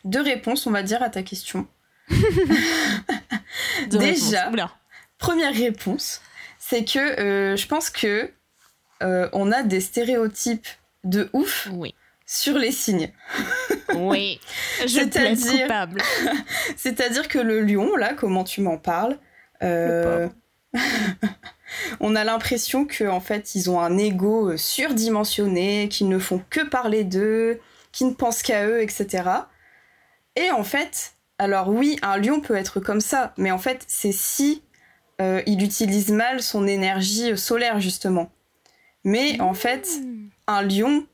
deux 0.03 0.21
réponses, 0.21 0.67
on 0.67 0.71
va 0.71 0.83
dire, 0.83 1.01
à 1.01 1.09
ta 1.09 1.23
question. 1.23 1.67
Déjà. 3.89 4.51
Première 5.17 5.53
réponse, 5.53 6.21
c'est 6.59 6.83
que 6.83 6.99
euh, 6.99 7.55
je 7.55 7.67
pense 7.67 7.89
que 7.89 8.31
euh, 9.03 9.29
on 9.31 9.51
a 9.51 9.63
des 9.63 9.79
stéréotypes 9.79 10.67
de 11.03 11.29
ouf 11.33 11.67
Oui. 11.71 11.95
sur 12.25 12.57
les 12.57 12.71
signes. 12.71 13.11
Oui. 13.95 14.39
Je 14.85 14.99
plaide 15.07 15.37
C'est-à-dire- 15.37 15.61
coupable. 15.63 16.01
C'est-à-dire 16.77 17.27
que 17.27 17.39
le 17.39 17.61
lion, 17.61 17.95
là, 17.95 18.13
comment 18.13 18.43
tu 18.43 18.61
m'en 18.61 18.77
parles, 18.77 19.17
euh, 19.63 20.27
on 21.99 22.15
a 22.15 22.23
l'impression 22.23 22.85
que 22.85 23.05
en 23.07 23.19
fait 23.19 23.55
ils 23.55 23.69
ont 23.69 23.79
un 23.79 23.97
ego 23.97 24.51
euh, 24.51 24.57
surdimensionné, 24.57 25.87
qu'ils 25.89 26.09
ne 26.09 26.19
font 26.19 26.41
que 26.49 26.61
parler 26.61 27.03
d'eux, 27.03 27.59
qui 27.91 28.05
ne 28.05 28.13
pensent 28.13 28.41
qu'à 28.43 28.65
eux, 28.67 28.81
etc. 28.81 29.23
Et 30.35 30.51
en 30.51 30.63
fait, 30.63 31.13
alors 31.37 31.69
oui, 31.69 31.97
un 32.01 32.17
lion 32.17 32.39
peut 32.39 32.55
être 32.55 32.79
comme 32.79 33.01
ça, 33.01 33.33
mais 33.37 33.51
en 33.51 33.57
fait 33.57 33.83
c'est 33.87 34.11
si 34.11 34.63
euh, 35.21 35.41
il 35.45 35.63
utilise 35.63 36.11
mal 36.11 36.41
son 36.41 36.67
énergie 36.67 37.37
solaire 37.37 37.79
justement. 37.79 38.31
Mais 39.03 39.39
en 39.41 39.53
fait, 39.53 39.89
un 40.49 40.63
lion, 40.63 41.05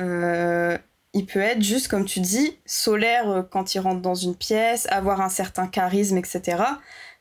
euh, 0.00 0.78
il 1.12 1.26
peut 1.26 1.40
être 1.40 1.62
juste, 1.62 1.88
comme 1.88 2.04
tu 2.04 2.20
dis, 2.20 2.58
solaire 2.64 3.28
euh, 3.28 3.42
quand 3.42 3.74
il 3.74 3.80
rentre 3.80 4.00
dans 4.00 4.14
une 4.14 4.36
pièce, 4.36 4.86
avoir 4.90 5.20
un 5.20 5.28
certain 5.28 5.66
charisme, 5.66 6.16
etc. 6.16 6.62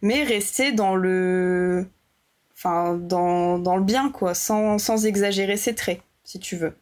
Mais 0.01 0.23
rester 0.23 0.71
dans 0.71 0.95
le. 0.95 1.88
Enfin, 2.55 2.93
dans, 2.93 3.57
dans 3.59 3.75
le 3.75 3.83
bien, 3.83 4.09
quoi, 4.09 4.33
sans, 4.33 4.77
sans, 4.77 5.05
exagérer 5.05 5.57
ses 5.57 5.75
traits, 5.75 6.01
si 6.23 6.39
tu 6.39 6.55
veux. 6.55 6.77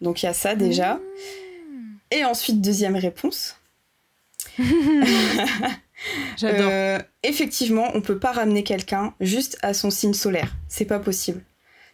Donc 0.00 0.22
il 0.22 0.26
y 0.26 0.28
a 0.28 0.34
ça 0.34 0.54
déjà. 0.54 0.96
Mmh. 0.96 1.00
Et 2.10 2.24
ensuite, 2.24 2.60
deuxième 2.60 2.96
réponse. 2.96 3.58
J'adore. 6.36 6.68
Euh, 6.70 6.98
effectivement, 7.22 7.90
on 7.94 8.02
peut 8.02 8.18
pas 8.18 8.32
ramener 8.32 8.62
quelqu'un 8.62 9.14
juste 9.20 9.56
à 9.62 9.72
son 9.72 9.90
signe 9.90 10.12
solaire. 10.12 10.54
C'est 10.68 10.84
pas 10.84 10.98
possible. 10.98 11.42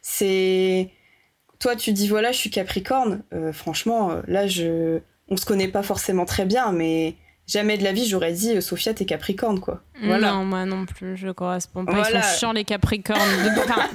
C'est 0.02 0.90
toi, 1.60 1.76
tu 1.76 1.92
dis 1.92 2.08
voilà, 2.08 2.32
je 2.32 2.38
suis 2.38 2.50
Capricorne. 2.50 3.22
Euh, 3.32 3.52
franchement, 3.52 4.10
euh, 4.10 4.22
là, 4.26 4.48
je, 4.48 4.98
on 5.28 5.36
se 5.36 5.44
connaît 5.44 5.68
pas 5.68 5.82
forcément 5.82 6.24
très 6.24 6.46
bien, 6.46 6.72
mais 6.72 7.14
jamais 7.46 7.76
de 7.76 7.84
la 7.84 7.92
vie 7.92 8.06
j'aurais 8.06 8.32
dit 8.32 8.56
euh, 8.56 8.60
Sophia 8.60 8.94
t'es 8.94 9.04
Capricorne 9.04 9.60
quoi. 9.60 9.82
Voilà. 10.02 10.32
Non, 10.32 10.44
moi 10.44 10.64
non 10.64 10.86
plus, 10.86 11.16
je 11.16 11.28
correspond 11.28 11.84
pas. 11.84 11.98
Ils 11.98 12.20
sont 12.20 12.38
chiants 12.38 12.52
les 12.52 12.64
Capricornes. 12.64 13.20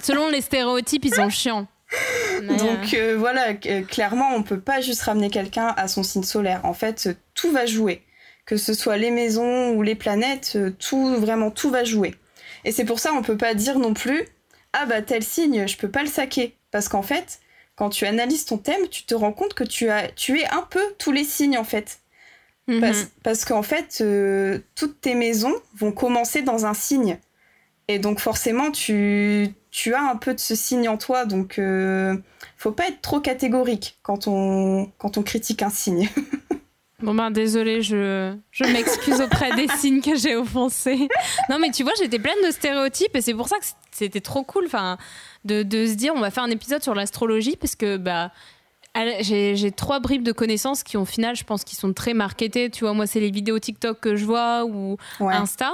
selon 0.02 0.30
les 0.30 0.42
stéréotypes, 0.42 1.06
ils 1.06 1.16
sont 1.16 1.30
chiants. 1.30 1.68
Donc 2.42 2.96
voilà, 3.18 3.54
clairement, 3.54 4.36
on 4.36 4.44
peut 4.44 4.60
pas 4.60 4.82
juste 4.82 5.02
ramener 5.02 5.30
quelqu'un 5.30 5.74
à 5.78 5.88
son 5.88 6.04
signe 6.04 6.24
solaire. 6.24 6.62
En 6.64 6.74
fait, 6.74 7.18
tout 7.34 7.52
va 7.52 7.66
jouer. 7.66 8.02
Que 8.46 8.58
ce 8.58 8.74
soit 8.76 8.98
les 8.98 9.10
maisons 9.10 9.72
ou 9.72 9.82
les 9.82 9.96
planètes, 9.96 10.58
tout, 10.78 11.16
vraiment, 11.16 11.50
tout 11.50 11.72
va 11.72 11.84
jouer. 11.84 12.14
Et 12.64 12.72
c'est 12.72 12.86
pour 12.86 13.00
ça 13.00 13.12
on 13.14 13.24
peut 13.24 13.38
pas 13.38 13.54
dire 13.54 13.80
non 13.80 13.94
plus 13.94 14.28
ah 14.74 14.86
bah 14.86 15.02
tel 15.02 15.24
signe, 15.24 15.68
je 15.68 15.78
peux 15.78 15.90
pas 15.90 16.02
le 16.02 16.10
saquer. 16.10 16.56
Parce 16.70 16.90
qu'en 16.90 17.02
fait, 17.02 17.40
quand 17.76 17.90
tu 17.90 18.06
analyses 18.06 18.46
ton 18.46 18.58
thème, 18.58 18.88
tu 18.90 19.04
te 19.04 19.14
rends 19.14 19.34
compte 19.34 19.54
que 19.54 19.64
tu, 19.64 19.90
as, 19.90 20.10
tu 20.10 20.40
es 20.40 20.48
un 20.50 20.66
peu 20.70 20.82
tous 20.98 21.12
les 21.12 21.24
signes 21.24 21.58
en 21.58 21.64
fait. 21.64 22.00
Mhm. 22.68 22.82
Parce, 23.24 23.46
qu'en 23.46 23.62
fait, 23.62 24.00
euh, 24.02 24.60
toutes 24.74 25.00
tes 25.02 25.14
maisons 25.14 25.54
vont 25.76 25.92
commencer 25.92 26.42
dans 26.42 26.66
un 26.66 26.74
signe. 26.74 27.20
Et 27.88 28.00
donc 28.00 28.20
forcément, 28.20 28.72
tu, 28.72 29.50
tu 29.70 29.94
as 29.94 30.02
un 30.02 30.16
peu 30.16 30.34
de 30.34 30.40
ce 30.40 30.56
signe 30.56 30.90
en 30.90 30.98
toi. 30.98 31.26
Donc, 31.26 31.60
euh, 31.60 32.18
faut 32.58 32.72
pas 32.72 32.88
être 32.88 33.02
trop 33.02 33.20
catégorique 33.20 34.00
quand 34.02 34.28
on, 34.28 34.92
quand 34.98 35.18
on 35.18 35.24
critique 35.24 35.62
un 35.62 35.70
signe. 35.70 36.10
Bon 37.02 37.14
ben 37.14 37.30
désolé, 37.30 37.82
je, 37.82 38.34
je 38.52 38.64
m'excuse 38.64 39.20
auprès 39.20 39.54
des 39.56 39.68
signes 39.80 40.02
que 40.02 40.16
j'ai 40.16 40.36
offensés. 40.36 41.10
Non 41.50 41.60
mais 41.60 41.70
tu 41.70 41.84
vois, 41.84 41.92
j'étais 42.00 42.20
pleine 42.20 42.42
de 42.46 42.52
stéréotypes 42.52 43.14
et 43.16 43.22
c'est 43.22 43.34
pour 43.34 43.50
ça 43.50 43.58
que 43.60 43.66
c'était 43.96 44.22
trop 44.22 44.44
cool 44.44 44.66
enfin, 44.66 44.98
de, 45.46 45.64
de, 45.64 45.86
se 45.86 45.94
dire 45.94 46.14
on 46.16 46.20
va 46.20 46.32
faire 46.32 46.44
un 46.44 46.50
épisode 46.50 46.84
sur 46.84 46.94
l'astrologie 46.94 47.56
parce 47.56 47.76
que 47.76 47.98
bah, 47.98 48.32
j'ai 49.22 49.72
trois 49.72 50.00
bribes 50.00 50.24
de 50.24 50.32
connaissances 50.32 50.84
qui 50.84 50.98
au 50.98 51.06
final 51.06 51.36
je 51.36 51.44
pense 51.44 51.64
qui 51.64 51.76
sont 51.76 51.94
très 51.94 52.14
marketées. 52.14 52.70
Tu 52.70 52.84
vois, 52.84 52.94
moi 52.94 53.08
c'est 53.08 53.20
les 53.20 53.32
vidéos 53.32 53.60
TikTok 53.60 54.00
que 54.00 54.16
je 54.16 54.26
vois 54.26 54.66
ou 54.66 54.98
Insta. 55.20 55.72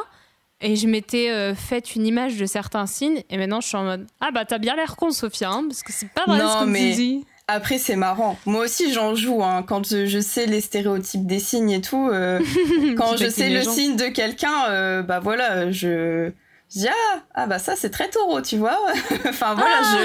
Et 0.64 0.76
je 0.76 0.88
m'étais 0.88 1.32
euh, 1.32 1.56
fait 1.56 1.96
une 1.96 2.06
image 2.06 2.38
de 2.38 2.46
certains 2.46 2.86
signes 2.86 3.24
et 3.32 3.38
maintenant 3.38 3.62
je 3.62 3.68
suis 3.68 3.78
en 3.78 3.84
mode 3.84 4.06
ah 4.20 4.30
bah 4.30 4.46
t'as 4.46 4.60
bien 4.60 4.76
l'air 4.76 4.96
con 4.96 5.10
Sophia 5.10 5.50
hein, 5.50 5.64
parce 5.68 5.82
que 5.82 5.92
c'est 5.92 6.10
pas 6.10 6.26
vrai 6.28 6.38
ce 6.38 6.66
que 6.66 6.78
tu 6.78 6.92
dis. 6.94 7.26
Après, 7.48 7.80
c'est 7.80 7.98
marrant. 7.98 8.38
Moi 8.46 8.64
aussi, 8.64 8.94
j'en 8.94 9.14
joue. 9.14 9.44
Hein. 9.44 9.64
Quand 9.68 9.86
je, 9.86 10.20
sais 10.22 10.46
les 10.46 10.62
stéréotypes 10.62 11.26
des 11.26 11.40
signes 11.40 11.72
et 11.72 11.82
tout, 11.82 12.08
euh, 12.08 12.40
quand 12.98 13.18
je 13.18 13.30
sais 13.30 13.50
le 13.50 13.64
signe 13.64 13.98
de 13.98 14.06
quelqu'un, 14.06 14.70
euh, 14.70 15.02
bah 15.02 15.20
voilà, 15.20 15.70
je, 15.70 16.32
dis 16.80 16.88
ah, 16.88 17.20
ah 17.34 17.48
bah 17.48 17.60
ça 17.60 17.76
c'est 17.76 17.90
très 17.90 18.10
taureau, 18.10 18.42
tu 18.42 18.58
vois. 18.58 18.78
enfin 19.28 19.54
voilà, 19.56 19.82
ah 19.82 19.98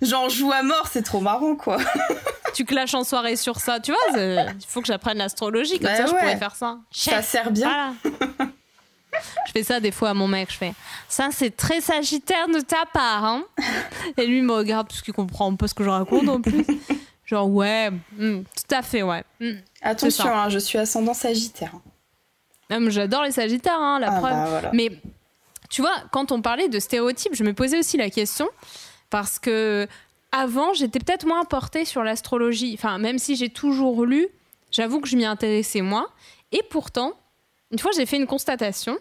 je 0.00 0.06
j'en 0.06 0.28
joue 0.28 0.50
à 0.52 0.62
mort, 0.62 0.88
c'est 0.90 1.02
trop 1.02 1.20
marrant 1.20 1.54
quoi. 1.54 1.78
tu 2.54 2.64
clashes 2.64 2.94
en 2.94 3.04
soirée 3.04 3.36
sur 3.36 3.60
ça, 3.60 3.80
tu 3.80 3.92
vois. 3.92 4.20
Il 4.20 4.66
faut 4.66 4.80
que 4.80 4.86
j'apprenne 4.86 5.18
l'astrologie, 5.18 5.78
comme 5.78 5.90
bah 5.90 5.96
ça 5.96 6.06
je 6.06 6.10
pourrais 6.10 6.36
faire 6.36 6.54
ça. 6.54 6.78
Ça 6.90 7.22
sert 7.22 7.50
bien. 7.50 7.94
Je 9.46 9.52
fais 9.52 9.62
ça 9.64 9.80
des 9.80 9.90
fois 9.90 10.10
à 10.10 10.14
mon 10.14 10.28
mec, 10.28 10.52
je 10.52 10.56
fais 10.56 10.74
ça 11.08 11.30
c'est 11.32 11.56
très 11.56 11.80
sagittaire 11.80 12.46
de 12.46 12.60
ta 12.60 12.84
part 12.92 13.24
hein. 13.24 13.42
Et 14.16 14.26
lui 14.26 14.42
me 14.42 14.52
regarde 14.52 14.86
parce 14.86 15.00
qu'il 15.00 15.14
comprend 15.14 15.50
un 15.50 15.56
peu 15.56 15.66
ce 15.66 15.74
que 15.74 15.82
je 15.82 15.88
raconte 15.88 16.28
en 16.28 16.40
plus. 16.40 16.64
Genre 17.24 17.50
ouais, 17.50 17.90
hmm, 17.90 18.42
tout 18.42 18.74
à 18.74 18.82
fait 18.82 19.02
ouais. 19.02 19.24
Hmm, 19.40 19.54
Attention, 19.82 20.28
hein, 20.28 20.50
je 20.50 20.58
suis 20.58 20.78
ascendant 20.78 21.14
sagittaire. 21.14 21.72
Ah, 22.70 22.76
j'adore 22.88 23.24
les 23.24 23.32
sagittaires, 23.32 23.80
hein, 23.80 23.98
la 23.98 24.12
ah, 24.12 24.18
preuve. 24.20 24.62
Bah, 24.62 24.70
mais 24.72 24.90
tu 25.68 25.82
vois, 25.82 25.94
quand 26.12 26.32
on 26.32 26.40
parlait 26.40 26.68
de 26.68 26.78
stéréotypes, 26.78 27.34
je 27.34 27.44
me 27.44 27.52
posais 27.52 27.78
aussi 27.78 27.96
la 27.96 28.10
question 28.10 28.48
parce 29.10 29.38
que 29.38 29.86
avant, 30.32 30.74
j'étais 30.74 30.98
peut-être 30.98 31.26
moins 31.26 31.44
portée 31.44 31.84
sur 31.84 32.02
l'astrologie. 32.02 32.74
Enfin, 32.74 32.98
même 32.98 33.18
si 33.18 33.36
j'ai 33.36 33.48
toujours 33.48 34.04
lu, 34.04 34.28
j'avoue 34.70 35.00
que 35.00 35.08
je 35.08 35.16
m'y 35.16 35.24
intéressais 35.24 35.80
moins. 35.80 36.08
Et 36.52 36.62
pourtant, 36.70 37.14
une 37.70 37.78
fois, 37.78 37.90
j'ai 37.96 38.06
fait 38.06 38.16
une 38.16 38.26
constatation. 38.26 38.98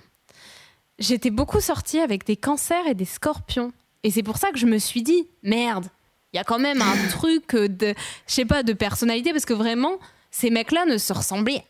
J'étais 1.00 1.30
beaucoup 1.30 1.60
sortie 1.60 2.00
avec 2.00 2.26
des 2.26 2.38
cancers 2.38 2.88
et 2.88 2.94
des 2.94 3.06
scorpions. 3.06 3.72
Et 4.04 4.12
c'est 4.12 4.24
pour 4.24 4.38
ça 4.38 4.52
que 4.52 4.58
je 4.58 4.66
me 4.66 4.78
suis 4.78 5.04
dit, 5.04 5.28
merde, 5.44 5.88
il 6.34 6.38
y 6.38 6.40
a 6.40 6.44
quand 6.44 6.60
même 6.60 6.82
un 6.82 7.08
truc 7.10 7.56
de, 7.56 7.94
je 8.28 8.34
sais 8.34 8.46
pas, 8.46 8.64
de 8.64 8.74
personnalité, 8.74 9.32
parce 9.32 9.46
que 9.46 9.54
vraiment, 9.54 10.00
ces 10.32 10.50
mecs-là 10.50 10.86
ne 10.86 10.98
se 10.98 11.14
ressemblaient 11.14 11.64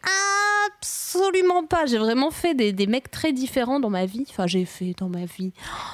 absolument 0.67 1.65
pas. 1.65 1.85
J'ai 1.85 1.97
vraiment 1.97 2.31
fait 2.31 2.53
des, 2.53 2.71
des, 2.73 2.87
mecs 2.87 3.11
très 3.11 3.31
différents 3.31 3.79
dans 3.79 3.89
ma 3.89 4.05
vie. 4.05 4.25
Enfin, 4.29 4.47
j'ai 4.47 4.65
fait 4.65 4.93
dans 4.97 5.09
ma 5.09 5.25
vie. 5.25 5.51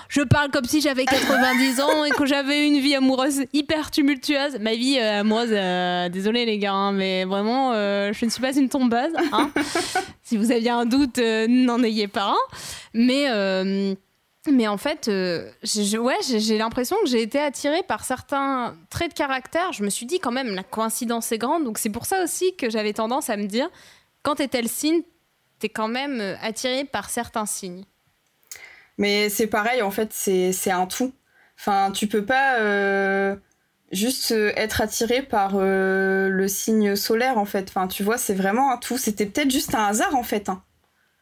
Je 0.10 0.22
parle 0.22 0.52
comme 0.52 0.66
si 0.66 0.82
j'avais 0.82 1.06
90 1.06 1.82
ans 1.82 2.06
et 2.06 2.12
que 2.12 2.26
j'avais 2.26 2.68
une 2.68 2.80
vie 2.80 2.96
amoureuse 2.96 3.46
hyper 3.54 3.92
tumultueuse. 3.92 4.60
Ma 4.60 4.76
vie 4.76 4.98
euh, 5.00 5.22
amoureuse, 5.22 5.50
euh, 5.52 6.10
désolé 6.10 6.46
les 6.46 6.58
gars, 6.58 6.74
hein, 6.74 6.92
mais 6.92 7.26
vraiment, 7.26 7.72
euh, 7.74 8.12
je 8.14 8.26
ne 8.26 8.30
suis 8.30 8.42
pas 8.42 8.56
une 8.56 8.70
tombeuse. 8.70 9.14
Hein. 9.32 9.52
si 10.24 10.38
vous 10.38 10.52
aviez 10.52 10.72
un 10.72 10.86
doute, 10.86 11.18
n'en 11.18 11.82
ayez 11.84 12.08
pas 12.08 12.32
un. 12.32 12.56
Mais. 12.94 13.96
Mais 14.52 14.68
en 14.68 14.76
fait, 14.78 15.10
j'ai, 15.64 15.98
ouais, 15.98 16.18
j'ai 16.22 16.58
l'impression 16.58 16.98
que 17.02 17.10
j'ai 17.10 17.22
été 17.22 17.40
attirée 17.40 17.82
par 17.82 18.04
certains 18.04 18.76
traits 18.90 19.12
de 19.12 19.14
caractère. 19.14 19.72
Je 19.72 19.84
me 19.84 19.90
suis 19.90 20.06
dit 20.06 20.20
quand 20.20 20.34
même, 20.34 20.54
la 20.54 20.64
coïncidence 20.64 21.32
est 21.32 21.38
grande. 21.38 21.64
Donc 21.64 21.78
c'est 21.78 21.90
pour 21.90 22.06
ça 22.06 22.22
aussi 22.22 22.54
que 22.58 22.70
j'avais 22.70 22.92
tendance 22.92 23.30
à 23.30 23.38
me 23.38 23.46
dire, 23.46 23.70
quand 24.24 24.36
tu 24.36 24.44
es 24.44 24.48
tel 24.48 24.68
signe, 24.68 25.04
tu 25.60 25.68
es 25.68 25.70
quand 25.70 25.90
même 25.90 26.20
euh, 26.20 26.36
attiré 26.42 26.86
par 26.86 27.10
certains 27.10 27.46
signes. 27.46 27.84
Mais 28.98 29.30
c'est 29.30 29.48
pareil, 29.48 29.82
en 29.82 29.92
fait, 29.92 30.12
c'est 30.14 30.72
un 30.72 30.86
tout. 30.86 31.14
Enfin, 31.60 31.92
tu 31.92 32.08
peux 32.08 32.26
pas 32.26 32.60
euh, 32.60 33.36
juste 33.92 34.32
euh, 34.32 34.52
être 34.56 34.82
attiré 34.82 35.22
par 35.22 35.58
le 35.58 36.46
signe 36.48 36.96
solaire, 36.96 37.38
en 37.38 37.46
fait. 37.46 37.70
Enfin, 37.70 37.88
tu 37.88 38.04
vois, 38.04 38.18
c'est 38.18 38.36
vraiment 38.36 38.72
un 38.72 38.78
tout. 38.78 38.98
C'était 38.98 39.26
peut-être 39.26 39.52
juste 39.52 39.76
un 39.76 39.86
hasard, 39.86 40.16
en 40.16 40.24
fait. 40.24 40.50
Hein. 40.50 40.64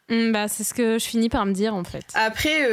Mmh, 0.09 0.31
bah, 0.31 0.47
c'est 0.47 0.65
ce 0.65 0.73
que 0.73 0.99
je 0.99 1.05
finis 1.05 1.29
par 1.29 1.45
me 1.45 1.53
dire, 1.53 1.73
en 1.73 1.85
fait. 1.85 2.05
Après, 2.13 2.67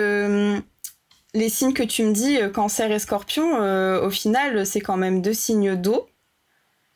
les 1.34 1.48
signes 1.48 1.74
que 1.74 1.84
tu 1.84 2.02
me 2.02 2.12
dis, 2.12 2.38
cancer 2.52 2.90
et 2.90 2.98
scorpion, 2.98 3.56
au 4.02 4.10
final, 4.10 4.66
c'est 4.66 4.80
quand 4.80 4.96
même 4.96 5.22
deux 5.22 5.34
signes 5.34 5.76
d'eau 5.76 6.08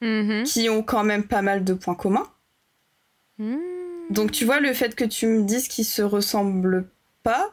mmh 0.00 0.42
qui 0.42 0.68
ont 0.68 0.82
quand 0.82 1.04
même 1.04 1.22
pas 1.22 1.42
mal 1.42 1.62
de 1.62 1.74
points 1.74 1.94
communs. 1.94 2.31
Hmm. 3.38 3.56
Donc 4.10 4.32
tu 4.32 4.44
vois, 4.44 4.60
le 4.60 4.72
fait 4.74 4.94
que 4.94 5.04
tu 5.04 5.26
me 5.26 5.44
dises 5.44 5.68
qu'ils 5.68 5.84
se 5.84 6.02
ressemblent 6.02 6.88
pas, 7.22 7.50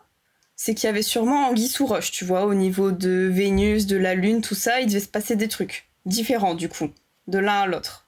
c'est 0.56 0.76
qu'il 0.76 0.88
y 0.88 0.90
avait 0.90 1.02
sûrement 1.02 1.48
Anguille 1.48 1.70
sous 1.70 1.86
roche, 1.86 2.12
tu 2.12 2.26
vois, 2.26 2.46
au 2.46 2.54
niveau 2.54 2.92
de 2.92 3.30
Vénus, 3.32 3.88
de 3.88 3.96
la 3.96 4.14
Lune, 4.14 4.42
tout 4.42 4.56
ça, 4.56 4.82
il 4.82 4.88
devait 4.88 5.00
se 5.00 5.08
passer 5.08 5.36
des 5.36 5.48
trucs 5.48 5.90
différents 6.06 6.56
du 6.56 6.70
coup, 6.70 6.90
de 7.28 7.38
l'un 7.38 7.62
à 7.62 7.68
l'autre. 7.68 8.08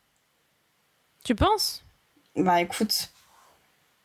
Tu 1.23 1.36
penses? 1.36 1.84
Bah 2.36 2.62
écoute. 2.62 3.10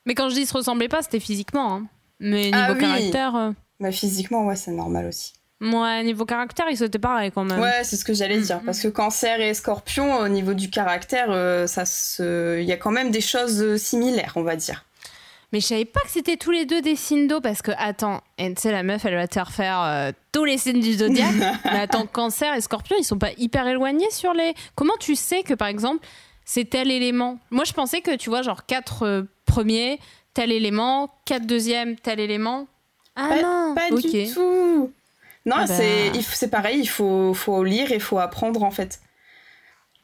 Mais 0.05 0.14
quand 0.14 0.29
je 0.29 0.35
dis 0.35 0.46
se 0.46 0.52
ressemblaient 0.52 0.88
pas, 0.88 1.02
c'était 1.02 1.20
physiquement. 1.20 1.74
Hein. 1.74 1.87
Mais 2.20 2.46
niveau 2.46 2.57
ah 2.57 2.74
caractère. 2.74 3.35
Euh, 3.35 3.50
bah 3.81 3.92
physiquement, 3.92 4.46
ouais, 4.46 4.57
c'est 4.57 4.70
normal 4.70 5.07
aussi. 5.07 5.33
Ouais, 5.61 6.05
niveau 6.05 6.27
caractère, 6.27 6.66
ils 6.71 6.83
étaient 6.83 6.99
pareils 6.99 7.33
quand 7.33 7.45
même. 7.45 7.59
Ouais, 7.59 7.83
c'est 7.83 7.97
ce 7.97 8.05
que 8.05 8.12
j'allais 8.12 8.40
dire. 8.40 8.61
Parce 8.64 8.81
que 8.81 8.88
cancer 8.88 9.40
et 9.40 9.55
scorpion, 9.55 10.19
au 10.19 10.29
niveau 10.29 10.53
du 10.53 10.69
caractère, 10.69 11.29
euh, 11.31 11.66
ça 11.66 11.87
se... 11.87 12.61
il 12.61 12.66
y 12.66 12.73
a 12.73 12.77
quand 12.77 12.90
même 12.90 13.11
des 13.11 13.23
choses 13.23 13.62
euh, 13.62 13.79
similaires, 13.79 14.33
on 14.37 14.42
va 14.42 14.57
dire. 14.57 14.85
Mais 15.53 15.61
je 15.61 15.66
savais 15.66 15.87
pas 15.87 16.01
que 16.01 16.11
c'était 16.11 16.37
tous 16.37 16.51
les 16.51 16.66
deux 16.66 16.83
des 16.83 16.97
signes 16.97 17.27
d'eau 17.27 17.40
parce 17.40 17.62
que, 17.62 17.71
attends, 17.79 18.21
tu 18.37 18.53
sais, 18.59 18.70
la 18.70 18.83
meuf, 18.83 19.05
elle 19.07 19.14
va 19.14 19.28
te 19.28 19.39
refaire 19.39 19.80
euh, 19.80 20.12
tous 20.30 20.45
les 20.45 20.59
signes 20.59 20.80
du 20.80 20.93
zodiaque. 20.93 21.35
mais 21.64 21.80
attends, 21.80 22.07
cancer 22.07 22.55
et 22.55 22.61
scorpion, 22.61 22.97
ils 22.99 23.05
sont 23.05 23.18
pas 23.18 23.33
hyper 23.39 23.66
éloignés 23.66 24.11
sur 24.11 24.35
les. 24.35 24.55
Comment 24.74 24.97
tu 25.01 25.14
sais 25.14 25.43
que, 25.43 25.55
par 25.55 25.68
exemple, 25.68 26.07
c'est 26.45 26.68
tel 26.68 26.91
élément? 26.91 27.39
Moi, 27.51 27.64
je 27.64 27.72
pensais 27.72 28.03
que, 28.03 28.14
tu 28.16 28.28
vois, 28.28 28.43
genre 28.43 28.66
quatre 28.66 29.24
premiers, 29.47 30.01
tel 30.35 30.53
élément, 30.53 31.14
quatre 31.24 31.47
deuxièmes, 31.47 31.97
tel 31.97 32.20
élément. 32.20 32.66
Ah 33.14 33.30
non, 33.43 33.74
pas 33.74 33.91
du 33.97 34.30
tout. 34.35 34.93
Non, 35.47 35.57
ah 35.59 35.66
bah. 35.66 35.74
c'est 36.22 36.51
pareil, 36.51 36.80
il 36.80 36.88
faut, 36.88 37.32
faut 37.32 37.62
lire 37.62 37.92
et 37.92 37.94
il 37.94 38.01
faut 38.01 38.18
apprendre 38.18 38.64
en 38.64 38.72
fait. 38.72 39.01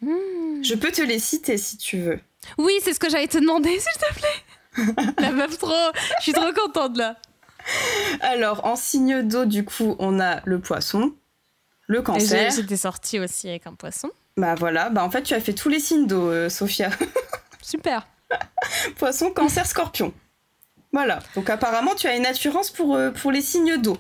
Hmm. 0.01 0.63
Je 0.63 0.75
peux 0.75 0.93
te 0.93 1.03
les 1.03 1.19
citer 1.19 1.59
si 1.59 1.77
tu 1.77 1.99
veux. 1.99 2.21
Oui, 2.59 2.73
c'est 2.83 2.95
ce 2.95 3.01
que 3.01 3.11
j'allais 3.11 3.29
te 3.29 3.39
demander, 3.39 3.71
s'il 3.79 4.01
te 4.01 4.15
plaît. 4.15 5.15
La 5.19 5.33
meuf 5.33 5.59
trop, 5.59 5.73
je 6.19 6.23
suis 6.23 6.33
trop 6.33 6.53
contente 6.53 6.97
là. 6.97 7.17
Alors, 8.21 8.65
en 8.65 8.77
signe 8.77 9.23
d'eau, 9.23 9.45
du 9.45 9.65
coup, 9.65 9.97
on 9.99 10.19
a 10.19 10.41
le 10.45 10.61
poisson, 10.61 11.15
le 11.87 12.03
cancer. 12.03 12.51
J'étais 12.51 12.77
sortie 12.77 13.19
aussi 13.19 13.49
avec 13.49 13.67
un 13.67 13.75
poisson. 13.75 14.11
Bah 14.37 14.55
voilà, 14.55 14.89
bah 14.89 15.05
en 15.05 15.11
fait 15.11 15.23
tu 15.23 15.35
as 15.35 15.41
fait 15.41 15.53
tous 15.53 15.69
les 15.69 15.81
signes 15.81 16.07
d'eau, 16.07 16.31
euh, 16.31 16.49
Sophia. 16.49 16.91
Super. 17.63 18.07
Poisson, 18.97 19.31
cancer, 19.31 19.67
scorpion. 19.67 20.15
Voilà, 20.93 21.19
donc 21.35 21.51
apparemment 21.51 21.95
tu 21.95 22.07
as 22.07 22.17
une 22.17 22.27
assurance 22.27 22.71
pour, 22.71 22.97
euh, 22.97 23.11
pour 23.11 23.31
les 23.31 23.43
signes 23.43 23.77
d'eau. 23.77 23.99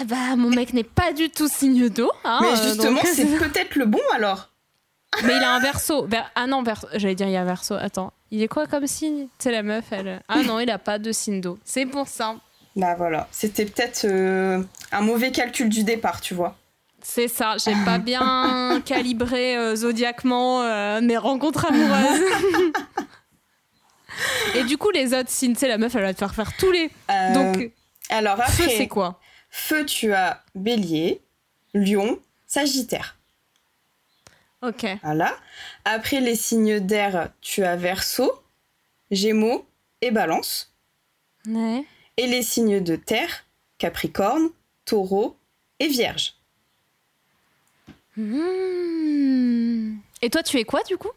Eh 0.00 0.04
bah, 0.04 0.36
mon 0.36 0.50
mec 0.50 0.72
n'est 0.72 0.84
pas 0.84 1.12
du 1.12 1.30
tout 1.30 1.48
signe 1.48 1.88
d'eau. 1.88 2.10
hein, 2.24 2.38
Mais 2.42 2.48
euh, 2.48 2.62
justement, 2.62 3.00
c'est 3.04 3.26
peut-être 3.26 3.76
le 3.76 3.86
bon 3.86 4.00
alors. 4.14 4.50
Mais 5.24 5.36
il 5.36 5.42
a 5.42 5.54
un 5.54 5.60
verso. 5.60 6.06
Ver- 6.06 6.30
Ah 6.34 6.46
non, 6.46 6.62
verso. 6.62 6.86
J'allais 6.94 7.14
dire 7.14 7.26
il 7.26 7.32
y 7.32 7.36
a 7.36 7.40
un 7.40 7.44
verso. 7.46 7.74
Attends. 7.74 8.12
Il 8.30 8.42
est 8.42 8.48
quoi 8.48 8.66
comme 8.66 8.86
signe? 8.86 9.28
C'est 9.38 9.50
la 9.50 9.62
meuf, 9.62 9.86
elle. 9.90 10.20
Ah 10.28 10.42
non, 10.42 10.60
il 10.60 10.70
a 10.70 10.78
pas 10.78 10.98
de 10.98 11.12
signe 11.12 11.40
d'eau. 11.40 11.58
C'est 11.64 11.86
pour 11.86 12.06
ça. 12.08 12.36
Bah 12.76 12.94
voilà, 12.96 13.26
c'était 13.32 13.64
peut-être 13.64 14.02
euh, 14.04 14.62
un 14.92 15.00
mauvais 15.00 15.32
calcul 15.32 15.68
du 15.68 15.82
départ, 15.82 16.20
tu 16.20 16.34
vois. 16.34 16.56
C'est 17.02 17.26
ça. 17.26 17.56
J'ai 17.56 17.74
pas 17.84 17.98
bien 17.98 18.80
calibré 18.84 19.56
euh, 19.56 19.74
zodiaquement 19.74 20.62
euh, 20.62 21.00
mes 21.00 21.16
rencontres 21.16 21.66
amoureuses. 21.66 22.22
Et 24.54 24.64
du 24.64 24.76
coup, 24.78 24.90
les 24.90 25.14
autres 25.14 25.30
signes, 25.30 25.54
c'est 25.56 25.68
la 25.68 25.78
meuf, 25.78 25.94
elle 25.94 26.02
va 26.02 26.12
te 26.12 26.18
faire 26.18 26.34
faire 26.34 26.56
tous 26.56 26.70
les. 26.70 26.90
Donc, 27.34 27.70
alors 28.10 28.34
après, 28.40 28.68
c'est 28.76 28.88
quoi? 28.88 29.18
Feu, 29.58 29.84
tu 29.84 30.12
as 30.14 30.42
bélier, 30.54 31.20
lion, 31.74 32.20
sagittaire. 32.46 33.18
Ok. 34.62 34.86
Voilà. 35.02 35.36
Après 35.84 36.20
les 36.20 36.34
signes 36.34 36.80
d'air, 36.80 37.30
tu 37.40 37.64
as 37.64 37.76
verso, 37.76 38.42
gémeaux 39.10 39.66
et 40.00 40.10
balance. 40.10 40.74
Ouais. 41.46 41.84
Et 42.16 42.26
les 42.26 42.42
signes 42.42 42.82
de 42.82 42.96
terre, 42.96 43.44
capricorne, 43.78 44.48
taureau 44.84 45.36
et 45.78 45.88
vierge. 45.88 46.34
Hmm. 48.16 49.98
Et 50.22 50.30
toi, 50.30 50.42
tu 50.42 50.58
es 50.58 50.64
quoi 50.64 50.82
du 50.82 50.96
coup? 50.96 51.12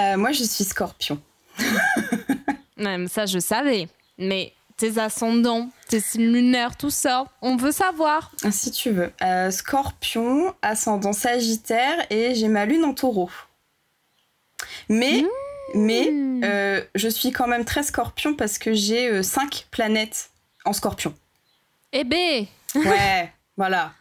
Euh, 0.00 0.16
moi, 0.16 0.32
je 0.32 0.42
suis 0.42 0.64
scorpion. 0.64 1.22
Mais 2.76 3.06
ça, 3.06 3.26
je 3.26 3.38
savais. 3.38 3.86
Mais 4.18 4.52
tes 4.76 4.98
ascendants, 4.98 5.70
tes 5.88 6.00
signes 6.00 6.32
lunaires, 6.32 6.76
tout 6.76 6.90
ça, 6.90 7.26
on 7.42 7.56
veut 7.56 7.70
savoir. 7.72 8.32
Ah, 8.42 8.50
Si 8.50 8.70
tu 8.72 8.90
veux. 8.90 9.12
Euh, 9.22 9.50
scorpion, 9.50 10.54
ascendant 10.62 11.12
sagittaire 11.12 12.06
et 12.10 12.34
j'ai 12.34 12.48
ma 12.48 12.66
lune 12.66 12.84
en 12.84 12.94
taureau. 12.94 13.30
Mais, 14.88 15.24
mais 15.74 16.10
Hmm. 16.10 16.42
euh, 16.44 16.82
je 16.94 17.08
suis 17.08 17.30
quand 17.32 17.46
même 17.46 17.64
très 17.64 17.82
scorpion 17.82 18.34
parce 18.34 18.58
que 18.58 18.72
j'ai 18.74 19.22
5 19.22 19.66
planètes 19.70 20.30
en 20.64 20.72
scorpion. 20.72 21.14
Eh 21.92 22.04
ben, 22.04 22.46
Ouais, 22.74 23.32
voilà. 23.56 23.92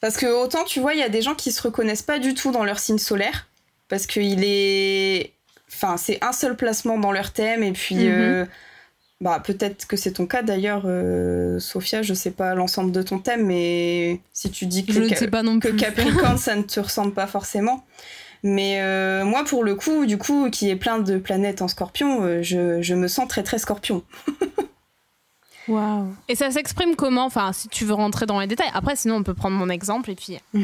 Parce 0.00 0.16
que 0.16 0.26
autant 0.26 0.64
tu 0.64 0.80
vois, 0.80 0.94
il 0.94 1.00
y 1.00 1.02
a 1.02 1.08
des 1.08 1.20
gens 1.22 1.34
qui 1.34 1.52
se 1.52 1.60
reconnaissent 1.62 2.02
pas 2.02 2.18
du 2.18 2.34
tout 2.34 2.52
dans 2.52 2.64
leur 2.64 2.78
signe 2.78 2.98
solaire 2.98 3.48
parce 3.88 4.06
qu'il 4.06 4.42
est, 4.44 5.32
enfin, 5.68 5.96
c'est 5.96 6.22
un 6.24 6.32
seul 6.32 6.56
placement 6.56 6.96
dans 6.98 7.12
leur 7.12 7.32
thème 7.32 7.62
et 7.62 7.72
puis, 7.72 7.96
Mhm. 8.08 8.48
Euh, 9.20 9.24
bah 9.24 9.40
peut-être 9.44 9.86
que 9.86 9.96
c'est 9.96 10.12
ton 10.12 10.26
cas 10.26 10.42
d'ailleurs, 10.42 10.82
euh, 10.86 11.58
Sophia. 11.58 12.02
Je 12.02 12.14
sais 12.14 12.30
pas 12.30 12.54
l'ensemble 12.54 12.92
de 12.92 13.02
ton 13.02 13.18
thème, 13.18 13.46
mais 13.46 14.20
si 14.32 14.50
tu 14.50 14.66
dis 14.66 14.84
que, 14.86 14.92
je 14.92 15.14
sais 15.14 15.28
pas 15.28 15.42
non 15.42 15.60
que 15.60 15.68
plus. 15.68 15.76
Capricorne, 15.76 16.38
ça 16.38 16.56
ne 16.56 16.62
te 16.62 16.80
ressemble 16.80 17.12
pas 17.12 17.26
forcément. 17.26 17.84
Mais 18.42 18.80
euh, 18.80 19.24
moi, 19.24 19.44
pour 19.44 19.64
le 19.64 19.74
coup, 19.74 20.06
du 20.06 20.16
coup, 20.16 20.48
qui 20.50 20.70
est 20.70 20.76
plein 20.76 20.98
de 20.98 21.18
planètes 21.18 21.60
en 21.60 21.68
Scorpion, 21.68 22.22
euh, 22.22 22.42
je, 22.42 22.80
je 22.80 22.94
me 22.94 23.06
sens 23.06 23.28
très 23.28 23.42
très 23.42 23.58
Scorpion. 23.58 24.02
Waouh. 25.68 26.14
Et 26.28 26.34
ça 26.34 26.50
s'exprime 26.50 26.96
comment? 26.96 27.26
Enfin, 27.26 27.52
si 27.52 27.68
tu 27.68 27.84
veux 27.84 27.92
rentrer 27.92 28.24
dans 28.24 28.40
les 28.40 28.46
détails. 28.46 28.70
Après, 28.72 28.96
sinon, 28.96 29.16
on 29.16 29.22
peut 29.22 29.34
prendre 29.34 29.56
mon 29.56 29.68
exemple 29.68 30.10
et 30.10 30.14
puis. 30.14 30.38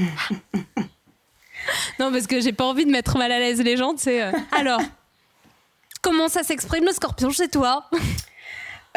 non, 2.01 2.11
parce 2.11 2.27
que 2.27 2.41
j'ai 2.41 2.55
pas 2.55 2.65
envie 2.65 2.87
de 2.87 2.91
mettre 2.91 3.19
mal 3.19 3.31
à 3.31 3.39
l'aise 3.39 3.61
les 3.61 3.77
gens. 3.77 3.93
C'est 3.99 4.23
alors. 4.53 4.81
Comment 6.03 6.29
ça 6.29 6.45
s'exprime 6.45 6.85
le 6.85 6.93
scorpion 6.93 7.31
chez 7.31 7.49
toi? 7.49 7.91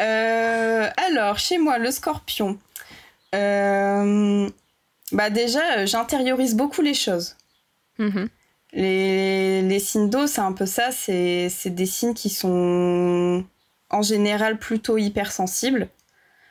Euh, 0.00 0.88
alors, 1.08 1.38
chez 1.38 1.58
moi, 1.58 1.78
le 1.78 1.90
scorpion. 1.90 2.58
Euh, 3.34 4.48
bah 5.12 5.30
déjà, 5.30 5.78
euh, 5.78 5.86
j'intériorise 5.86 6.54
beaucoup 6.54 6.82
les 6.82 6.94
choses. 6.94 7.36
Mhm. 7.98 8.28
Les, 8.72 9.62
les 9.62 9.78
signes 9.80 10.10
d'eau, 10.10 10.26
c'est 10.26 10.40
un 10.40 10.52
peu 10.52 10.66
ça. 10.66 10.90
C'est 10.92 11.50
des 11.66 11.86
signes 11.86 12.14
qui 12.14 12.30
sont 12.30 13.44
en 13.90 14.02
général 14.02 14.58
plutôt 14.58 14.96
hypersensibles. 14.98 15.88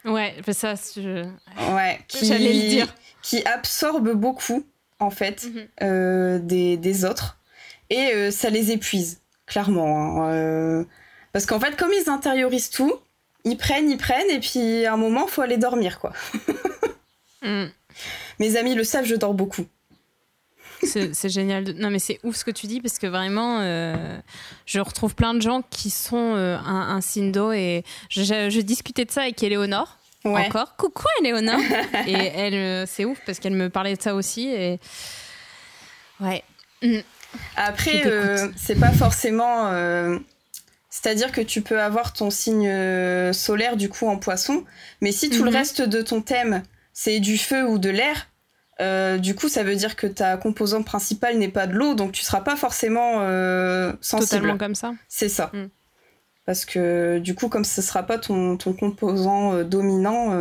Ouais, 0.06 0.36
ça, 0.52 0.76
je... 0.95 1.26
Ouais, 1.74 2.00
qui, 2.08 2.26
J'allais 2.26 2.54
le 2.54 2.70
dire. 2.70 2.95
qui 3.22 3.43
absorbent 3.45 4.14
beaucoup, 4.14 4.66
en 5.00 5.10
fait, 5.10 5.45
Mhm. 5.45 5.68
euh, 5.84 6.39
des, 6.39 6.78
des 6.78 7.06
autres. 7.06 7.38
Et 7.89 8.30
ça 8.32 8.50
les 8.50 8.72
épuise, 8.72 9.20
clairement. 9.47 10.24
hein. 10.30 10.86
Parce 11.34 11.45
qu'en 11.45 11.60
fait, 11.60 11.76
comme 11.76 11.91
ils 11.91 12.10
intériorisent 12.10 12.70
tout, 12.70 12.93
ils 13.45 13.57
prennent, 13.57 13.89
ils 13.89 13.97
prennent, 13.97 14.29
et 14.29 14.39
puis 14.39 14.85
à 14.85 14.93
un 14.93 14.97
moment, 14.97 15.27
faut 15.27 15.41
aller 15.41 15.57
dormir, 15.57 15.99
quoi. 15.99 16.13
Mm. 17.41 17.67
Mes 18.39 18.57
amis 18.57 18.75
le 18.75 18.83
savent, 18.83 19.05
je 19.05 19.15
dors 19.15 19.33
beaucoup. 19.33 19.65
C'est 20.83 21.29
génial. 21.29 21.63
de- 21.63 21.71
Non, 21.71 21.89
mais 21.89 21.99
c'est 21.99 22.19
ouf 22.23 22.35
ce 22.35 22.43
que 22.43 22.51
tu 22.51 22.67
dis 22.67 22.81
parce 22.81 22.99
que 22.99 23.07
vraiment, 23.07 23.59
euh, 23.61 24.17
je 24.65 24.81
retrouve 24.81 25.15
plein 25.15 25.33
de 25.33 25.41
gens 25.41 25.61
qui 25.69 25.89
sont 25.89 26.35
euh, 26.35 26.57
un, 26.57 26.97
un 26.97 27.01
d'eau 27.31 27.53
et 27.53 27.85
je, 28.09 28.23
je- 28.23 28.49
je 28.49 28.59
discutais 28.59 29.05
de 29.05 29.11
ça 29.11 29.21
avec 29.21 29.41
Éléonore. 29.41 29.97
Ouais. 30.25 30.47
Encore. 30.47 30.75
Coucou 30.75 31.05
Éléonore. 31.21 31.61
et 32.07 32.11
elle, 32.13 32.53
euh, 32.55 32.85
c'est 32.85 33.05
ouf 33.05 33.19
parce 33.25 33.39
qu'elle 33.39 33.53
me 33.55 33.69
parlait 33.69 33.95
de 33.95 34.01
ça 34.01 34.15
aussi. 34.15 34.49
Et... 34.49 34.79
Ouais. 36.19 36.43
Je 36.81 36.99
Après, 37.55 38.05
euh, 38.05 38.49
c'est 38.57 38.77
pas 38.79 38.91
forcément. 38.91 39.69
C'est-à-dire 41.02 41.32
que 41.32 41.41
tu 41.41 41.62
peux 41.62 41.80
avoir 41.82 42.12
ton 42.14 42.30
signe 42.30 42.68
euh, 42.68 43.32
solaire 43.32 43.78
du 43.78 43.88
coup 43.89 44.08
en 44.08 44.18
poisson, 44.18 44.66
mais 45.02 45.12
si 45.14 45.30
tout 45.30 45.43
le 45.43 45.50
Mhm. 45.52 45.56
reste 45.58 45.82
de 45.82 46.02
ton 46.02 46.22
thème 46.22 46.64
c'est 46.93 47.20
du 47.22 47.38
feu 47.38 47.66
ou 47.66 47.78
de 47.78 47.89
l'air, 47.89 48.28
euh, 48.82 49.18
du 49.18 49.34
coup 49.34 49.47
ça 49.47 49.64
veut 49.64 49.76
dire 49.76 49.95
que 49.95 50.08
ta 50.08 50.36
composante 50.36 50.86
principale 50.86 51.38
n'est 51.38 51.47
pas 51.47 51.68
de 51.68 51.74
l'eau, 51.74 51.93
donc 51.93 52.12
tu 52.12 52.24
seras 52.24 52.41
pas 52.41 52.58
forcément 52.58 53.22
euh, 53.22 53.93
sensible. 54.02 54.30
Totalement 54.30 54.58
comme 54.58 54.76
ça. 54.76 54.93
C'est 55.08 55.30
ça. 55.30 55.52
Mm. 55.54 55.68
Parce 56.45 56.66
que 56.66 57.20
du 57.20 57.36
coup, 57.36 57.47
comme 57.47 57.64
ce 57.64 57.82
sera 57.82 58.04
pas 58.04 58.18
ton, 58.18 58.58
ton 58.58 58.74
composant 58.74 59.54
euh, 59.54 59.64
dominant, 59.64 60.32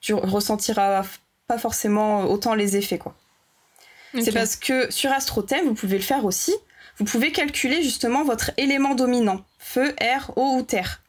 tu 0.00 0.12
ressentiras 0.12 1.04
pas 1.46 1.56
forcément 1.58 2.24
autant 2.24 2.54
les 2.54 2.76
effets 2.76 2.98
quoi. 2.98 3.14
C'est 4.22 4.32
parce 4.32 4.56
que 4.56 4.90
sur 4.90 5.12
AstroThème, 5.12 5.66
vous 5.66 5.74
pouvez 5.74 5.96
le 5.98 6.02
faire 6.04 6.24
aussi. 6.24 6.54
Vous 6.98 7.04
pouvez 7.04 7.30
calculer 7.32 7.82
justement 7.82 8.24
votre 8.24 8.50
élément 8.56 8.94
dominant, 8.94 9.44
feu, 9.58 9.94
air, 9.98 10.30
eau 10.36 10.56
ou 10.56 10.62
terre. 10.62 11.02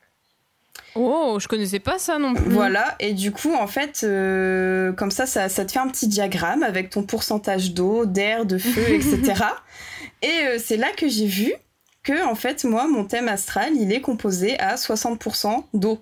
Oh, 0.96 1.38
je 1.40 1.48
connaissais 1.48 1.80
pas 1.80 2.00
ça 2.00 2.18
non 2.18 2.34
plus. 2.34 2.50
Voilà, 2.50 2.96
et 3.00 3.14
du 3.14 3.32
coup, 3.32 3.54
en 3.54 3.68
fait, 3.68 4.02
euh, 4.04 4.92
comme 4.94 5.12
ça, 5.12 5.26
ça, 5.26 5.48
ça 5.50 5.66
te 5.66 5.72
fait 5.72 5.80
un 5.80 5.88
petit 5.88 6.08
diagramme 6.08 6.64
avec 6.64 6.90
ton 6.90 7.04
pourcentage 7.04 7.74
d'eau, 7.74 8.06
d'air, 8.06 8.46
de 8.46 8.58
feu, 8.58 8.90
etc. 8.94 9.44
et 10.22 10.28
euh, 10.48 10.58
c'est 10.60 10.78
là 10.78 10.88
que 10.96 11.08
j'ai 11.08 11.28
vu 11.28 11.54
que, 12.04 12.26
en 12.26 12.34
fait, 12.36 12.64
moi, 12.64 12.88
mon 12.88 13.06
thème 13.06 13.28
astral, 13.28 13.76
il 13.76 13.92
est 13.94 14.02
composé 14.02 14.60
à 14.60 14.76
60% 14.76 15.64
d'eau. 15.74 16.02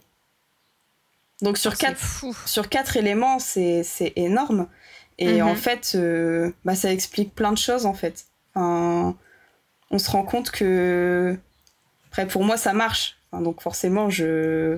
Donc 1.42 1.58
sur 1.58 1.78
quatre 1.78 2.26
sur 2.48 2.68
quatre 2.70 2.98
éléments, 2.98 3.38
c'est 3.40 3.86
énorme. 4.16 4.68
Et 5.20 5.42
Mhm. 5.42 5.48
en 5.50 5.56
fait, 5.56 5.94
euh, 5.96 6.52
bah, 6.66 6.76
ça 6.76 6.92
explique 6.92 7.36
plein 7.36 7.52
de 7.52 7.58
choses, 7.58 7.86
en 7.86 7.94
fait. 7.94 8.26
Enfin, 8.56 9.16
on 9.92 10.00
se 10.00 10.10
rend 10.12 10.24
compte 10.24 10.52
que... 10.52 11.38
Après, 12.10 12.28
pour 12.28 12.44
moi, 12.44 12.58
ça 12.58 12.74
marche. 12.74 13.18
Enfin, 13.32 13.44
donc 13.44 13.62
forcément, 13.62 14.10
je... 14.10 14.78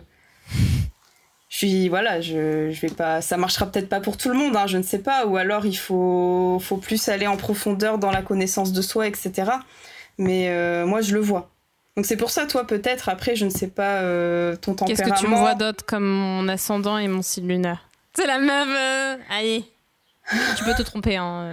Je 1.50 1.58
suis... 1.58 1.90
Voilà, 1.90 2.22
je, 2.22 2.70
je 2.72 2.82
vais 2.82 2.90
pas... 2.94 3.22
Ça 3.22 3.38
marchera 3.38 3.66
peut-être 3.66 3.90
pas 3.90 4.00
pour 4.02 4.18
tout 4.18 4.30
le 4.30 4.36
monde, 4.36 4.56
hein, 4.56 4.68
je 4.68 4.78
ne 4.78 4.84
sais 4.84 5.00
pas. 5.00 5.26
Ou 5.26 5.38
alors, 5.38 5.66
il 5.66 5.76
faut, 5.78 6.60
faut 6.62 6.78
plus 6.78 7.10
aller 7.10 7.28
en 7.28 7.38
profondeur 7.38 7.98
dans 7.98 8.12
la 8.12 8.22
connaissance 8.22 8.72
de 8.72 8.82
soi, 8.82 9.08
etc. 9.08 9.52
Mais 10.18 10.50
euh, 10.50 10.86
moi, 10.86 11.02
je 11.02 11.14
le 11.14 11.20
vois. 11.22 11.50
Donc 11.96 12.06
c'est 12.06 12.18
pour 12.18 12.30
ça, 12.30 12.46
toi, 12.46 12.66
peut-être, 12.66 13.10
après, 13.10 13.36
je 13.36 13.46
ne 13.46 13.50
sais 13.50 13.68
pas 13.68 14.02
euh, 14.02 14.56
ton 14.56 14.74
Qu'est-ce 14.74 15.02
tempérament. 15.02 15.16
que 15.16 15.20
tu 15.20 15.28
me 15.28 15.36
vois 15.36 15.56
d'autre 15.56 15.86
comme 15.86 16.06
mon 16.06 16.48
ascendant 16.48 16.98
et 16.98 17.08
mon 17.08 17.22
signe 17.22 17.48
lunaire? 17.48 17.90
C'est 18.14 18.28
la 18.28 18.40
meuf. 18.40 18.68
euh, 18.70 19.16
Allez. 19.30 19.66
tu 20.58 20.64
peux 20.64 20.74
te 20.76 20.82
tromper. 20.84 21.18
Hein. 21.18 21.52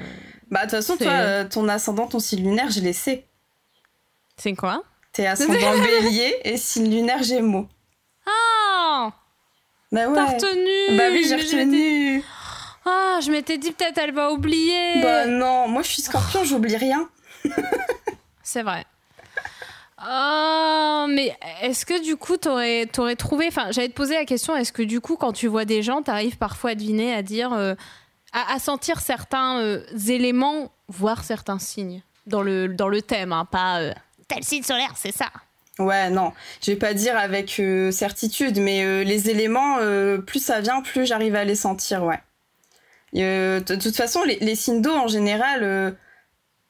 Bah, 0.50 0.66
de 0.66 0.70
toute 0.70 0.76
façon, 0.78 0.96
toi, 0.96 1.10
euh, 1.12 1.44
ton 1.48 1.68
ascendant, 1.68 2.06
ton 2.06 2.20
signe 2.20 2.44
lunaire, 2.44 2.70
je 2.70 2.80
les 2.80 2.92
sais. 2.92 3.24
C'est 4.36 4.54
quoi 4.54 4.82
T'es 5.12 5.26
ascendant 5.26 5.78
bélier 5.82 6.36
et 6.44 6.56
signe 6.56 6.90
lunaire 6.90 7.22
gémeaux. 7.22 7.68
Ah 8.26 9.10
Bah 9.92 10.08
ouais. 10.08 10.14
T'as 10.14 10.26
retenu 10.26 10.96
Bah 10.96 11.04
oui, 11.10 11.24
j'ai 11.28 11.36
retenu. 11.36 12.22
Ah, 12.84 13.18
je 13.22 13.30
m'étais 13.32 13.58
dit 13.58 13.72
peut-être 13.72 13.98
elle 13.98 14.12
va 14.12 14.30
oublier. 14.30 15.00
Bah 15.02 15.26
non, 15.26 15.68
moi 15.68 15.82
je 15.82 15.88
suis 15.88 16.02
scorpion, 16.02 16.44
j'oublie 16.44 16.76
rien. 16.76 17.08
C'est 18.42 18.62
vrai. 18.62 18.84
Ah, 19.98 21.06
mais 21.08 21.36
est-ce 21.62 21.86
que 21.86 22.02
du 22.04 22.16
coup, 22.16 22.36
t'aurais 22.36 22.86
aurais 22.98 23.16
trouvé. 23.16 23.46
Enfin, 23.48 23.70
j'allais 23.70 23.88
te 23.88 23.94
poser 23.94 24.14
la 24.14 24.24
question 24.24 24.54
est-ce 24.54 24.72
que 24.72 24.82
du 24.82 25.00
coup, 25.00 25.16
quand 25.16 25.32
tu 25.32 25.46
vois 25.48 25.64
des 25.64 25.82
gens, 25.82 26.02
t'arrives 26.02 26.36
parfois 26.36 26.70
à 26.70 26.74
deviner, 26.74 27.14
à 27.14 27.22
dire. 27.22 27.52
euh, 27.52 27.74
à, 28.32 28.58
sentir 28.58 29.00
certains 29.00 29.60
euh, 29.60 29.82
éléments, 30.08 30.70
voire 30.88 31.24
certains 31.24 31.58
signes? 31.58 32.02
Dans 32.26 32.42
le, 32.42 32.68
dans 32.68 32.88
le 32.88 33.00
thème, 33.00 33.32
hein, 33.32 33.46
pas 33.46 33.78
euh, 33.80 33.92
tel 34.28 34.42
signe 34.44 34.62
solaire, 34.62 34.92
c'est 34.96 35.14
ça. 35.14 35.26
Ouais, 35.78 36.08
non, 36.08 36.32
je 36.62 36.70
vais 36.70 36.78
pas 36.78 36.94
dire 36.94 37.18
avec 37.18 37.60
euh, 37.60 37.90
certitude, 37.90 38.58
mais 38.58 39.04
les 39.04 39.28
éléments, 39.28 39.76
plus 40.26 40.42
ça 40.42 40.60
vient, 40.60 40.80
plus 40.80 41.06
j'arrive 41.06 41.34
à 41.34 41.44
les 41.44 41.54
sentir, 41.54 42.02
ouais. 42.04 42.18
de 43.12 43.74
toute 43.74 43.94
façon, 43.94 44.22
les, 44.24 44.38
les 44.40 44.54
signes 44.54 44.80
d'eau 44.80 44.94
en 44.94 45.08
général, 45.08 45.94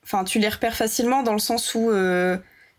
enfin, 0.03 0.25
tu 0.25 0.41
les 0.41 0.49
repères 0.49 0.75
facilement 0.75 1.23
dans 1.23 1.35
le 1.35 1.39
sens 1.39 1.77
où 1.77 1.93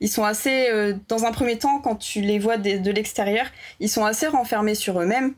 ils 0.02 0.10
sont 0.10 0.26
assez, 0.26 0.70
dans 1.08 1.24
un 1.24 1.32
premier 1.32 1.58
temps, 1.58 1.80
quand 1.80 1.96
tu 1.96 2.20
les 2.20 2.40
vois 2.40 2.58
de, 2.58 2.78
de 2.78 2.92
l'extérieur, 2.92 3.46
ils 3.80 3.90
sont 3.90 4.04
assez 4.04 4.28
renfermés 4.28 4.76
sur 4.76 5.00
eux-mêmes. 5.00 5.34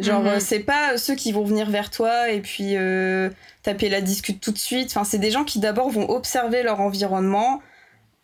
Genre, 0.00 0.22
mhm. 0.22 0.40
c'est 0.40 0.60
pas 0.60 0.96
ceux 0.96 1.14
qui 1.14 1.30
vont 1.30 1.44
venir 1.44 1.68
vers 1.68 1.90
toi 1.90 2.30
et 2.30 2.40
puis 2.40 2.76
euh, 2.76 3.28
taper 3.62 3.88
la 3.90 4.00
discute 4.00 4.40
tout 4.40 4.50
de 4.52 4.58
suite. 4.58 4.88
Enfin, 4.90 5.04
c'est 5.04 5.18
des 5.18 5.30
gens 5.30 5.44
qui 5.44 5.58
d'abord 5.58 5.90
vont 5.90 6.08
observer 6.08 6.62
leur 6.62 6.80
environnement, 6.80 7.60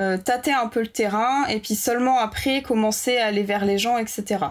euh, 0.00 0.18
tâter 0.18 0.52
un 0.52 0.68
peu 0.68 0.80
le 0.80 0.88
terrain 0.88 1.46
et 1.46 1.58
puis 1.58 1.74
seulement 1.74 2.18
après 2.18 2.62
commencer 2.62 3.16
à 3.16 3.26
aller 3.26 3.42
vers 3.42 3.64
les 3.64 3.78
gens, 3.78 3.96
etc. 3.98 4.44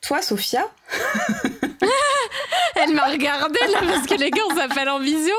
Toi, 0.00 0.22
Sophia 0.22 0.64
Elle 2.76 2.92
m'a 2.92 3.06
regardé 3.06 3.58
là 3.72 3.80
parce 3.86 4.06
que 4.06 4.14
les 4.14 4.30
gars, 4.30 4.42
on 4.50 4.56
s'appelle 4.56 4.88
en 4.88 4.98
visio. 4.98 5.34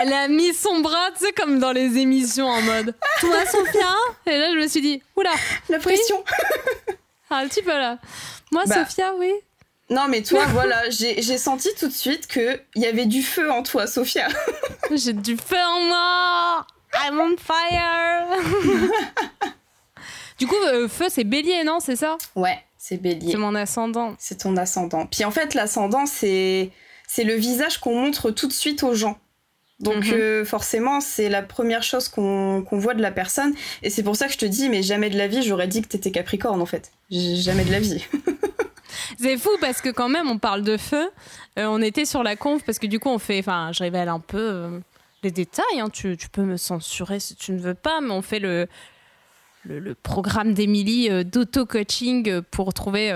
Elle 0.00 0.12
a 0.12 0.28
mis 0.28 0.54
son 0.54 0.80
bras, 0.80 1.10
tu 1.16 1.26
sais, 1.26 1.32
comme 1.32 1.58
dans 1.58 1.72
les 1.72 1.98
émissions 1.98 2.46
en 2.46 2.62
mode 2.62 2.94
Toi, 3.20 3.44
Sophia? 3.46 3.94
Et 4.26 4.38
là, 4.38 4.52
je 4.52 4.58
me 4.58 4.68
suis 4.68 4.80
dit 4.80 5.02
Oula 5.16 5.32
La 5.68 5.78
pression 5.78 6.24
ah, 7.30 7.36
Un 7.36 7.48
petit 7.48 7.62
peu 7.62 7.72
là. 7.72 7.98
Moi, 8.52 8.62
bah, 8.66 8.86
Sophia, 8.86 9.12
oui. 9.18 9.32
Non, 9.90 10.06
mais 10.08 10.22
toi, 10.22 10.44
voilà, 10.48 10.88
j'ai 10.90 11.38
senti 11.38 11.68
tout 11.78 11.88
de 11.88 11.92
suite 11.92 12.26
qu'il 12.26 12.60
y 12.76 12.86
avait 12.86 13.06
du 13.06 13.22
feu 13.22 13.50
en 13.50 13.62
toi, 13.62 13.86
Sophia. 13.86 14.28
j'ai 14.92 15.12
du 15.12 15.36
feu 15.36 15.56
en 15.56 15.80
moi 15.80 16.66
I'm 17.04 17.20
on 17.20 17.36
fire 17.36 18.26
Du 20.38 20.46
coup, 20.46 20.56
euh, 20.72 20.88
feu, 20.88 21.06
c'est 21.08 21.24
bélier, 21.24 21.64
non 21.64 21.80
C'est 21.80 21.96
ça? 21.96 22.16
Ouais, 22.36 22.58
c'est 22.76 22.96
bélier. 22.96 23.32
C'est 23.32 23.38
mon 23.38 23.54
ascendant. 23.54 24.14
C'est 24.18 24.38
ton 24.38 24.56
ascendant. 24.56 25.06
Puis 25.06 25.24
en 25.24 25.30
fait, 25.30 25.54
l'ascendant, 25.54 26.06
c'est 26.06 26.70
le 27.16 27.34
visage 27.34 27.78
qu'on 27.78 27.94
montre 27.94 28.30
tout 28.30 28.46
de 28.46 28.52
suite 28.52 28.82
aux 28.82 28.94
gens. 28.94 29.18
Donc 29.80 30.06
mhm. 30.06 30.14
euh, 30.14 30.44
forcément, 30.44 31.00
c'est 31.00 31.28
la 31.28 31.42
première 31.42 31.82
chose 31.82 32.08
qu'on 32.08 32.64
voit 32.72 32.94
de 32.94 33.02
la 33.02 33.12
personne. 33.12 33.54
Et 33.82 33.90
c'est 33.90 34.02
pour 34.02 34.16
ça 34.16 34.26
que 34.26 34.32
je 34.32 34.38
te 34.38 34.46
dis, 34.46 34.68
mais 34.68 34.82
jamais 34.82 35.10
de 35.10 35.16
la 35.16 35.28
vie, 35.28 35.42
j'aurais 35.42 35.68
dit 35.68 35.82
que 35.82 35.88
t'étais 35.88 36.10
Capricorne 36.10 36.60
en 36.60 36.66
fait. 36.66 36.90
Jamais 37.10 37.64
de 37.64 37.72
la 37.72 37.80
vie. 37.80 38.04
C'est 39.20 39.38
fou 39.38 39.50
parce 39.60 39.80
que 39.80 39.88
quand 39.88 40.08
même, 40.08 40.28
on 40.28 40.38
parle 40.38 40.62
de 40.62 40.76
feu. 40.76 41.10
Euh, 41.58 41.66
on 41.66 41.80
était 41.80 42.04
sur 42.04 42.22
la 42.22 42.36
conf 42.36 42.62
parce 42.64 42.78
que 42.78 42.86
du 42.86 42.98
coup, 42.98 43.08
on 43.08 43.18
fait. 43.18 43.38
Enfin, 43.38 43.70
je 43.72 43.82
révèle 43.82 44.08
un 44.08 44.20
peu 44.20 44.38
euh, 44.38 44.80
les 45.22 45.30
détails. 45.30 45.80
Hein. 45.80 45.88
Tu, 45.90 46.16
peux 46.30 46.42
me 46.42 46.56
censurer 46.56 47.20
si 47.20 47.36
tu 47.36 47.52
ne 47.52 47.58
veux 47.58 47.74
pas, 47.74 48.00
mais 48.00 48.10
on 48.10 48.22
fait 48.22 48.38
le, 48.38 48.68
le, 49.64 49.94
programme 49.94 50.54
d'Emilie 50.54 51.10
euh, 51.10 51.24
d'auto-coaching 51.24 52.42
pour 52.42 52.72
trouver. 52.74 53.12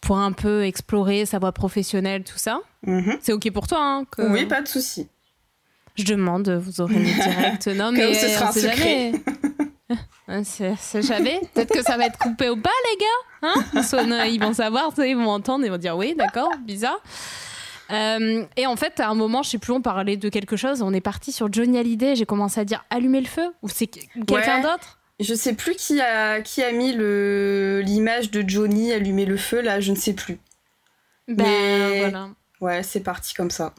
pour 0.00 0.18
un 0.18 0.32
peu 0.32 0.64
explorer 0.64 1.26
sa 1.26 1.38
voie 1.38 1.52
professionnelle, 1.52 2.24
tout 2.24 2.38
ça. 2.38 2.60
Mm-hmm. 2.86 3.18
C'est 3.20 3.32
OK 3.32 3.50
pour 3.52 3.66
toi 3.66 3.78
hein, 3.80 4.04
Oui, 4.18 4.46
pas 4.46 4.62
de 4.62 4.68
souci. 4.68 5.08
Je 5.96 6.04
demande, 6.04 6.48
vous 6.50 6.80
aurez 6.80 6.96
le 6.96 7.04
direct. 7.04 7.68
Non, 7.68 7.92
mais 7.92 8.12
ce 8.14 8.28
sera 8.28 8.48
un 8.48 8.52
secret. 8.52 9.12
C'est 10.42 11.02
jamais. 11.02 11.40
Peut-être 11.52 11.72
que 11.72 11.82
ça 11.82 11.96
va 11.96 12.06
être 12.06 12.18
coupé 12.18 12.48
ou 12.48 12.56
pas, 12.56 12.70
les 12.90 12.98
gars. 12.98 13.06
Hein 13.42 14.26
ils 14.26 14.40
vont 14.40 14.54
savoir, 14.54 14.92
ils 14.98 15.16
vont 15.16 15.28
entendre, 15.28 15.64
ils 15.64 15.70
vont 15.70 15.76
dire 15.76 15.96
oui, 15.96 16.14
d'accord, 16.16 16.50
bizarre. 16.64 17.00
Euh, 17.90 18.44
et 18.56 18.66
en 18.66 18.76
fait, 18.76 19.00
à 19.00 19.08
un 19.08 19.14
moment, 19.14 19.42
je 19.42 19.50
sais 19.50 19.58
plus, 19.58 19.72
on 19.72 19.82
parlait 19.82 20.16
de 20.16 20.28
quelque 20.28 20.56
chose. 20.56 20.82
On 20.82 20.92
est 20.92 21.00
parti 21.00 21.32
sur 21.32 21.52
Johnny 21.52 21.78
Hallyday. 21.78 22.16
J'ai 22.16 22.26
commencé 22.26 22.60
à 22.60 22.64
dire 22.64 22.84
allumer 22.90 23.20
le 23.20 23.26
feu 23.26 23.52
ou 23.62 23.68
c'est 23.68 23.86
quelqu'un 23.86 24.60
d'autre? 24.60 24.98
Je 25.20 25.34
sais 25.34 25.54
plus 25.54 25.76
qui 25.76 26.00
a 26.00 26.40
qui 26.40 26.62
a 26.62 26.72
mis 26.72 26.92
le 26.92 27.82
l'image 27.84 28.32
de 28.32 28.42
Johnny 28.46 28.92
allumer 28.92 29.26
le 29.26 29.36
feu 29.36 29.60
là. 29.60 29.78
Je 29.80 29.92
ne 29.92 29.96
sais 29.96 30.14
plus. 30.14 30.38
Ben 31.28 31.44
Mais... 31.44 31.98
voilà. 32.00 32.30
Ouais, 32.60 32.82
c'est 32.82 33.02
parti 33.02 33.34
comme 33.34 33.50
ça. 33.50 33.74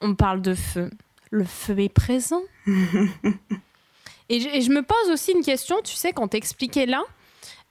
On 0.00 0.14
parle 0.14 0.40
de 0.40 0.54
feu. 0.54 0.90
Le 1.30 1.44
feu 1.44 1.78
est 1.78 1.88
présent. 1.88 2.42
Et 4.28 4.40
je, 4.40 4.70
me 4.70 4.82
pose 4.82 5.10
aussi 5.12 5.32
une 5.32 5.44
question, 5.44 5.76
tu 5.82 5.94
sais, 5.94 6.12
quand 6.12 6.28
t'expliquais 6.28 6.86
là, 6.86 7.02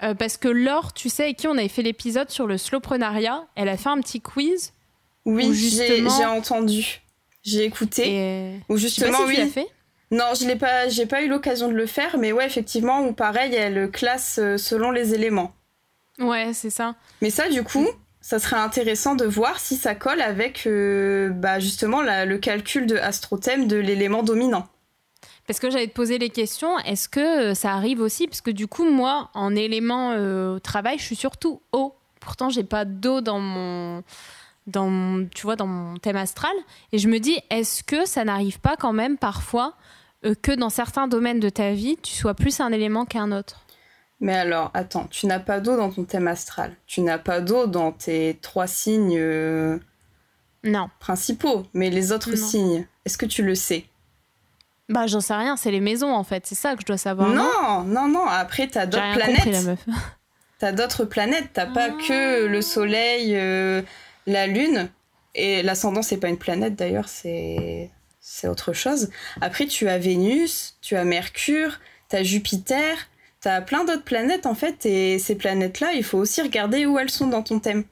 euh, 0.04 0.14
parce 0.14 0.38
que 0.38 0.48
Laure, 0.48 0.94
tu 0.94 1.10
sais, 1.10 1.24
avec 1.24 1.38
qui 1.38 1.48
on 1.48 1.58
avait 1.58 1.68
fait 1.70 1.82
l'épisode 1.82 2.30
sur 2.30 2.46
le 2.46 2.58
slowprenariat, 2.58 3.48
elle 3.56 3.68
a 3.68 3.78
fait 3.78 3.90
un 3.90 4.00
petit 4.00 4.22
quiz. 4.22 4.74
Oui, 5.26 5.54
j'ai 5.54 6.26
entendu. 6.26 7.02
J'ai 7.44 7.66
écouté. 7.66 8.60
Ou 8.70 8.78
justement, 8.78 9.20
si 9.20 9.24
oui. 9.24 9.36
Tu 9.36 9.48
fait 9.48 9.68
non, 10.12 10.26
je 10.38 10.46
l'ai 10.46 10.58
pas, 10.58 10.90
j'ai 10.90 11.06
pas 11.06 11.22
eu 11.22 11.30
l'occasion 11.30 11.70
de 11.70 11.74
le 11.74 11.86
faire, 11.86 12.18
mais 12.18 12.34
ouais, 12.34 12.46
effectivement, 12.46 13.06
ou 13.06 13.14
pareil, 13.14 13.56
elle 13.56 13.90
classe 13.90 14.40
euh, 14.42 14.58
selon 14.58 14.92
les 14.92 15.14
éléments. 15.14 15.54
Ouais, 16.20 16.52
c'est 16.54 16.70
ça. 16.70 16.96
Mais 17.22 17.30
ça, 17.30 17.48
du 17.48 17.64
coup, 17.64 17.88
ça 18.20 18.38
serait 18.38 18.58
intéressant 18.58 19.16
de 19.16 19.24
voir 19.24 19.60
si 19.60 19.78
ça 19.78 19.96
colle 19.96 20.22
avec, 20.22 20.68
euh, 20.68 21.30
bah, 21.30 21.60
justement, 21.60 22.02
le 22.02 22.38
calcul 22.38 22.88
de 22.88 22.98
astrothème 22.98 23.68
de 23.68 23.78
l'élément 23.78 24.22
dominant. 24.22 24.68
Parce 25.48 25.60
que 25.60 25.70
j'allais 25.70 25.88
te 25.88 25.94
poser 25.94 26.18
les 26.18 26.30
questions, 26.30 26.78
est-ce 26.80 27.10
que 27.10 27.52
euh, 27.52 27.54
ça 27.54 27.72
arrive 27.72 28.00
aussi? 28.00 28.28
Parce 28.28 28.42
que 28.42 28.52
du 28.52 28.68
coup, 28.68 28.90
moi, 28.90 29.32
en 29.34 29.56
élément 29.56 30.12
euh, 30.12 30.60
travail, 30.60 30.98
je 31.00 31.04
suis 31.04 31.16
surtout 31.16 31.62
eau. 31.72 31.96
Pourtant, 32.20 32.50
j'ai 32.50 32.64
pas 32.64 32.86
d'eau 32.86 33.22
dans 33.22 33.40
mon, 33.40 34.04
dans, 34.68 35.26
tu 35.34 35.44
vois, 35.44 35.56
dans 35.56 35.68
mon 35.68 35.98
thème 35.98 36.18
astral. 36.18 36.54
Et 36.92 36.98
je 36.98 37.08
me 37.08 37.20
dis, 37.20 37.40
est-ce 37.50 37.84
que 37.84 38.06
ça 38.06 38.24
n'arrive 38.24 38.60
pas 38.60 38.76
quand 38.76 38.94
même 38.94 39.18
parfois 39.18 39.74
euh, 40.26 40.36
que 40.42 40.52
dans 40.52 40.70
certains 40.70 41.08
domaines 41.08 41.40
de 41.40 41.50
ta 41.50 41.72
vie, 41.72 41.98
tu 42.02 42.14
sois 42.14 42.34
plus 42.34 42.60
un 42.60 42.72
élément 42.72 43.06
qu'un 43.06 43.32
autre? 43.32 43.62
Mais 44.20 44.36
alors, 44.36 44.70
attends, 44.74 45.08
tu 45.10 45.26
n'as 45.26 45.40
pas 45.40 45.60
d'eau 45.60 45.76
dans 45.76 45.92
ton 45.92 46.04
thème 46.04 46.28
astral. 46.28 46.76
Tu 46.86 47.02
n'as 47.02 47.18
pas 47.18 47.42
d'eau 47.42 47.66
dans 47.66 47.92
tes 47.92 48.38
trois 48.42 48.68
signes 48.68 49.20
non. 50.64 50.90
principaux. 51.00 51.66
Mais 51.74 51.90
les 51.90 52.12
autres 52.12 52.36
signes, 52.36 52.86
est-ce 53.06 53.18
que 53.18 53.26
tu 53.26 53.44
le 53.44 53.56
sais? 53.56 53.86
Bah, 54.90 55.08
j'en 55.08 55.22
sais 55.22 55.34
rien, 55.34 55.56
c'est 55.56 55.72
les 55.72 55.80
maisons 55.80 56.14
en 56.14 56.24
fait, 56.24 56.46
c'est 56.46 56.56
ça 56.56 56.76
que 56.76 56.82
je 56.82 56.86
dois 56.86 56.98
savoir. 56.98 57.30
Non, 57.30 57.84
non, 57.86 58.08
non, 58.08 58.26
après 58.26 58.68
t'as 58.68 58.86
d'autres 58.86 59.14
planètes. 59.14 59.80
T'as 60.60 60.74
d'autres 60.74 61.06
planètes, 61.06 61.50
t'as 61.54 61.66
pas 61.66 61.90
que 61.90 62.46
le 62.46 62.62
Soleil, 62.62 63.36
euh, 63.36 63.82
la 64.28 64.48
Lune, 64.48 64.90
et 65.36 65.64
l'ascendant 65.64 66.02
c'est 66.02 66.18
pas 66.18 66.30
une 66.30 66.38
planète 66.38 66.76
d'ailleurs, 66.76 67.10
c'est 67.10 67.90
c'est 68.20 68.48
autre 68.48 68.74
chose. 68.74 69.10
Après 69.42 69.66
tu 69.66 69.88
as 69.88 69.98
Vénus, 69.98 70.78
tu 70.82 70.96
as 70.96 71.04
Mercure, 71.04 71.80
t'as 72.10 72.24
Jupiter, 72.24 72.96
t'as 73.40 73.62
plein 73.62 73.84
d'autres 73.84 74.04
planètes 74.04 74.46
en 74.46 74.56
fait, 74.56 74.86
et 74.86 75.20
ces 75.20 75.36
planètes-là, 75.36 75.94
il 75.94 76.04
faut 76.04 76.18
aussi 76.18 76.42
regarder 76.42 76.86
où 76.86 77.00
elles 77.00 77.10
sont 77.10 77.28
dans 77.28 77.42
ton 77.44 77.60
thème. 77.60 77.84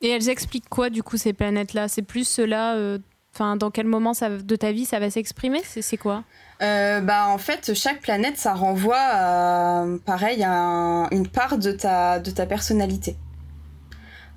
Et 0.00 0.10
elles 0.10 0.28
expliquent 0.28 0.68
quoi 0.68 0.90
du 0.90 1.02
coup 1.02 1.16
ces 1.16 1.32
planètes-là? 1.32 1.88
C'est 1.88 2.02
plus 2.02 2.26
cela 2.26 2.76
euh, 2.76 2.98
Enfin, 3.34 3.54
dans 3.56 3.70
quel 3.70 3.86
moment 3.86 4.14
ça, 4.14 4.30
de 4.30 4.56
ta 4.56 4.72
vie 4.72 4.84
ça 4.84 4.98
va 4.98 5.10
s'exprimer? 5.10 5.62
C'est 5.64 5.96
quoi? 5.96 6.24
Euh, 6.60 7.00
bah, 7.00 7.28
En 7.28 7.38
fait, 7.38 7.72
chaque 7.74 8.00
planète, 8.00 8.36
ça 8.36 8.52
renvoie 8.52 8.98
à, 8.98 9.86
pareil, 10.04 10.42
à 10.42 11.06
une 11.12 11.28
part 11.28 11.56
de 11.58 11.70
ta, 11.70 12.18
de 12.18 12.32
ta 12.32 12.46
personnalité. 12.46 13.16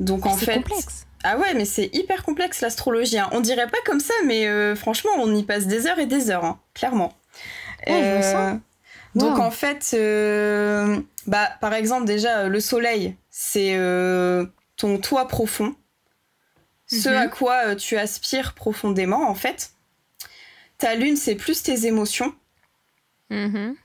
Donc 0.02 0.26
en 0.26 0.36
fait. 0.36 0.56
complexe. 0.56 1.06
Ah 1.24 1.38
ouais, 1.38 1.54
mais 1.54 1.66
c'est 1.66 1.90
hyper 1.94 2.24
complexe 2.24 2.62
l'astrologie. 2.62 3.20
Hein. 3.20 3.30
On 3.32 3.42
dirait 3.42 3.68
pas 3.68 3.78
comme 3.86 4.00
ça, 4.00 4.14
mais 4.26 4.48
euh, 4.48 4.76
franchement, 4.76 5.12
on 5.18 5.34
y 5.36 5.44
passe 5.44 5.68
des 5.68 5.86
heures 5.88 6.00
et 6.00 6.08
des 6.08 6.32
heures, 6.32 6.44
hein, 6.44 6.60
clairement. 6.74 7.14
Euh, 7.88 8.54
donc 9.16 9.40
en 9.40 9.52
fait, 9.52 9.96
bah, 11.28 11.50
par 11.62 11.74
exemple, 11.74 12.06
déjà, 12.06 12.48
le 12.48 12.60
soleil, 12.60 13.16
c'est 13.30 13.78
ton 14.78 14.98
toit 14.98 15.28
profond 15.28 15.76
ce 16.92 17.10
à 17.10 17.26
mhm. 17.26 17.30
quoi 17.30 17.68
euh, 17.68 17.76
tu 17.76 17.98
aspires 17.98 18.54
profondément, 18.54 19.30
en 19.30 19.36
fait. 19.36 19.72
Ta 20.78 20.96
lune, 20.96 21.16
c'est 21.16 21.36
plus 21.36 21.64
tes 21.64 21.86
émotions. 21.86 22.34
Mhm. 23.30 23.76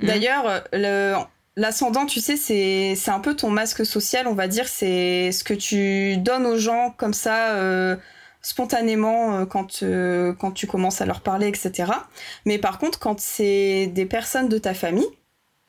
D'ailleurs, 0.00 0.64
l'ascendant, 1.56 2.06
tu 2.06 2.20
sais, 2.20 2.36
c'est 2.36 3.10
un 3.10 3.20
peu 3.20 3.34
ton 3.34 3.50
masque 3.50 3.84
social, 3.84 4.26
on 4.26 4.34
va 4.34 4.48
dire. 4.48 4.68
C'est 4.68 5.32
ce 5.32 5.44
que 5.44 5.54
tu 5.54 6.16
donnes 6.16 6.46
aux 6.46 6.58
gens 6.58 6.94
comme 6.96 7.14
ça, 7.14 7.52
euh, 7.54 7.96
spontanément, 8.42 9.36
euh, 9.36 9.46
quand, 9.46 9.84
quand 10.38 10.52
tu 10.52 10.66
commences 10.66 11.00
à 11.00 11.06
leur 11.06 11.20
parler, 11.20 11.48
etc. 11.48 11.92
Mais 12.46 12.58
par 12.58 12.78
contre, 12.78 12.98
quand 12.98 13.20
c'est 13.20 13.86
des 13.88 14.06
personnes 14.06 14.48
de 14.48 14.58
ta 14.58 14.74
famille, 14.74 15.08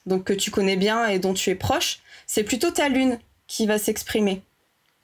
donc 0.06 0.24
que 0.24 0.34
tu 0.34 0.52
connais 0.52 0.78
bien 0.78 1.08
et 1.08 1.20
dont 1.20 1.34
tu 1.34 1.50
es 1.50 1.56
proche, 1.56 2.00
c'est 2.26 2.44
plutôt 2.44 2.72
ta 2.72 2.90
lune 2.90 3.20
qui 3.48 3.66
va 3.66 3.78
s'exprimer. 3.78 4.44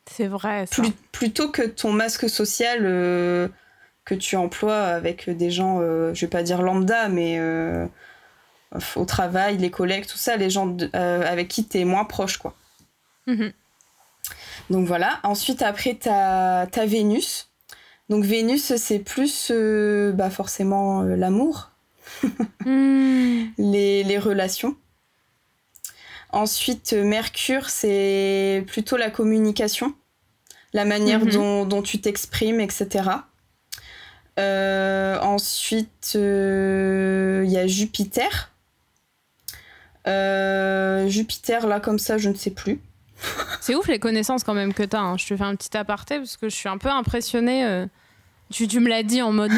C'est 0.10 0.28
vrai. 0.28 0.66
plutôt 1.12 1.50
que 1.50 1.64
ton 1.64 1.92
masque 1.92 2.30
social 2.30 2.80
euh, 2.84 3.50
que 4.06 4.16
tu 4.16 4.36
emploies 4.38 4.82
avec 4.82 5.30
des 5.30 5.52
gens, 5.52 5.80
euh, 5.82 6.14
je 6.14 6.22
vais 6.22 6.30
pas 6.30 6.44
dire 6.44 6.62
lambda, 6.62 7.10
mais 7.10 7.38
euh, 7.40 7.86
au 8.96 9.06
travail, 9.06 9.58
les 9.58 9.72
collègues, 9.72 10.06
tout 10.06 10.18
ça, 10.18 10.36
les 10.38 10.50
gens 10.50 10.76
avec 10.94 11.48
qui 11.48 11.66
tu 11.66 11.80
es 11.80 11.86
moins 11.86 12.06
proche, 12.06 12.38
quoi. 12.38 12.56
Mhm. 13.28 13.52
Donc 14.70 14.86
voilà. 14.88 15.20
Ensuite, 15.24 15.62
après, 15.62 15.98
tu 16.02 16.10
as, 16.10 16.68
Vénus. 16.86 17.50
Donc 18.10 18.24
Vénus, 18.24 18.76
c'est 18.76 19.00
plus 19.00 19.52
bah 20.14 20.30
forcément 20.30 21.02
l'amour, 21.04 21.72
Hmm. 22.66 23.46
les, 23.58 24.04
les 24.04 24.18
relations. 24.18 24.76
Ensuite, 26.32 26.94
Mercure, 26.94 27.70
c'est 27.70 28.64
plutôt 28.68 28.98
la 28.98 29.10
communication, 29.10 29.94
la 30.74 30.86
manière 30.86 31.20
Mhm. 31.26 31.32
dont, 31.32 31.66
dont 31.66 31.82
tu 31.82 32.00
t'exprimes, 32.02 32.60
etc. 32.60 33.10
Euh, 34.40 35.20
ensuite, 35.22 36.14
euh, 36.16 37.44
il 37.46 37.52
y 37.52 37.58
a 37.58 37.66
Jupiter. 37.68 38.52
Euh, 40.08 41.08
Jupiter, 41.08 41.68
là, 41.68 41.80
comme 41.80 42.00
ça, 42.00 42.18
je 42.18 42.30
ne 42.30 42.36
sais 42.36 42.52
plus. 42.52 42.80
C'est 43.62 43.76
ouf 43.76 43.88
les 43.88 44.00
connaissances 44.00 44.44
quand 44.44 44.54
même 44.54 44.74
que 44.74 44.84
t'as. 44.84 45.00
Hein. 45.00 45.18
Je 45.18 45.28
te 45.28 45.36
fais 45.36 45.44
un 45.44 45.56
petit 45.56 45.76
aparté 45.76 46.18
parce 46.20 46.38
que 46.38 46.50
je 46.50 46.56
suis 46.56 46.70
un 46.70 46.78
peu 46.78 46.90
impressionnée. 46.90 47.66
euh. 47.66 47.86
Tu, 48.50 48.66
tu 48.70 48.80
me 48.80 48.88
l'as 48.88 49.04
dit 49.04 49.22
en 49.22 49.34
mode 49.34 49.52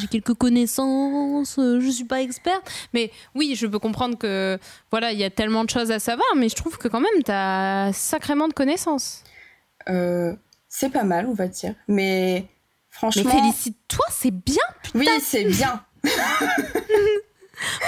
j'ai 0.00 0.08
quelques 0.08 0.34
connaissances, 0.34 1.56
euh, 1.60 1.78
je 1.80 1.88
suis 1.88 2.04
pas 2.04 2.20
experte. 2.20 2.68
Mais 2.92 3.12
oui, 3.36 3.54
je 3.56 3.64
peux 3.68 3.78
comprendre 3.78 4.18
que 4.18 4.58
voilà, 4.90 5.12
il 5.12 5.18
y 5.20 5.22
a 5.24 5.30
tellement 5.30 5.62
de 5.62 5.70
choses 5.70 5.92
à 5.92 6.00
savoir, 6.00 6.26
mais 6.34 6.48
je 6.48 6.56
trouve 6.56 6.76
que 6.76 6.88
quand 6.88 6.98
même 6.98 7.22
t'as 7.24 7.92
sacrément 7.92 8.48
de 8.48 8.52
connaissances. 8.52 9.22
Euh, 9.88 10.34
c'est 10.68 10.88
pas 10.90 11.04
mal, 11.04 11.26
on 11.28 11.32
va 11.34 11.46
dire. 11.46 11.74
Mais 11.86 11.94
Mais 12.42 12.48
franchement. 12.90 13.30
félicite-toi, 13.30 14.04
c'est 14.10 14.32
bien. 14.32 14.64
oui, 14.96 15.06
c'est 15.22 15.44
bien. 15.44 15.84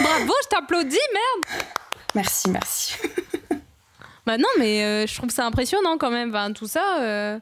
Bravo, 0.01 0.33
je 0.45 0.49
t'applaudis, 0.49 0.97
merde. 1.13 1.67
Merci, 2.17 2.51
merci. 2.51 2.97
Bah 4.27 4.39
non, 4.39 4.49
mais 4.59 4.83
euh, 4.85 5.07
je 5.07 5.15
trouve 5.15 5.31
ça 5.31 5.47
impressionnant 5.47 5.99
quand 5.99 6.11
même. 6.11 6.35
Tout 6.53 6.67
ça. 6.67 7.01
euh, 7.01 7.39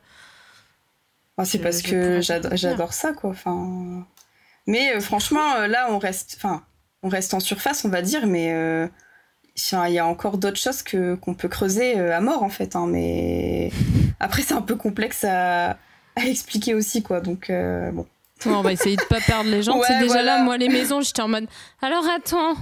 Enfin, 1.37 1.49
c'est 1.51 1.59
parce 1.59 1.81
que 1.81 2.21
j'adore 2.21 2.93
ça, 2.93 3.15
quoi. 3.15 3.31
Enfin... 3.31 4.07
Mais 4.67 4.95
euh, 4.95 5.01
franchement, 5.01 5.67
là, 5.67 5.87
on 5.91 5.99
reste, 5.99 6.35
enfin, 6.37 6.63
on 7.03 7.09
reste 7.09 7.33
en 7.33 7.41
surface, 7.41 7.87
on 7.87 7.89
va 7.89 8.03
dire, 8.03 8.27
mais 8.27 8.49
il 9.57 9.93
y 9.95 9.99
a 9.99 10.07
encore 10.07 10.37
d'autres 10.37 10.59
choses 10.61 10.83
que 10.83 11.15
qu'on 11.15 11.33
peut 11.35 11.49
creuser 11.49 11.99
à 11.99 12.21
mort, 12.21 12.43
en 12.43 12.51
fait. 12.51 12.77
hein, 12.77 12.87
mais 12.87 13.71
après, 14.21 14.43
c'est 14.43 14.53
un 14.55 14.61
peu 14.61 14.77
complexe 14.77 15.25
à, 15.25 15.79
à 16.17 16.27
expliquer 16.27 16.75
aussi, 16.75 17.03
quoi. 17.03 17.23
Donc, 17.23 17.51
bon. 17.51 18.07
On 18.47 18.61
va 18.61 18.73
essayer 18.73 18.97
de 18.97 19.03
pas 19.05 19.21
perdre 19.21 19.49
les 19.49 19.63
gens. 19.63 19.79
Ouais, 19.79 19.85
c'est 19.87 19.99
déjà 20.01 20.15
voilà. 20.15 20.37
là, 20.39 20.43
moi, 20.43 20.59
les 20.59 20.69
maisons, 20.69 21.01
j'étais 21.01 21.23
en 21.23 21.29
mode. 21.29 21.47
Alors 21.81 22.05
attends, 22.09 22.55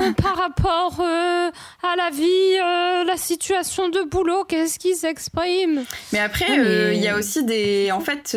euh, 0.00 0.12
par 0.12 0.36
rapport 0.36 0.98
euh, 1.00 1.50
à 1.82 1.96
la 1.96 2.10
vie, 2.10 2.24
euh, 2.24 3.04
la 3.04 3.16
situation 3.18 3.88
de 3.90 4.02
boulot, 4.08 4.44
qu'est-ce 4.44 4.78
qui 4.78 4.94
s'exprime? 4.94 5.84
Mais 6.12 6.20
après, 6.20 6.46
mais- 6.48 6.58
euh, 6.64 6.94
il 6.94 7.02
y 7.02 7.08
a 7.08 7.16
aussi 7.16 7.44
des. 7.44 7.90
En 7.92 8.00
fait, 8.00 8.30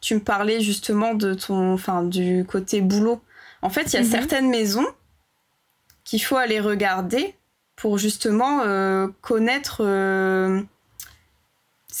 tu 0.00 0.14
me 0.14 0.20
parlais 0.20 0.60
justement 0.60 1.14
de 1.14 1.34
ton, 1.34 1.72
enfin, 1.74 2.02
du 2.02 2.44
côté 2.48 2.80
boulot. 2.80 3.20
En 3.60 3.70
fait, 3.70 3.82
il 3.82 3.94
y 3.94 3.96
a 3.98 4.00
Mhm. 4.00 4.10
certaines 4.10 4.48
maisons 4.48 4.86
qu'il 6.04 6.22
faut 6.22 6.36
aller 6.36 6.58
regarder 6.58 7.36
pour 7.76 7.98
justement 7.98 8.62
connaître 9.20 9.82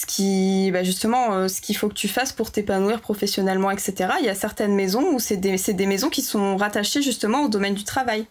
ce 0.02 0.06
qui, 0.06 0.70
bah, 0.72 0.82
justement, 0.82 1.32
euh, 1.32 1.46
ce 1.48 1.60
qu'il 1.60 1.76
faut 1.76 1.88
que 1.88 1.94
tu 1.94 2.08
fasses 2.08 2.32
pour 2.32 2.50
t'épanouir 2.50 3.00
professionnellement, 3.00 3.70
etc. 3.70 4.14
Il 4.18 4.26
y 4.26 4.28
a 4.28 4.34
certaines 4.34 4.74
maisons 4.74 5.12
où 5.14 5.20
c'est 5.20 5.36
des, 5.36 5.56
des 5.56 5.86
maisons 5.86 6.08
qui 6.10 6.22
sont 6.22 6.56
rattachées 6.56 7.02
justement 7.02 7.44
au 7.44 7.48
domaine 7.48 7.74
du 7.74 7.84
travail. 7.84 8.26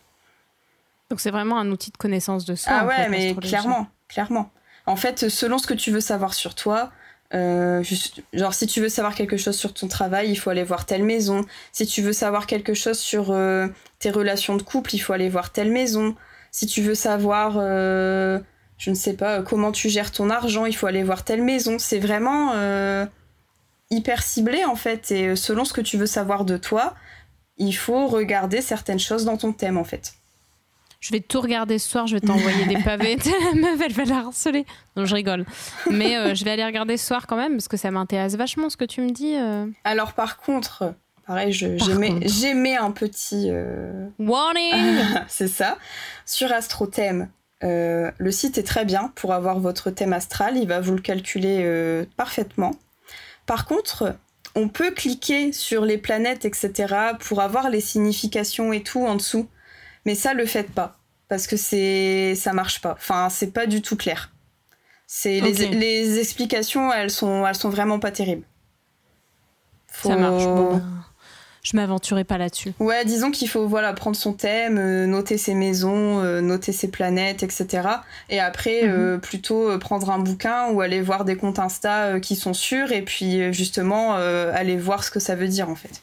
Donc 1.09 1.21
c'est 1.21 1.31
vraiment 1.31 1.57
un 1.57 1.71
outil 1.71 1.89
de 1.91 1.97
connaissance 1.97 2.43
de 2.43 2.55
soi. 2.55 2.73
Ah 2.75 2.83
en 2.83 2.87
ouais, 2.87 2.95
fait, 2.95 3.09
mais 3.09 3.35
clairement, 3.35 3.87
clairement. 4.09 4.51
En 4.85 4.97
fait, 4.97 5.29
selon 5.29 5.57
ce 5.59 5.67
que 5.67 5.73
tu 5.73 5.91
veux 5.91 6.01
savoir 6.01 6.33
sur 6.33 6.55
toi, 6.55 6.91
euh, 7.33 7.81
juste- 7.83 8.21
genre 8.33 8.53
si 8.53 8.67
tu 8.67 8.81
veux 8.81 8.89
savoir 8.89 9.15
quelque 9.15 9.37
chose 9.37 9.55
sur 9.57 9.73
ton 9.73 9.87
travail, 9.87 10.29
il 10.29 10.35
faut 10.35 10.49
aller 10.49 10.63
voir 10.63 10.85
telle 10.85 11.03
maison. 11.03 11.45
Si 11.71 11.85
tu 11.85 12.01
veux 12.01 12.13
savoir 12.13 12.47
quelque 12.47 12.73
chose 12.73 12.99
sur 12.99 13.31
euh, 13.31 13.67
tes 13.99 14.09
relations 14.11 14.57
de 14.57 14.63
couple, 14.63 14.93
il 14.95 14.99
faut 14.99 15.13
aller 15.13 15.29
voir 15.29 15.51
telle 15.53 15.71
maison. 15.71 16.15
Si 16.51 16.65
tu 16.65 16.81
veux 16.81 16.95
savoir, 16.95 17.53
je 18.81 18.89
ne 18.89 18.95
sais 18.95 19.13
pas, 19.13 19.43
comment 19.43 19.71
tu 19.71 19.89
gères 19.89 20.11
ton 20.11 20.31
argent, 20.31 20.65
il 20.65 20.75
faut 20.75 20.87
aller 20.87 21.03
voir 21.03 21.23
telle 21.23 21.43
maison. 21.43 21.77
C'est 21.77 21.99
vraiment 21.99 22.53
euh, 22.55 23.05
hyper 23.91 24.23
ciblé 24.23 24.65
en 24.65 24.75
fait. 24.75 25.11
Et 25.11 25.27
euh, 25.27 25.35
selon 25.35 25.65
ce 25.65 25.73
que 25.73 25.81
tu 25.81 25.97
veux 25.97 26.07
savoir 26.07 26.45
de 26.45 26.57
toi, 26.57 26.95
il 27.57 27.73
faut 27.73 28.07
regarder 28.07 28.59
certaines 28.59 28.97
choses 28.97 29.23
dans 29.23 29.37
ton 29.37 29.53
thème 29.53 29.77
en 29.77 29.83
fait. 29.83 30.13
Je 30.99 31.11
vais 31.11 31.19
tout 31.19 31.41
regarder 31.41 31.77
ce 31.77 31.87
soir, 31.87 32.07
je 32.07 32.15
vais 32.15 32.21
t'envoyer 32.21 32.65
des 32.65 32.77
pavés. 32.83 33.17
la 33.53 33.61
meuf, 33.61 33.79
elle 33.85 33.93
va 33.93 34.03
la 34.03 34.17
harceler. 34.17 34.65
Non, 34.95 35.05
je 35.05 35.13
rigole. 35.13 35.45
Mais 35.91 36.17
euh, 36.17 36.33
je 36.33 36.43
vais 36.43 36.49
aller 36.49 36.65
regarder 36.65 36.97
ce 36.97 37.05
soir 37.05 37.27
quand 37.27 37.37
même, 37.37 37.51
parce 37.51 37.67
que 37.67 37.77
ça 37.77 37.91
m'intéresse 37.91 38.35
vachement 38.35 38.71
ce 38.71 38.77
que 38.77 38.85
tu 38.85 39.01
me 39.01 39.11
dis. 39.11 39.35
euh. 39.35 39.67
Alors 39.83 40.13
par 40.13 40.37
contre, 40.37 40.95
pareil, 41.27 41.53
j'émets 41.53 42.77
un 42.77 42.89
petit... 42.89 43.51
Warning 44.17 44.95
c'est 45.27 45.49
ça. 45.49 45.77
Sur 46.25 46.51
AstroThème, 46.51 47.29
euh, 47.63 48.11
le 48.17 48.31
site 48.31 48.57
est 48.57 48.63
très 48.63 48.85
bien 48.85 49.11
pour 49.15 49.33
avoir 49.33 49.59
votre 49.59 49.91
thème 49.91 50.13
astral. 50.13 50.57
Il 50.57 50.67
va 50.67 50.79
vous 50.79 50.93
le 50.93 51.01
calculer 51.01 51.61
euh, 51.63 52.05
parfaitement. 52.17 52.71
Par 53.45 53.65
contre, 53.65 54.15
on 54.55 54.67
peut 54.67 54.91
cliquer 54.91 55.51
sur 55.51 55.85
les 55.85 55.97
planètes, 55.97 56.45
etc. 56.45 56.95
pour 57.19 57.41
avoir 57.41 57.69
les 57.69 57.81
significations 57.81 58.73
et 58.73 58.83
tout 58.83 59.05
en 59.05 59.15
dessous. 59.15 59.47
Mais 60.05 60.15
ça, 60.15 60.33
le 60.33 60.45
faites 60.45 60.71
pas. 60.71 60.97
Parce 61.29 61.47
que 61.47 61.55
c'est 61.55 62.35
ça 62.35 62.51
marche 62.53 62.81
pas. 62.81 62.93
Enfin, 62.93 63.29
c'est 63.29 63.51
pas 63.51 63.67
du 63.67 63.81
tout 63.81 63.95
clair. 63.95 64.31
C'est 65.07 65.41
les, 65.41 66.19
explications, 66.19 66.91
elles 66.91 67.09
sont, 67.09 67.45
elles 67.45 67.55
sont 67.55 67.69
vraiment 67.69 67.99
pas 67.99 68.11
terribles. 68.11 68.45
Ça 69.87 70.15
marche. 70.15 70.45
Bon, 70.45 70.81
je 71.63 71.75
m'aventurerai 71.77 72.23
pas 72.23 72.37
là-dessus. 72.37 72.73
Ouais, 72.79 73.05
disons 73.05 73.29
qu'il 73.31 73.47
faut 73.47 73.67
voilà 73.67 73.93
prendre 73.93 74.15
son 74.15 74.33
thème, 74.33 74.77
euh, 74.77 75.05
noter 75.05 75.37
ses 75.37 75.53
maisons, 75.53 76.19
euh, 76.19 76.41
noter 76.41 76.71
ses 76.71 76.89
planètes, 76.89 77.43
etc. 77.43 77.87
Et 78.29 78.39
après, 78.39 78.83
Mhm. 78.83 78.89
euh, 78.91 79.17
plutôt 79.17 79.77
prendre 79.79 80.09
un 80.09 80.19
bouquin 80.19 80.69
ou 80.71 80.81
aller 80.81 81.01
voir 81.01 81.23
des 81.25 81.35
comptes 81.35 81.59
Insta 81.59 82.19
qui 82.19 82.35
sont 82.35 82.53
sûrs 82.53 82.91
et 82.91 83.03
puis 83.03 83.53
justement 83.53 84.13
aller 84.15 84.77
voir 84.77 85.03
ce 85.03 85.11
que 85.11 85.19
ça 85.19 85.35
veut 85.35 85.47
dire 85.47 85.69
en 85.69 85.75
fait. 85.75 86.01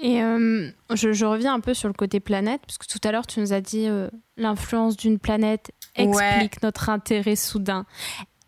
Et 0.00 0.20
je, 0.20 1.12
je 1.12 1.24
reviens 1.24 1.54
un 1.54 1.60
peu 1.60 1.74
sur 1.74 1.88
le 1.88 1.94
côté 1.94 2.20
planète, 2.20 2.60
parce 2.66 2.78
que 2.78 2.86
tout 2.86 3.00
à 3.06 3.10
l'heure, 3.12 3.26
tu 3.26 3.40
nous 3.40 3.52
as 3.52 3.60
dit 3.60 3.88
l'influence 4.36 4.96
d'une 4.96 5.18
planète 5.18 5.72
explique 5.96 6.62
notre 6.62 6.88
intérêt 6.88 7.34
soudain. 7.36 7.84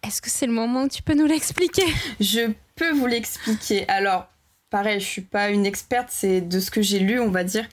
Est-ce 0.06 0.22
que 0.22 0.30
c'est 0.30 0.46
le 0.46 0.52
moment 0.52 0.84
où 0.84 0.88
tu 0.88 1.02
peux 1.02 1.14
nous 1.14 1.26
l'expliquer? 1.26 1.82
Je 2.20 2.52
peux 2.76 2.92
vous 2.92 3.06
l'expliquer. 3.06 3.86
Alors, 3.88 4.28
pareil, 4.70 5.00
je 5.00 5.04
suis 5.06 5.22
pas 5.22 5.50
une 5.50 5.66
experte, 5.66 6.08
c'est 6.10 6.40
de 6.40 6.60
ce 6.60 6.70
que 6.70 6.80
j'ai 6.82 7.00
lu, 7.00 7.20
on 7.20 7.30
va 7.30 7.44
dire. 7.44 7.66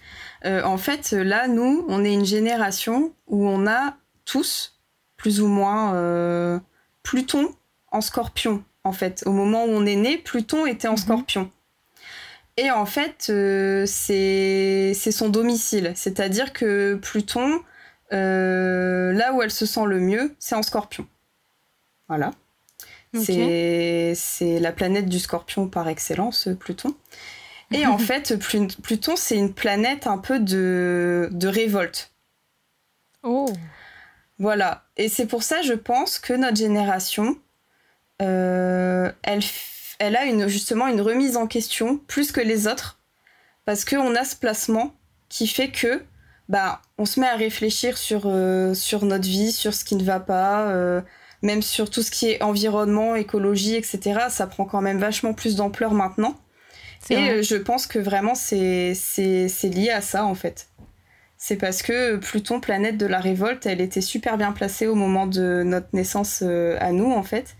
Euh, 0.45 0.63
en 0.63 0.77
fait, 0.77 1.11
là, 1.11 1.47
nous, 1.47 1.85
on 1.87 2.03
est 2.03 2.13
une 2.13 2.25
génération 2.25 3.13
où 3.27 3.47
on 3.47 3.67
a 3.67 3.95
tous, 4.25 4.79
plus 5.15 5.41
ou 5.41 5.47
moins, 5.47 5.93
euh, 5.95 6.59
Pluton 7.03 7.53
en 7.91 8.01
scorpion. 8.01 8.63
En 8.83 8.91
fait, 8.91 9.23
au 9.25 9.31
moment 9.31 9.65
où 9.65 9.69
on 9.69 9.85
est 9.85 9.95
né, 9.95 10.17
Pluton 10.17 10.65
était 10.65 10.87
en 10.87 10.91
Mhm. 10.91 10.97
scorpion. 10.97 11.51
Et 12.57 12.71
en 12.71 12.85
fait, 12.85 13.27
euh, 13.29 13.85
c'est 13.85 14.93
c'est 14.95 15.11
son 15.11 15.29
domicile. 15.29 15.91
C'est-à-dire 15.95 16.53
que 16.53 16.95
Pluton, 16.95 17.61
là 18.11 19.33
où 19.33 19.41
elle 19.41 19.51
se 19.51 19.65
sent 19.65 19.85
le 19.85 19.99
mieux, 19.99 20.35
c'est 20.39 20.55
en 20.55 20.63
scorpion. 20.63 21.05
Voilà. 22.07 22.31
C'est 23.13 24.59
la 24.59 24.71
planète 24.71 25.07
du 25.07 25.19
scorpion 25.19 25.67
par 25.67 25.87
excellence, 25.87 26.49
Pluton. 26.59 26.95
Et 27.71 27.85
en 27.85 27.97
fait, 28.07 28.35
Plu- 28.39 28.67
Pluton, 28.81 29.15
c'est 29.15 29.37
une 29.37 29.53
planète 29.53 30.07
un 30.07 30.17
peu 30.17 30.39
de, 30.39 31.29
de 31.31 31.47
révolte. 31.47 32.11
Oh 33.23 33.51
Voilà. 34.39 34.85
Et 34.97 35.09
c'est 35.09 35.25
pour 35.25 35.43
ça, 35.43 35.61
je 35.61 35.73
pense, 35.73 36.19
que 36.19 36.33
notre 36.33 36.57
génération, 36.57 37.37
euh, 38.21 39.11
elle, 39.23 40.15
a 40.15 40.25
une, 40.25 40.47
justement 40.47 40.87
une 40.87 41.01
remise 41.01 41.37
en 41.37 41.47
question 41.47 41.97
plus 41.97 42.31
que 42.31 42.41
les 42.41 42.67
autres. 42.67 42.99
Parce 43.65 43.83
qu'on 43.83 44.15
a 44.15 44.23
ce 44.23 44.35
placement 44.35 44.93
qui 45.27 45.45
fait 45.47 45.71
que 45.71 46.03
bah, 46.47 46.81
on 46.97 47.05
se 47.05 47.19
met 47.19 47.27
à 47.27 47.35
réfléchir 47.35 47.97
sur, 47.97 48.21
euh, 48.25 48.73
sur 48.73 49.03
notre 49.03 49.27
vie, 49.27 49.51
sur 49.51 49.73
ce 49.73 49.83
qui 49.83 49.95
ne 49.97 50.03
va 50.03 50.21
pas, 50.21 50.69
euh, 50.69 51.01
même 51.41 51.61
sur 51.61 51.89
tout 51.89 52.01
ce 52.01 52.11
qui 52.11 52.29
est 52.29 52.41
environnement, 52.43 53.15
écologie, 53.15 53.75
etc. 53.75 54.27
Ça 54.29 54.47
prend 54.47 54.65
quand 54.65 54.81
même 54.81 54.99
vachement 54.99 55.33
plus 55.33 55.55
d'ampleur 55.55 55.93
maintenant. 55.93 56.35
Et 57.09 57.15
vrai. 57.15 57.29
euh, 57.29 57.41
je 57.43 57.55
pense 57.55 57.87
que 57.87 57.99
vraiment 57.99 58.35
c'est 58.35 58.93
lié 59.63 59.89
à 59.91 60.01
ça 60.01 60.25
en 60.25 60.35
fait. 60.35 60.69
C'est 61.37 61.57
parce 61.57 61.83
que 61.83 62.15
Pluton, 62.17 62.59
planète 62.59 62.97
de 62.97 63.05
la 63.05 63.19
révolte, 63.19 63.65
elle 63.67 63.81
était 63.81 64.01
super 64.01 64.37
bien 64.37 64.51
placée 64.51 64.87
au 64.87 64.95
moment 64.95 65.27
de 65.27 65.61
notre 65.63 65.89
naissance 65.93 66.41
euh, 66.43 66.77
à 66.79 66.91
nous 66.91 67.11
en 67.11 67.23
fait. 67.23 67.55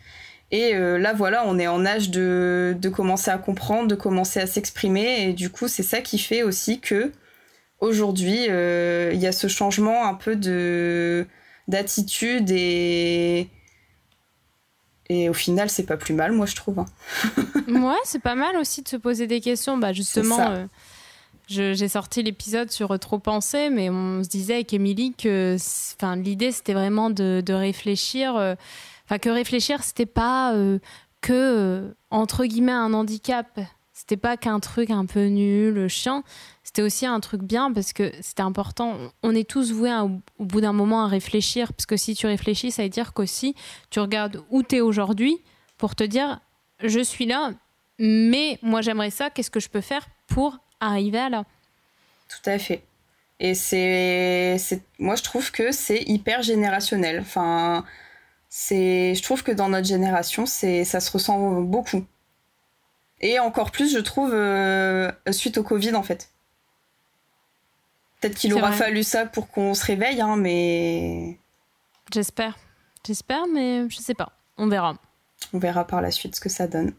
Et 0.52 0.74
euh, 0.76 0.98
là 0.98 1.14
voilà, 1.14 1.44
on 1.48 1.60
est 1.60 1.68
en 1.68 1.86
âge 1.86 2.10
de, 2.10 2.76
de 2.80 2.90
commencer 2.90 3.30
à 3.32 3.38
comprendre, 3.38 3.88
de 3.88 3.96
commencer 3.96 4.40
à 4.40 4.48
s'exprimer. 4.48 5.30
Et 5.30 5.34
du 5.34 5.50
coup, 5.52 5.68
c'est 5.68 5.84
ça 5.84 6.02
qui 6.02 6.18
fait 6.20 6.44
aussi 6.44 6.80
que 6.80 7.12
aujourd'hui, 7.80 8.48
euh, 8.50 9.12
il 9.14 9.20
y 9.20 9.28
a 9.28 9.32
ce 9.32 9.48
changement 9.48 10.08
un 10.08 10.14
peu 10.16 10.36
de 10.36 11.28
d'attitude 11.68 12.50
et 12.52 13.50
Et 15.10 15.30
au 15.30 15.34
final, 15.34 15.70
c'est 15.70 15.86
pas 15.86 15.98
plus 15.98 16.14
mal, 16.14 16.34
moi, 16.34 16.46
je 16.46 16.56
trouve. 16.56 16.80
Hein. 16.80 16.86
ouais, 17.68 18.00
c'est 18.04 18.22
pas 18.22 18.36
mal 18.36 18.58
aussi 18.58 18.82
de 18.82 18.88
se 18.88 18.98
poser 18.98 19.28
des 19.28 19.40
questions. 19.40 19.78
Bah, 19.78 19.94
justement, 19.94 20.40
euh, 20.40 20.66
j'ai 21.48 21.88
sorti 21.88 22.24
l'épisode 22.24 22.72
sur 22.72 23.00
Trop 23.00 23.20
penser, 23.20 23.70
mais 23.70 23.90
on 23.90 24.24
se 24.24 24.28
disait 24.28 24.56
avec 24.56 24.74
Émilie 24.74 25.14
que 25.14 25.56
l'idée, 26.16 26.52
c'était 26.52 26.74
vraiment 26.74 27.10
de, 27.10 27.42
de 27.46 27.54
réfléchir. 27.54 28.36
Euh, 28.36 28.56
enfin, 29.06 29.18
que 29.18 29.30
réfléchir, 29.30 29.82
c'était 29.84 30.06
pas 30.06 30.54
euh, 30.54 30.80
que, 31.22 31.96
entre 32.12 32.46
guillemets, 32.46 32.74
un 32.74 32.94
handicap. 32.94 33.60
C'était 34.10 34.22
pas 34.22 34.38
qu'un 34.38 34.62
truc 34.62 34.90
un 34.90 35.06
peu 35.06 35.26
nul, 35.26 35.90
chiant 35.90 36.24
c'était 36.64 36.82
aussi 36.82 37.06
un 37.06 37.20
truc 37.20 37.44
bien 37.44 37.72
parce 37.74 37.92
que 37.92 38.12
c'était 38.22 38.42
important. 38.42 38.98
On 39.22 39.36
est 39.36 39.50
tous 39.50 39.74
voués 39.74 39.94
au 40.38 40.46
bout 40.46 40.62
d'un 40.62 40.72
moment 40.72 41.04
à 41.04 41.08
réfléchir, 41.08 41.74
parce 41.74 41.86
que 41.86 41.98
si 41.98 42.14
tu 42.16 42.26
réfléchis, 42.26 42.72
ça 42.72 42.84
veut 42.84 42.90
dire 42.90 43.14
qu'aussi 43.14 43.54
tu 43.90 44.00
regardes 44.00 44.44
où 44.50 44.64
tu 44.64 44.78
es 44.78 44.82
aujourd'hui 44.82 45.42
pour 45.78 45.94
te 45.96 46.06
dire 46.06 46.40
je 46.82 47.02
suis 47.02 47.26
là, 47.26 47.52
mais 48.00 48.60
moi 48.62 48.82
j'aimerais 48.82 49.10
ça, 49.10 49.30
qu'est-ce 49.30 49.52
que 49.52 49.60
je 49.60 49.68
peux 49.68 49.82
faire 49.82 50.08
pour 50.28 50.58
arriver 50.80 51.20
à 51.20 51.30
là? 51.30 51.44
Tout 52.30 52.50
à 52.50 52.60
fait. 52.60 52.84
Et 53.42 53.56
c'est, 53.56 54.58
moi 55.00 55.16
je 55.16 55.24
trouve 55.24 55.52
que 55.52 55.74
c'est 55.74 56.04
hyper 56.04 56.44
générationnel. 56.44 57.20
Enfin, 57.20 57.84
c'est, 58.48 59.16
je 59.16 59.24
trouve 59.24 59.44
que 59.44 59.52
dans 59.52 59.68
notre 59.68 59.88
génération, 59.88 60.46
c'est, 60.46 60.86
ça 60.86 61.02
se 61.02 61.12
ressent 61.12 61.62
beaucoup. 61.62 62.06
Et 63.22 63.40
encore 63.40 63.72
plus, 63.72 63.92
je 63.92 64.00
trouve, 64.00 64.32
euh, 64.34 65.12
suite 65.32 65.58
au 65.58 65.64
Covid 65.64 65.96
en 65.96 66.04
fait. 66.04 66.30
Peut-être 68.20 68.36
qu'il 68.36 68.54
aura 68.54 68.72
fallu 68.72 69.04
ça 69.04 69.26
pour 69.26 69.50
qu'on 69.50 69.74
se 69.74 69.86
réveille, 69.86 70.22
hein, 70.22 70.36
mais. 70.38 71.38
J'espère. 72.12 72.58
J'espère, 73.06 73.46
mais 73.48 73.90
je 73.90 73.98
sais 73.98 74.14
pas. 74.14 74.32
On 74.58 74.68
verra. 74.68 74.98
On 75.54 75.60
verra 75.60 75.86
par 75.86 76.02
la 76.02 76.12
suite 76.12 76.36
ce 76.36 76.42
que 76.42 76.50
ça 76.50 76.68
donne. 76.68 76.94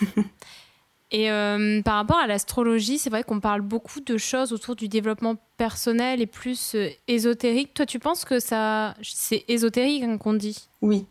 et 1.10 1.30
euh, 1.30 1.82
par 1.82 1.96
rapport 1.96 2.18
à 2.18 2.26
l'astrologie, 2.26 2.98
c'est 2.98 3.10
vrai 3.10 3.24
qu'on 3.24 3.40
parle 3.40 3.60
beaucoup 3.60 4.00
de 4.00 4.16
choses 4.16 4.52
autour 4.52 4.74
du 4.74 4.88
développement 4.88 5.36
personnel 5.58 6.22
et 6.22 6.26
plus 6.26 6.74
euh, 6.74 6.88
ésotérique. 7.08 7.74
Toi, 7.74 7.84
tu 7.84 7.98
penses 7.98 8.24
que 8.24 8.40
ça. 8.40 8.94
C'est 9.02 9.44
ésotérique 9.48 10.02
hein, 10.02 10.16
qu'on 10.16 10.34
dit? 10.34 10.68
Oui. 10.80 11.06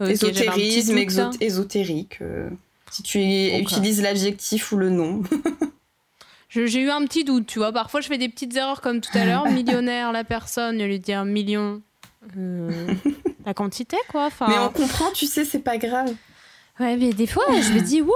Ésotérisme, 0.00 0.98
ésotérique. 1.40 2.20
Si 2.90 3.02
tu 3.02 3.18
utilises 3.18 4.02
l'adjectif 4.02 4.72
ou 4.72 4.76
le 4.76 4.90
nom. 4.90 5.22
J'ai 6.48 6.80
eu 6.80 6.90
un 6.90 7.04
petit 7.04 7.24
doute, 7.24 7.46
tu 7.46 7.58
vois. 7.58 7.72
Parfois, 7.72 8.00
je 8.00 8.08
fais 8.08 8.18
des 8.18 8.28
petites 8.28 8.56
erreurs 8.56 8.80
comme 8.80 9.00
tout 9.00 9.16
à 9.16 9.24
l'heure. 9.24 9.46
Millionnaire, 9.50 10.12
la 10.12 10.24
personne, 10.24 10.82
lui 10.82 10.98
dire 10.98 11.24
million. 11.24 11.82
Euh, 12.36 12.94
la 13.46 13.54
quantité, 13.54 13.96
quoi. 14.08 14.26
Enfin... 14.26 14.46
Mais 14.48 14.58
on 14.58 14.70
comprend, 14.70 15.10
tu 15.12 15.26
sais, 15.26 15.44
c'est 15.44 15.60
pas 15.60 15.76
grave. 15.76 16.14
Ouais, 16.80 16.96
mais 16.96 17.12
des 17.12 17.26
fois, 17.26 17.44
je 17.48 17.72
me 17.72 17.80
dis, 17.80 18.00
wouh, 18.00 18.12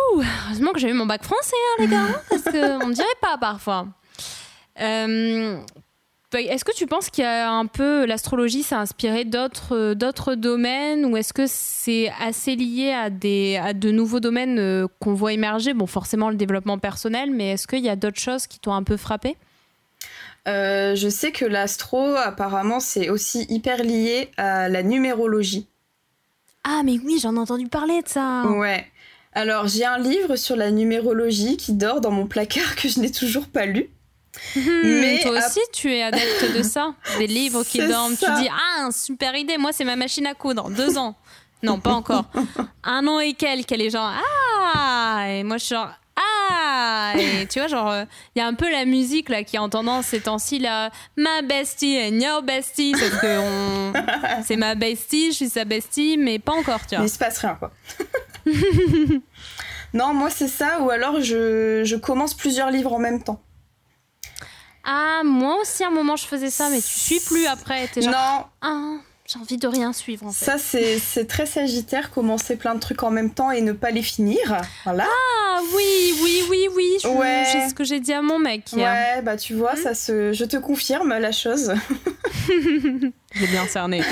heureusement 0.46 0.72
que 0.72 0.78
j'ai 0.78 0.88
eu 0.88 0.92
mon 0.92 1.06
bac 1.06 1.24
français, 1.24 1.56
hein, 1.56 1.82
les 1.82 1.88
gars, 1.88 2.02
hein, 2.02 2.20
parce 2.30 2.44
qu'on 2.44 2.88
ne 2.88 2.94
dirait 2.94 3.06
pas 3.20 3.36
parfois. 3.36 3.88
Euh, 4.80 5.60
est-ce 6.34 6.64
que 6.64 6.74
tu 6.74 6.86
penses 6.86 7.10
qu'il 7.10 7.24
y 7.24 7.26
a 7.26 7.50
un 7.50 7.66
peu 7.66 8.06
l'astrologie 8.06 8.62
s'est 8.62 8.74
inspiré 8.74 9.24
d'autres 9.24 9.74
euh, 9.76 9.94
d'autres 9.94 10.34
domaines 10.34 11.04
ou 11.04 11.16
est-ce 11.16 11.32
que 11.32 11.44
c'est 11.46 12.10
assez 12.20 12.56
lié 12.56 12.92
à 12.92 13.10
des 13.10 13.56
à 13.56 13.72
de 13.72 13.90
nouveaux 13.90 14.20
domaines 14.20 14.58
euh, 14.58 14.86
qu'on 15.00 15.14
voit 15.14 15.32
émerger? 15.32 15.74
Bon, 15.74 15.86
forcément 15.86 16.30
le 16.30 16.36
développement 16.36 16.78
personnel, 16.78 17.30
mais 17.30 17.50
est-ce 17.52 17.66
qu'il 17.66 17.80
y 17.84 17.88
a 17.88 17.96
d'autres 17.96 18.20
choses 18.20 18.46
qui 18.46 18.58
t'ont 18.58 18.72
un 18.72 18.82
peu 18.82 18.96
frappé? 18.96 19.36
Euh, 20.48 20.94
Je 20.96 21.08
sais 21.08 21.32
que 21.32 21.44
l'astro 21.44 22.14
apparemment 22.16 22.80
c'est 22.80 23.08
aussi 23.08 23.46
hyper 23.48 23.82
lié 23.82 24.30
à 24.36 24.68
la 24.68 24.82
numérologie. 24.82 25.66
Ah 26.64 26.82
mais 26.84 26.98
oui, 27.04 27.18
j'en 27.20 27.36
ai 27.36 27.38
entendu 27.38 27.66
parler 27.68 28.02
de 28.02 28.08
ça. 28.08 28.44
Ouais. 28.46 28.86
Alors 29.34 29.66
j'ai 29.66 29.84
un 29.84 29.98
livre 29.98 30.36
sur 30.36 30.56
la 30.56 30.70
numérologie 30.70 31.56
qui 31.56 31.72
dort 31.72 32.00
dans 32.00 32.10
mon 32.10 32.26
placard 32.26 32.76
que 32.76 32.88
je 32.88 33.00
n'ai 33.00 33.10
toujours 33.10 33.46
pas 33.46 33.66
lu. 33.66 33.88
Hmm, 34.56 35.00
mais 35.00 35.20
toi 35.20 35.32
aussi, 35.38 35.60
tu 35.72 35.92
es 35.92 36.02
adepte 36.02 36.56
de 36.56 36.62
ça 36.62 36.94
Des 37.18 37.26
livres 37.38 37.64
qui 37.64 37.78
dorment. 37.86 38.16
Tu 38.16 38.24
dis, 38.40 38.48
ah, 38.50 38.88
super 38.90 39.34
idée, 39.36 39.58
moi, 39.58 39.72
c'est 39.72 39.84
ma 39.84 39.96
machine 39.96 40.26
à 40.26 40.34
coudre. 40.34 40.70
Deux 40.70 40.96
ans. 40.96 41.14
Non, 41.62 41.78
pas 41.78 41.92
encore. 41.92 42.24
Un 42.82 43.06
an 43.06 43.20
et 43.20 43.34
quelques. 43.34 43.72
Elle 43.72 43.82
est 43.82 43.90
genre, 43.90 44.10
ah 44.74 45.26
Et 45.28 45.44
moi, 45.44 45.58
je 45.58 45.64
suis 45.64 45.74
genre, 45.74 45.90
ah 46.16 47.12
Et 47.16 47.46
tu 47.46 47.58
vois, 47.58 47.68
genre, 47.68 47.92
il 47.94 48.00
euh, 48.00 48.04
y 48.36 48.40
a 48.40 48.46
un 48.46 48.54
peu 48.54 48.70
la 48.70 48.84
musique 48.84 49.28
là 49.28 49.44
qui 49.44 49.56
est 49.56 49.60
en 49.60 49.68
tendance 49.68 50.06
ces 50.06 50.20
temps-ci, 50.20 50.58
là. 50.58 50.90
Ma 51.16 51.42
bestie 51.42 51.98
and 51.98 52.18
your 52.18 52.42
bestie. 52.42 52.94
Sauf 52.96 53.20
que 53.20 53.92
c'est 54.46 54.56
ma 54.56 54.74
bestie, 54.74 55.30
je 55.30 55.36
suis 55.36 55.48
sa 55.50 55.64
bestie, 55.64 56.16
mais 56.18 56.38
pas 56.38 56.52
encore, 56.52 56.80
tu 56.80 56.96
vois. 56.96 57.00
Mais 57.00 57.06
il 57.06 57.12
se 57.12 57.18
passe 57.18 57.38
rien, 57.38 57.54
quoi. 57.54 57.70
non, 59.94 60.14
moi, 60.14 60.30
c'est 60.30 60.48
ça. 60.48 60.80
Ou 60.80 60.90
alors, 60.90 61.20
je, 61.20 61.82
je 61.84 61.96
commence 61.96 62.34
plusieurs 62.34 62.70
livres 62.70 62.92
en 62.94 62.98
même 62.98 63.22
temps. 63.22 63.40
Ah, 64.84 65.22
moi 65.24 65.60
aussi, 65.60 65.84
à 65.84 65.88
un 65.88 65.90
moment, 65.90 66.16
je 66.16 66.26
faisais 66.26 66.50
ça, 66.50 66.68
mais 66.70 66.80
tu 66.80 66.88
suis 66.88 67.20
plus 67.20 67.46
après. 67.46 67.88
Genre, 67.96 68.10
non. 68.10 68.44
Ah, 68.60 68.96
j'ai 69.26 69.38
envie 69.38 69.56
de 69.56 69.68
rien 69.68 69.92
suivre, 69.92 70.26
en 70.26 70.32
fait. 70.32 70.44
Ça, 70.44 70.58
c'est 70.58 71.26
très 71.26 71.46
sagittaire, 71.46 72.10
commencer 72.10 72.56
plein 72.56 72.74
de 72.74 72.80
trucs 72.80 73.02
en 73.02 73.10
même 73.10 73.32
temps 73.32 73.50
et 73.50 73.60
ne 73.60 73.72
pas 73.72 73.90
les 73.90 74.02
finir. 74.02 74.60
Voilà. 74.84 75.06
Ah, 75.06 75.60
oui, 75.74 76.14
oui, 76.22 76.42
oui, 76.50 76.68
oui. 76.74 76.96
C'est 77.00 77.68
ce 77.68 77.74
que 77.74 77.84
j'ai 77.84 78.00
dit 78.00 78.12
à 78.12 78.22
mon 78.22 78.38
mec. 78.38 78.70
Ouais, 78.72 79.22
bah 79.22 79.36
tu 79.36 79.54
vois, 79.54 79.74
hmm. 79.74 79.82
ça 79.82 79.94
se... 79.94 80.32
je 80.32 80.44
te 80.44 80.56
confirme 80.56 81.16
la 81.16 81.32
chose. 81.32 81.74
j'ai 82.48 83.46
bien 83.46 83.66
cerné. 83.68 84.02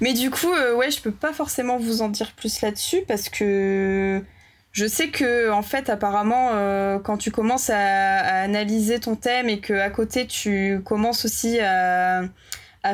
mais 0.00 0.12
du 0.12 0.30
coup, 0.30 0.52
euh, 0.52 0.74
ouais, 0.74 0.90
je 0.90 1.00
peux 1.00 1.10
pas 1.10 1.32
forcément 1.32 1.76
vous 1.78 2.02
en 2.02 2.08
dire 2.08 2.32
plus 2.32 2.60
là-dessus 2.60 3.02
parce 3.08 3.28
que 3.28 4.22
je 4.76 4.86
sais 4.86 5.08
que 5.08 5.50
en 5.50 5.62
fait 5.62 5.88
apparemment 5.88 6.50
euh, 6.52 6.98
quand 6.98 7.16
tu 7.16 7.30
commences 7.30 7.70
à, 7.70 8.18
analyser 8.42 9.00
ton 9.00 9.16
thème 9.16 9.48
et 9.48 9.58
que 9.58 9.72
à 9.72 9.88
côté 9.88 10.26
tu 10.26 10.82
commences 10.84 11.24
aussi 11.24 11.58
à, 11.60 12.28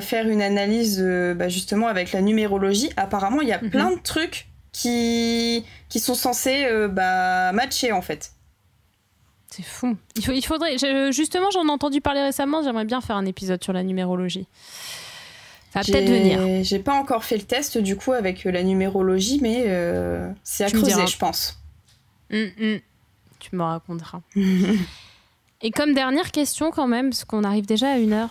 faire 0.01 0.28
une 0.28 0.41
analyse 0.41 1.03
euh, 1.03 1.35
bah, 1.35 1.49
justement 1.51 1.89
avec 1.89 2.12
la 2.12 2.22
numérologie, 2.22 2.91
apparemment 2.97 3.43
il 3.43 3.49
y 3.49 3.53
a 3.53 3.61
mhm. 3.61 3.70
plein 3.70 3.91
de 3.91 3.99
trucs 4.01 4.47
qui 4.70 5.64
qui 5.89 5.99
sont 5.99 6.14
censés 6.14 6.64
euh, 6.66 6.87
bah, 6.87 7.51
matcher 7.53 7.91
en 7.91 8.01
fait. 8.01 8.30
C'est 9.49 9.64
fou. 9.64 9.97
Il, 10.14 10.47
faudrait 10.47 10.78
justement 11.12 11.51
j'en 11.51 11.66
ai 11.66 11.70
entendu 11.70 12.01
parler 12.01 12.22
récemment. 12.22 12.62
J'aimerais 12.62 12.85
bien 12.87 13.01
faire 13.01 13.16
un 13.16 13.26
épisode 13.26 13.62
sur 13.62 13.72
la 13.72 13.83
numérologie. 13.83 14.47
Ça 15.72 15.80
va 15.80 15.85
peut-être 15.85 16.09
venir. 16.09 16.62
J'ai 16.62 16.78
pas 16.78 16.95
encore 16.95 17.24
fait 17.24 17.37
le 17.37 17.43
test 17.43 17.76
du 17.76 17.97
coup 17.97 18.12
avec 18.12 18.45
la 18.45 18.62
numérologie, 18.62 19.41
mais 19.43 19.66
c'est 20.45 20.64
à 20.64 20.70
creuser, 20.70 21.07
je 21.09 21.18
pense. 21.18 21.61
Mm, 22.33 22.47
mm. 22.59 22.80
Tu 23.39 23.57
me 23.57 23.62
raconteras. 23.62 24.20
Et 25.62 25.70
comme 25.70 25.95
dernière 25.95 26.30
question 26.33 26.70
quand 26.70 26.89
même, 26.89 27.11
parce 27.11 27.24
qu'on 27.24 27.45
arrive 27.45 27.66
déjà 27.66 27.93
à 27.93 27.99
une 27.99 28.12
heure. 28.12 28.30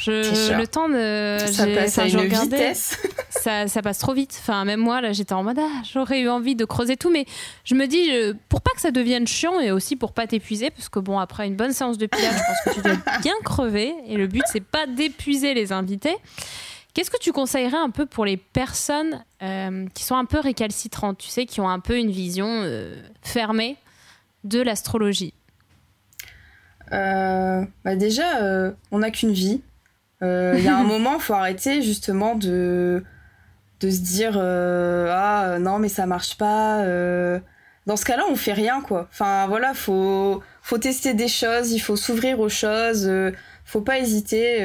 Je, 0.00 0.56
le 0.56 0.66
temps 0.68 0.88
de. 0.88 1.38
Ça 1.50 1.66
passe 1.66 1.98
à 1.98 2.06
une 2.06 2.20
vitesse. 2.26 2.96
ça, 3.30 3.66
ça, 3.66 3.82
passe 3.82 3.98
trop 3.98 4.14
vite. 4.14 4.36
Enfin, 4.40 4.64
même 4.64 4.78
moi, 4.78 5.00
là, 5.00 5.12
j'étais 5.12 5.32
en 5.32 5.42
mode, 5.42 5.58
ah, 5.58 5.82
j'aurais 5.92 6.20
eu 6.20 6.28
envie 6.28 6.54
de 6.54 6.64
creuser 6.64 6.96
tout, 6.96 7.10
mais 7.10 7.26
je 7.64 7.74
me 7.74 7.86
dis, 7.86 8.08
pour 8.48 8.60
pas 8.60 8.70
que 8.74 8.80
ça 8.80 8.92
devienne 8.92 9.26
chiant 9.26 9.58
et 9.58 9.72
aussi 9.72 9.96
pour 9.96 10.12
pas 10.12 10.28
t'épuiser, 10.28 10.70
parce 10.70 10.88
que 10.88 11.00
bon, 11.00 11.18
après 11.18 11.48
une 11.48 11.56
bonne 11.56 11.72
séance 11.72 11.98
de 11.98 12.06
pilates, 12.06 12.32
je 12.32 12.38
pense 12.38 12.76
que 12.76 12.80
tu 12.80 12.82
dois 12.86 13.18
bien 13.22 13.34
crever. 13.44 13.92
Et 14.06 14.16
le 14.16 14.28
but, 14.28 14.44
c'est 14.52 14.64
pas 14.64 14.86
d'épuiser 14.86 15.52
les 15.52 15.72
invités. 15.72 16.16
Qu'est-ce 16.98 17.12
que 17.12 17.18
tu 17.20 17.30
conseillerais 17.30 17.76
un 17.76 17.90
peu 17.90 18.06
pour 18.06 18.24
les 18.24 18.36
personnes 18.36 19.24
euh, 19.40 19.86
qui 19.94 20.02
sont 20.02 20.16
un 20.16 20.24
peu 20.24 20.40
récalcitrantes, 20.40 21.18
tu 21.18 21.28
sais, 21.28 21.46
qui 21.46 21.60
ont 21.60 21.68
un 21.68 21.78
peu 21.78 21.96
une 21.96 22.10
vision 22.10 22.48
euh, 22.48 23.00
fermée 23.22 23.76
de 24.42 24.60
l'astrologie? 24.60 25.32
Euh, 26.90 27.64
bah 27.84 27.94
Déjà, 27.94 28.72
on 28.90 28.98
n'a 28.98 29.12
qu'une 29.12 29.30
vie. 29.30 29.62
Il 30.22 30.60
y 30.60 30.66
a 30.66 30.76
un 30.76 30.82
moment, 30.88 31.14
il 31.14 31.20
faut 31.20 31.34
arrêter 31.34 31.82
justement 31.82 32.34
de, 32.34 33.04
de 33.78 33.90
se 33.90 34.00
dire 34.00 34.36
Ah 34.36 35.58
non, 35.60 35.78
mais 35.78 35.88
ça 35.88 36.04
marche 36.04 36.36
pas. 36.36 36.82
Dans 37.86 37.96
ce 37.96 38.04
cas-là, 38.06 38.24
on 38.28 38.34
fait 38.34 38.54
rien, 38.54 38.80
quoi. 38.80 39.06
Enfin, 39.12 39.46
voilà, 39.46 39.72
faut, 39.72 40.42
faut 40.62 40.78
tester 40.78 41.14
des 41.14 41.28
choses, 41.28 41.70
il 41.70 41.78
faut 41.78 41.94
s'ouvrir 41.94 42.40
aux 42.40 42.48
choses, 42.48 43.08
faut 43.64 43.82
pas 43.82 44.00
hésiter 44.00 44.64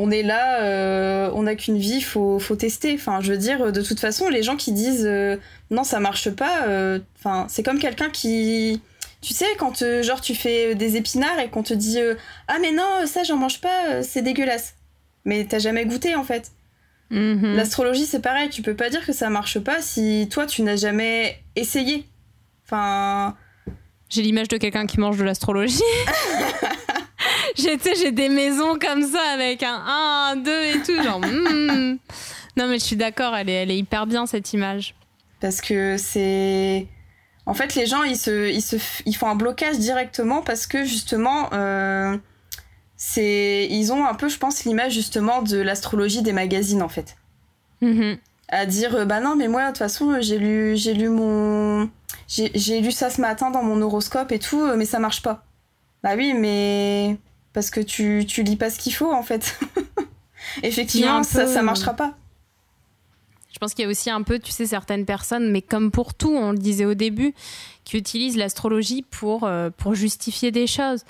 on 0.00 0.10
est 0.10 0.22
là, 0.22 0.62
euh, 0.62 1.30
on 1.34 1.42
n'a 1.42 1.54
qu'une 1.54 1.76
vie, 1.76 2.00
faut, 2.00 2.38
faut 2.38 2.56
tester. 2.56 2.94
Enfin, 2.94 3.20
je 3.20 3.32
veux 3.32 3.38
dire, 3.38 3.70
de 3.70 3.82
toute 3.82 4.00
façon, 4.00 4.28
les 4.28 4.42
gens 4.42 4.56
qui 4.56 4.72
disent 4.72 5.04
euh, 5.06 5.36
non, 5.70 5.84
ça 5.84 6.00
marche 6.00 6.30
pas, 6.30 6.66
euh, 6.66 6.98
enfin, 7.18 7.46
c'est 7.48 7.62
comme 7.62 7.78
quelqu'un 7.78 8.08
qui. 8.08 8.80
Tu 9.20 9.34
sais, 9.34 9.44
quand 9.58 9.84
genre 10.02 10.22
tu 10.22 10.34
fais 10.34 10.74
des 10.74 10.96
épinards 10.96 11.38
et 11.40 11.50
qu'on 11.50 11.62
te 11.62 11.74
dit 11.74 11.98
ah, 12.48 12.56
mais 12.62 12.72
non, 12.72 13.04
ça 13.04 13.22
j'en 13.22 13.36
mange 13.36 13.60
pas, 13.60 14.02
c'est 14.02 14.22
dégueulasse. 14.22 14.74
Mais 15.26 15.44
t'as 15.44 15.58
jamais 15.58 15.84
goûté 15.84 16.14
en 16.14 16.24
fait. 16.24 16.52
Mm-hmm. 17.10 17.54
L'astrologie, 17.54 18.06
c'est 18.06 18.22
pareil, 18.22 18.48
tu 18.48 18.62
peux 18.62 18.74
pas 18.74 18.88
dire 18.88 19.04
que 19.04 19.12
ça 19.12 19.28
marche 19.28 19.58
pas 19.58 19.82
si 19.82 20.26
toi 20.30 20.46
tu 20.46 20.62
n'as 20.62 20.76
jamais 20.76 21.38
essayé. 21.54 22.06
Enfin. 22.64 23.36
J'ai 24.08 24.22
l'image 24.22 24.48
de 24.48 24.56
quelqu'un 24.56 24.86
qui 24.86 24.98
mange 24.98 25.18
de 25.18 25.24
l'astrologie. 25.24 25.82
j'ai, 27.56 27.78
j'ai 27.96 28.12
des 28.12 28.28
maisons 28.28 28.78
comme 28.78 29.02
ça 29.02 29.22
avec 29.32 29.62
un 29.62 29.74
1, 29.74 30.32
un 30.32 30.36
2 30.36 30.50
et 30.50 30.82
tout, 30.82 31.02
genre. 31.02 31.20
Hmm. 31.20 31.96
Non, 32.56 32.68
mais 32.68 32.78
je 32.78 32.84
suis 32.84 32.96
d'accord, 32.96 33.34
elle 33.36 33.48
est, 33.48 33.62
elle 33.62 33.70
est 33.70 33.78
hyper 33.78 34.06
bien 34.06 34.26
cette 34.26 34.52
image. 34.52 34.94
Parce 35.40 35.60
que 35.60 35.96
c'est. 35.96 36.86
En 37.46 37.54
fait, 37.54 37.74
les 37.74 37.86
gens, 37.86 38.02
ils, 38.02 38.16
se, 38.16 38.50
ils, 38.50 38.62
se, 38.62 38.76
ils 39.06 39.16
font 39.16 39.28
un 39.28 39.34
blocage 39.34 39.78
directement 39.78 40.42
parce 40.42 40.66
que 40.66 40.84
justement, 40.84 41.48
euh, 41.52 42.16
c'est, 42.96 43.66
ils 43.70 43.92
ont 43.92 44.04
un 44.04 44.14
peu, 44.14 44.28
je 44.28 44.38
pense, 44.38 44.64
l'image 44.64 44.92
justement 44.92 45.42
de 45.42 45.56
l'astrologie 45.56 46.22
des 46.22 46.32
magazines 46.32 46.82
en 46.82 46.88
fait. 46.88 47.16
Mhm. 47.80 48.18
À 48.48 48.66
dire, 48.66 48.94
euh, 48.94 49.04
bah 49.04 49.20
non, 49.20 49.36
mais 49.36 49.48
moi, 49.48 49.62
de 49.62 49.68
toute 49.68 49.78
façon, 49.78 50.20
j'ai 50.20 50.38
lu, 50.38 50.76
j'ai 50.76 50.92
lu 50.92 51.08
mon. 51.08 51.88
J'ai, 52.28 52.50
j'ai 52.54 52.80
lu 52.80 52.92
ça 52.92 53.08
ce 53.10 53.20
matin 53.20 53.50
dans 53.50 53.62
mon 53.62 53.80
horoscope 53.80 54.32
et 54.32 54.38
tout, 54.38 54.60
euh, 54.60 54.76
mais 54.76 54.84
ça 54.84 54.98
marche 54.98 55.22
pas. 55.22 55.44
Bah 56.02 56.10
oui, 56.16 56.34
mais. 56.34 57.16
Parce 57.52 57.70
que 57.70 57.80
tu, 57.80 58.24
tu 58.26 58.42
lis 58.42 58.56
pas 58.56 58.70
ce 58.70 58.78
qu'il 58.78 58.94
faut 58.94 59.12
en 59.12 59.22
fait. 59.22 59.58
Effectivement, 60.62 61.22
ça, 61.22 61.46
ça 61.46 61.62
marchera 61.62 61.94
pas. 61.94 62.14
Je 63.52 63.58
pense 63.58 63.74
qu'il 63.74 63.84
y 63.84 63.86
a 63.86 63.90
aussi 63.90 64.10
un 64.10 64.22
peu, 64.22 64.38
tu 64.38 64.52
sais, 64.52 64.64
certaines 64.64 65.04
personnes, 65.04 65.50
mais 65.50 65.60
comme 65.60 65.90
pour 65.90 66.14
tout, 66.14 66.30
on 66.34 66.52
le 66.52 66.58
disait 66.58 66.86
au 66.86 66.94
début, 66.94 67.34
qui 67.84 67.98
utilisent 67.98 68.36
l'astrologie 68.36 69.02
pour, 69.02 69.44
euh, 69.44 69.70
pour 69.76 69.94
justifier 69.94 70.50
des 70.50 70.66
choses. 70.66 71.04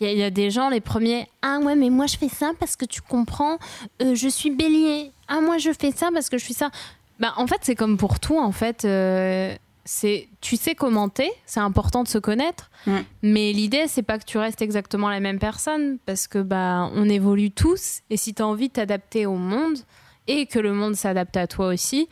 Il 0.00 0.16
y, 0.16 0.22
a 0.22 0.30
des 0.30 0.52
gens, 0.52 0.68
les 0.68 0.80
premiers, 0.80 1.26
ah 1.42 1.58
ouais, 1.58 1.74
mais 1.74 1.90
moi 1.90 2.06
je 2.06 2.16
fais 2.16 2.28
ça 2.28 2.52
parce 2.60 2.76
que 2.76 2.84
tu 2.84 3.00
comprends, 3.00 3.58
euh, 4.00 4.14
je 4.14 4.28
suis 4.28 4.50
bélier. 4.50 5.10
Ah, 5.26 5.40
moi 5.40 5.58
je 5.58 5.72
fais 5.72 5.90
ça 5.90 6.10
parce 6.14 6.28
que 6.28 6.38
je 6.38 6.44
suis 6.44 6.54
ça. 6.54 6.70
Bah, 7.18 7.32
en 7.36 7.48
fait, 7.48 7.58
c'est 7.62 7.74
comme 7.74 7.96
pour 7.96 8.20
tout, 8.20 8.38
en 8.38 8.52
fait. 8.52 8.84
Euh, 8.84 9.56
c'est 9.90 10.28
tu 10.42 10.56
sais 10.58 10.74
commenter, 10.74 11.30
c'est 11.46 11.60
important 11.60 12.02
de 12.02 12.08
se 12.08 12.18
connaître, 12.18 12.70
Mm. 12.86 12.98
mais 13.22 13.52
l'idée 13.54 13.86
c'est 13.88 14.02
pas 14.02 14.18
que 14.18 14.24
tu 14.26 14.36
restes 14.36 14.60
exactement 14.60 15.08
la 15.08 15.18
même 15.18 15.38
personne 15.38 15.96
parce 16.04 16.26
que 16.26 16.40
bah 16.40 16.90
on 16.94 17.08
évolue 17.08 17.50
tous 17.50 18.00
et 18.10 18.18
si 18.18 18.34
tu 18.34 18.42
as 18.42 18.46
envie 18.46 18.68
de 18.68 18.74
t'adapter 18.74 19.24
au 19.24 19.36
monde 19.36 19.78
et 20.26 20.44
que 20.44 20.58
le 20.58 20.74
monde 20.74 20.94
s'adapte 20.94 21.38
à 21.38 21.46
toi 21.46 21.68
aussi, 21.68 22.06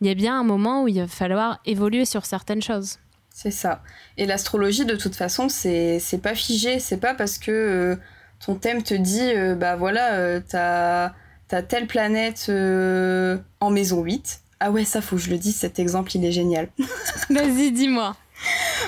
il 0.00 0.06
y 0.06 0.10
a 0.10 0.14
bien 0.14 0.38
un 0.38 0.44
moment 0.44 0.84
où 0.84 0.88
il 0.88 1.00
va 1.00 1.08
falloir 1.08 1.58
évoluer 1.66 2.04
sur 2.04 2.24
certaines 2.24 2.62
choses. 2.62 2.98
C'est 3.30 3.50
ça. 3.50 3.82
Et 4.16 4.24
l'astrologie, 4.24 4.84
de 4.84 4.94
toute 4.94 5.16
façon, 5.16 5.48
c'est 5.48 5.98
c'est 5.98 6.18
pas 6.22 6.36
figé. 6.36 6.78
C'est 6.78 6.98
pas 6.98 7.14
parce 7.14 7.38
que 7.38 7.50
euh, 7.50 7.96
ton 8.44 8.54
thème 8.54 8.84
te 8.84 8.94
dit, 8.94 9.20
euh, 9.34 9.56
bah 9.56 9.74
voilà, 9.74 10.14
euh, 10.14 10.40
t'as 10.48 11.12
t'as 11.48 11.62
telle 11.62 11.88
planète 11.88 12.46
euh, 12.48 13.38
en 13.58 13.70
maison 13.70 14.02
8. 14.04 14.40
Ah 14.60 14.70
ouais, 14.70 14.84
ça 14.84 15.00
faut 15.00 15.16
que 15.16 15.22
je 15.22 15.30
le 15.30 15.38
dise, 15.38 15.56
cet 15.56 15.78
exemple, 15.78 16.10
il 16.16 16.24
est 16.24 16.32
génial. 16.32 16.68
Vas-y, 17.30 17.70
dis-moi. 17.72 18.16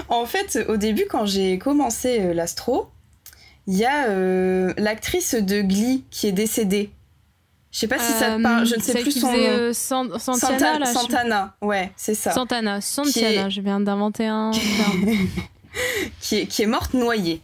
En 0.09 0.27
fait, 0.27 0.59
au 0.69 0.77
début, 0.77 1.05
quand 1.09 1.27
j'ai 1.27 1.59
commencé 1.59 2.21
euh, 2.21 2.35
l'astro, 2.35 2.89
il 3.67 3.77
y 3.77 3.85
a 3.85 4.09
euh, 4.09 4.73
l'actrice 4.79 5.35
de 5.35 5.61
Glee 5.63 6.05
qui 6.11 6.27
est 6.27 6.33
décédée. 6.33 6.91
Je 7.73 7.79
sais 7.79 7.87
pas 7.89 7.99
si 8.01 8.13
ça 8.13 8.37
te 8.37 8.43
parle, 8.43 8.67
je 8.67 8.75
ne 8.75 8.81
sais 8.81 8.99
Euh, 8.99 9.03
plus 9.03 9.13
son 9.21 9.31
nom. 9.31 9.39
euh, 9.39 9.73
San- 9.73 10.19
Santana, 10.19 10.59
Santa- 10.59 10.79
là, 10.81 10.87
je- 10.87 10.99
Santana, 10.99 11.57
ouais, 11.63 11.93
c'est 11.97 12.17
ça. 12.17 12.33
Santana, 12.33 12.81
Santiana, 12.81 13.49
je 13.49 13.61
viens 13.61 13.79
d'inventer 13.81 14.27
un 14.27 14.51
terme. 14.77 15.07
Qui 16.21 16.39
est, 16.41 16.47
qui 16.47 16.63
est 16.63 16.67
morte 16.67 16.95
noyée. 16.95 17.41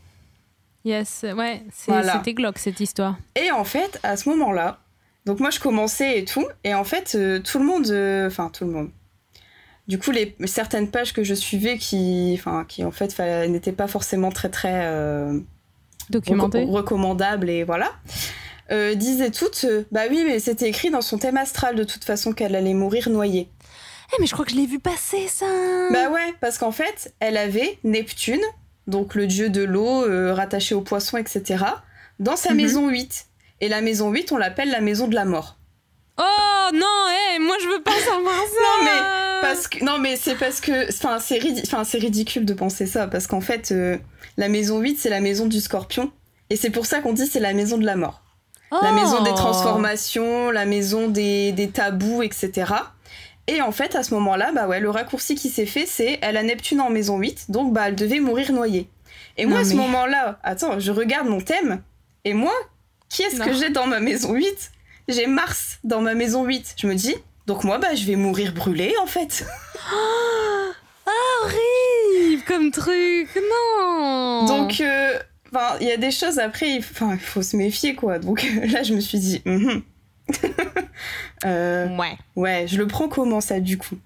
Yes, 0.85 1.25
ouais, 1.37 1.63
c'est- 1.73 1.93
Voilà. 1.93 2.15
c'était 2.15 2.35
glauque 2.35 2.59
cette 2.59 2.81
histoire. 2.81 3.17
Et 3.37 3.53
en 3.53 3.63
fait, 3.65 4.01
à 4.03 4.17
ce 4.17 4.29
moment-là, 4.31 4.81
donc 5.27 5.41
moi 5.41 5.51
je 5.51 5.61
commençais 5.61 6.19
et 6.21 6.25
tout, 6.25 6.47
et 6.65 6.75
en 6.75 6.85
fait, 6.85 7.15
euh, 7.15 7.39
tout 7.41 7.59
le 7.59 7.65
monde, 7.65 7.89
euh, 7.91 8.27
enfin 8.29 8.49
tout 8.53 8.65
le 8.65 8.71
monde. 8.71 8.91
Du 9.89 9.99
coup, 9.99 10.11
les 10.11 10.35
certaines 10.47 10.89
pages 10.91 11.13
que 11.13 11.23
je 11.23 11.35
suivais 11.35 11.79
qui, 11.79 12.35
enfin, 12.39 12.65
qui 12.67 12.85
en 12.85 12.91
fait 12.91 13.13
fa- 13.13 13.47
n'étaient 13.47 13.71
pas 13.73 13.87
forcément 13.87 14.31
très 14.33 14.49
très 14.49 14.87
euh, 14.87 15.39
reco- 16.11 16.71
recommandables 16.73 17.49
et 17.51 17.63
voilà, 17.63 17.93
euh, 18.73 18.95
disaient 18.97 19.31
toutes, 19.31 19.65
euh, 19.65 19.85
bah 19.93 20.03
oui, 20.11 20.25
mais 20.27 20.41
c'était 20.41 20.69
écrit 20.69 20.91
dans 20.91 21.03
son 21.03 21.19
thème 21.19 21.37
astral 21.37 21.77
de 21.77 21.85
toute 21.85 22.05
façon 22.05 22.33
qu'elle 22.33 22.57
allait 22.57 22.75
mourir 22.75 23.09
noyée. 23.11 23.49
Eh, 24.13 24.21
mais 24.21 24.27
je 24.27 24.33
crois 24.33 24.45
que 24.45 24.51
je 24.53 24.57
l'ai 24.57 24.67
vu 24.67 24.79
passer 24.81 25.29
ça. 25.29 25.47
Bah 25.93 26.11
ouais, 26.11 26.35
parce 26.41 26.59
qu'en 26.59 26.73
fait, 26.73 27.13
elle 27.21 27.37
avait 27.37 27.79
Neptune, 27.85 28.41
donc 28.89 29.15
le 29.15 29.27
dieu 29.29 29.51
de 29.51 29.63
l'eau 29.63 30.05
rattaché 30.35 30.75
aux 30.75 30.81
poissons, 30.81 31.17
etc., 31.17 31.65
dans 32.19 32.37
sa 32.37 32.51
Mhm. 32.51 32.57
maison 32.57 32.89
8. 32.89 33.27
Et 33.61 33.69
la 33.69 33.81
maison 33.81 34.11
8, 34.11 34.33
on 34.33 34.37
l'appelle 34.37 34.71
la 34.71 34.81
maison 34.81 35.09
de 35.09 35.15
la 35.15 35.25
mort. 35.25 35.57
Oh 36.19 36.23
non, 36.73 36.87
moi 37.41 37.57
je 37.63 37.69
veux 37.69 37.83
pas 37.83 37.93
savoir 37.93 38.35
ça. 38.35 38.57
Non, 38.61 38.85
mais 38.85 38.91
Parce 39.43 39.69
que, 39.69 39.85
non, 39.85 39.99
mais 39.99 40.17
c'est 40.17 40.35
parce 40.35 40.61
que. 40.61 40.89
Enfin, 40.89 41.19
c'est 41.21 41.39
ridi- 41.39 41.63
ridicule 41.99 42.45
de 42.45 42.55
penser 42.55 42.87
ça, 42.87 43.07
parce 43.07 43.27
qu'en 43.27 43.41
fait, 43.43 43.71
euh, 43.73 43.99
la 44.37 44.49
maison 44.49 44.81
8, 44.81 44.97
c'est 44.99 45.11
la 45.11 45.21
maison 45.21 45.47
du 45.47 45.61
scorpion. 45.61 46.11
Et 46.51 46.57
c'est 46.57 46.71
pour 46.71 46.87
ça 46.87 47.01
qu'on 47.01 47.13
dit 47.13 47.27
c'est 47.27 47.41
la 47.41 47.53
maison 47.53 47.77
de 47.79 47.85
la 47.85 47.97
mort. 47.97 48.23
La 48.73 48.91
Oh. 48.91 48.95
maison 48.95 49.23
des 49.23 49.35
transformations, 49.35 50.51
la 50.51 50.65
maison 50.67 51.09
des, 51.09 51.53
des 51.53 51.69
tabous, 51.71 52.23
etc. 52.23 52.73
Et 53.47 53.61
en 53.63 53.71
fait, 53.73 53.95
à 53.95 54.03
ce 54.03 54.13
moment-là, 54.15 54.51
bah 54.53 54.67
ouais, 54.67 54.81
le 54.81 54.91
raccourci 54.91 55.35
qui 55.37 55.51
s'est 55.51 55.67
fait, 55.67 55.87
c'est 55.87 56.19
elle 56.23 56.37
a 56.37 56.43
Neptune 56.43 56.81
en 56.81 56.91
maison 56.91 57.19
8, 57.19 57.51
donc 57.51 57.73
bah 57.73 57.89
elle 57.89 57.95
devait 57.95 58.19
mourir 58.21 58.53
noyée. 58.53 58.89
Et 59.37 59.47
moi, 59.47 59.57
Non, 59.59 59.63
à 59.63 59.65
ce 59.65 59.71
mais- 59.71 59.77
moment-là, 59.83 60.39
attends, 60.43 60.81
je 60.81 60.91
regarde 60.91 61.29
mon 61.29 61.41
thème, 61.41 61.83
et 62.25 62.33
moi, 62.35 62.53
qui 63.09 63.23
est-ce 63.23 63.41
que 63.41 63.53
j'ai 63.53 63.71
dans 63.71 63.87
ma 63.87 64.01
maison 64.01 64.33
8 64.33 64.73
J'ai 65.09 65.27
Mars 65.27 65.79
dans 65.85 66.01
ma 66.01 66.15
maison 66.15 66.45
8. 66.45 66.75
Je 66.79 66.87
me 66.87 66.95
dis, 66.95 67.15
donc 67.47 67.65
moi, 67.65 67.79
bah 67.79 67.95
je 67.95 68.05
vais 68.05 68.17
mourir 68.17 68.53
brûlée, 68.53 68.95
en 69.03 69.07
fait. 69.07 69.47
horrible 71.43 72.43
comme 72.47 72.71
truc. 72.71 73.29
Non. 73.37 74.47
Donc, 74.47 74.81
euh, 74.81 75.19
il 75.81 75.87
y 75.87 75.93
a 75.93 75.97
des 75.97 76.11
choses 76.11 76.39
après, 76.39 76.71
il 76.71 76.83
faut 76.83 77.43
se 77.43 77.57
méfier, 77.57 77.95
quoi. 77.95 78.19
Donc 78.19 78.43
là, 78.73 78.83
je 78.83 78.95
me 78.95 79.01
suis 79.01 79.19
dit, 79.19 79.43
mhm. 79.45 79.83
Euh, 81.45 81.95
ouais. 81.97 82.17
ouais, 82.35 82.67
je 82.67 82.79
le 82.79 82.87
prends 82.87 83.09
comment 83.09 83.41
ça, 83.43 83.61
du 83.61 83.77
coup? 83.77 83.97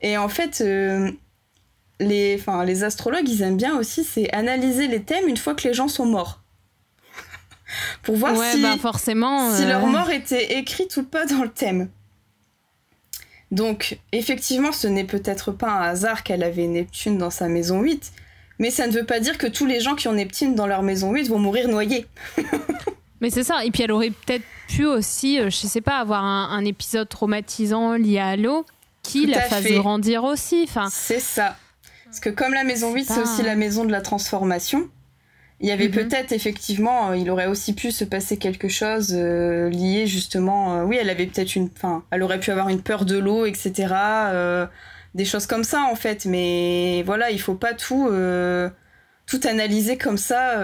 Et 0.00 0.16
en 0.16 0.28
fait, 0.28 0.62
euh, 0.62 1.10
les, 2.00 2.40
les 2.64 2.84
astrologues, 2.84 3.28
ils 3.28 3.42
aiment 3.42 3.58
bien 3.58 3.78
aussi, 3.78 4.04
c'est 4.04 4.32
analyser 4.32 4.88
les 4.88 5.02
thèmes 5.02 5.28
une 5.28 5.36
fois 5.36 5.54
que 5.54 5.68
les 5.68 5.74
gens 5.74 5.88
sont 5.88 6.06
morts. 6.06 6.41
Pour 8.02 8.16
voir 8.16 8.36
ouais, 8.36 8.52
si, 8.52 8.62
bah 8.62 8.76
forcément. 8.80 9.54
si 9.54 9.62
euh, 9.64 9.68
leur 9.68 9.86
mort 9.86 10.10
était 10.10 10.58
écrite 10.58 10.96
ou 10.96 11.04
pas 11.04 11.26
dans 11.26 11.42
le 11.42 11.50
thème. 11.50 11.88
Donc, 13.50 13.98
effectivement, 14.12 14.72
ce 14.72 14.86
n'est 14.86 15.04
peut-être 15.04 15.52
pas 15.52 15.70
un 15.70 15.82
hasard 15.82 16.22
qu'elle 16.22 16.42
avait 16.42 16.66
Neptune 16.66 17.18
dans 17.18 17.30
sa 17.30 17.48
maison 17.48 17.80
8, 17.82 18.12
mais 18.58 18.70
ça 18.70 18.86
ne 18.86 18.92
veut 18.92 19.04
pas 19.04 19.20
dire 19.20 19.36
que 19.36 19.46
tous 19.46 19.66
les 19.66 19.80
gens 19.80 19.94
qui 19.94 20.08
ont 20.08 20.14
Neptune 20.14 20.54
dans 20.54 20.66
leur 20.66 20.82
maison 20.82 21.12
8 21.12 21.28
vont 21.28 21.38
mourir 21.38 21.68
noyés. 21.68 22.06
Mais 23.20 23.30
c'est 23.30 23.44
ça. 23.44 23.64
Et 23.64 23.70
puis 23.70 23.84
elle 23.84 23.92
aurait 23.92 24.10
peut-être 24.10 24.42
pu 24.68 24.84
aussi, 24.84 25.38
euh, 25.38 25.48
je 25.48 25.56
sais 25.68 25.80
pas, 25.80 25.98
avoir 25.98 26.24
un, 26.24 26.48
un 26.50 26.64
épisode 26.64 27.08
traumatisant 27.08 27.92
lié 27.94 28.18
à 28.18 28.36
l'eau 28.36 28.66
qui 29.04 29.26
Tout 29.26 29.30
la 29.30 29.42
fasse 29.42 29.62
fait. 29.62 29.74
grandir 29.76 30.24
aussi. 30.24 30.64
Enfin, 30.68 30.88
C'est 30.90 31.20
ça. 31.20 31.56
Parce 32.04 32.18
que 32.18 32.30
comme 32.30 32.52
la 32.52 32.64
maison 32.64 32.92
8, 32.92 33.04
c'est 33.04 33.20
aussi 33.20 33.42
la 33.42 33.54
maison 33.54 33.84
de 33.84 33.92
la 33.92 34.00
transformation, 34.00 34.88
il 35.62 35.68
y 35.68 35.72
avait 35.72 35.86
Mhm. 35.88 35.92
peut-être 35.94 36.32
effectivement, 36.32 37.10
euh, 37.10 37.16
il 37.16 37.30
aurait 37.30 37.46
aussi 37.46 37.72
pu 37.72 37.90
se 37.92 38.04
passer 38.04 38.36
quelque 38.36 38.68
chose 38.68 39.14
euh, 39.16 39.68
lié 39.70 40.06
justement. 40.06 40.76
euh, 40.80 40.82
oui, 40.84 40.98
elle 41.00 41.08
avait 41.10 41.26
peut-être 41.26 41.56
une. 41.56 41.70
Enfin, 41.76 42.04
elle 42.10 42.22
aurait 42.22 42.40
pu 42.40 42.50
avoir 42.50 42.68
une 42.68 42.82
peur 42.82 43.04
de 43.04 43.16
l'eau, 43.18 43.46
etc. 43.46 43.94
euh, 44.32 44.66
des 45.14 45.24
choses 45.24 45.46
comme 45.46 45.64
ça 45.64 45.82
en 45.90 45.94
fait. 45.94 46.24
Mais 46.26 47.02
voilà, 47.06 47.30
il 47.30 47.40
faut 47.40 47.54
pas 47.54 47.74
tout. 47.74 48.08
tout 49.26 49.40
analyser 49.44 49.96
comme 49.96 50.18
ça. 50.18 50.54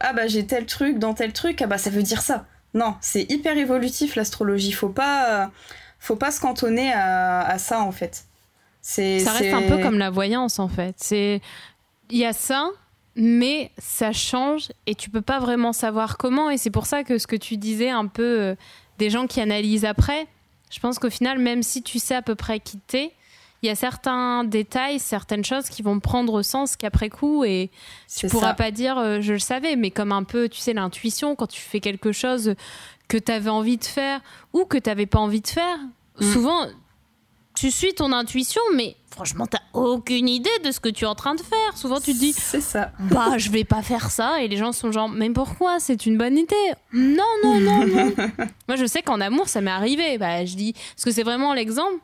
ah 0.00 0.12
bah 0.14 0.26
j'ai 0.28 0.46
tel 0.46 0.66
truc 0.66 0.98
dans 0.98 1.14
tel 1.14 1.32
truc, 1.32 1.60
ah 1.62 1.66
bah 1.66 1.78
ça 1.78 1.90
veut 1.90 2.02
dire 2.02 2.20
ça. 2.22 2.46
Non, 2.74 2.94
c'est 3.00 3.22
hyper 3.32 3.56
évolutif 3.56 4.16
l'astrologie. 4.16 4.72
Faut 4.72 4.90
pas, 4.90 5.50
faut 5.98 6.14
pas 6.16 6.30
se 6.30 6.40
cantonner 6.40 6.92
à, 6.92 7.40
à 7.40 7.58
ça 7.58 7.80
en 7.80 7.90
fait. 7.92 8.24
Ça 8.82 9.32
reste 9.32 9.52
un 9.54 9.62
peu 9.62 9.78
comme 9.78 9.98
la 9.98 10.10
voyance 10.10 10.58
en 10.58 10.68
fait. 10.68 10.94
C'est 10.98 11.40
il 12.10 12.18
y 12.18 12.24
a 12.26 12.32
ça, 12.32 12.68
mais 13.16 13.70
ça 13.78 14.12
change 14.12 14.68
et 14.86 14.94
tu 14.94 15.10
peux 15.10 15.22
pas 15.22 15.38
vraiment 15.40 15.72
savoir 15.72 16.16
comment. 16.18 16.50
Et 16.50 16.58
c'est 16.58 16.70
pour 16.70 16.86
ça 16.86 17.02
que 17.02 17.18
ce 17.18 17.26
que 17.26 17.36
tu 17.36 17.56
disais 17.56 17.90
un 17.90 18.06
peu 18.06 18.22
euh, 18.40 18.54
des 18.98 19.10
gens 19.10 19.26
qui 19.26 19.40
analysent 19.40 19.84
après, 19.84 20.26
je 20.70 20.78
pense 20.80 20.98
qu'au 20.98 21.10
final, 21.10 21.38
même 21.38 21.62
si 21.62 21.82
tu 21.82 21.98
sais 21.98 22.14
à 22.14 22.22
peu 22.22 22.34
près 22.34 22.60
qui 22.60 22.78
t'es, 22.78 23.12
il 23.62 23.66
y 23.66 23.70
a 23.70 23.74
certains 23.74 24.44
détails, 24.44 24.98
certaines 25.00 25.44
choses 25.44 25.68
qui 25.70 25.82
vont 25.82 25.98
prendre 25.98 26.42
sens 26.42 26.76
qu'après 26.76 27.08
coup 27.08 27.42
et 27.44 27.70
tu 28.14 28.26
pourras 28.28 28.48
ça. 28.48 28.54
pas 28.54 28.70
dire 28.70 28.98
euh, 28.98 29.20
je 29.20 29.32
le 29.32 29.38
savais, 29.38 29.76
mais 29.76 29.90
comme 29.90 30.12
un 30.12 30.24
peu, 30.24 30.48
tu 30.48 30.60
sais, 30.60 30.74
l'intuition, 30.74 31.34
quand 31.34 31.46
tu 31.46 31.60
fais 31.60 31.80
quelque 31.80 32.12
chose 32.12 32.54
que 33.08 33.16
tu 33.16 33.32
avais 33.32 33.50
envie 33.50 33.78
de 33.78 33.84
faire 33.84 34.20
ou 34.52 34.66
que 34.66 34.76
tu 34.76 34.90
n'avais 34.90 35.06
pas 35.06 35.18
envie 35.18 35.40
de 35.40 35.48
faire, 35.48 35.78
Mm. 36.20 36.32
souvent 36.32 36.66
tu 37.56 37.70
suis 37.70 37.94
ton 37.94 38.12
intuition, 38.12 38.60
mais 38.74 38.96
franchement, 39.10 39.46
t'as 39.46 39.62
aucune 39.72 40.28
idée 40.28 40.50
de 40.62 40.70
ce 40.70 40.78
que 40.78 40.90
tu 40.90 41.04
es 41.04 41.06
en 41.06 41.14
train 41.14 41.34
de 41.34 41.40
faire. 41.40 41.76
Souvent, 41.76 42.00
tu 42.00 42.12
te 42.12 42.18
dis 42.18 42.34
C'est 42.34 42.60
ça. 42.60 42.92
bah, 43.00 43.38
je 43.38 43.50
vais 43.50 43.64
pas 43.64 43.82
faire 43.82 44.10
ça, 44.10 44.42
et 44.42 44.48
les 44.48 44.58
gens 44.58 44.72
sont 44.72 44.92
genre 44.92 45.08
mais 45.08 45.30
pourquoi? 45.30 45.80
C'est 45.80 46.06
une 46.06 46.18
bonne 46.18 46.36
idée. 46.36 46.72
Non, 46.92 47.24
non, 47.42 47.58
non, 47.58 47.86
non. 47.86 48.12
Moi, 48.68 48.76
je 48.76 48.84
sais 48.84 49.02
qu'en 49.02 49.20
amour, 49.20 49.48
ça 49.48 49.62
m'est 49.62 49.70
arrivé. 49.70 50.18
Bah, 50.18 50.44
je 50.44 50.54
dis 50.54 50.74
parce 50.74 51.04
que 51.04 51.10
c'est 51.10 51.22
vraiment 51.22 51.54
l'exemple. 51.54 51.96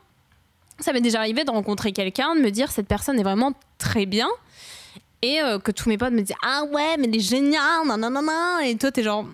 Ça 0.79 0.91
m'est 0.91 1.01
déjà 1.01 1.19
arrivé 1.19 1.43
de 1.43 1.51
rencontrer 1.51 1.91
quelqu'un, 1.91 2.35
de 2.35 2.41
me 2.41 2.49
dire 2.49 2.71
cette 2.71 2.87
personne 2.87 3.19
est 3.19 3.23
vraiment 3.23 3.53
très 3.77 4.07
bien. 4.07 4.27
Et 5.21 5.39
euh, 5.39 5.59
que 5.59 5.71
tous 5.71 5.87
mes 5.87 5.99
potes 5.99 6.13
me 6.13 6.21
disent 6.21 6.35
Ah 6.43 6.63
ouais, 6.63 6.97
mais 6.97 7.07
elle 7.07 7.15
est 7.15 7.19
géniale, 7.19 7.85
non, 7.85 7.97
non, 7.97 8.09
non, 8.09 8.23
non. 8.23 8.59
Et 8.59 8.75
toi, 8.75 8.91
t'es 8.91 9.03
genre 9.03 9.25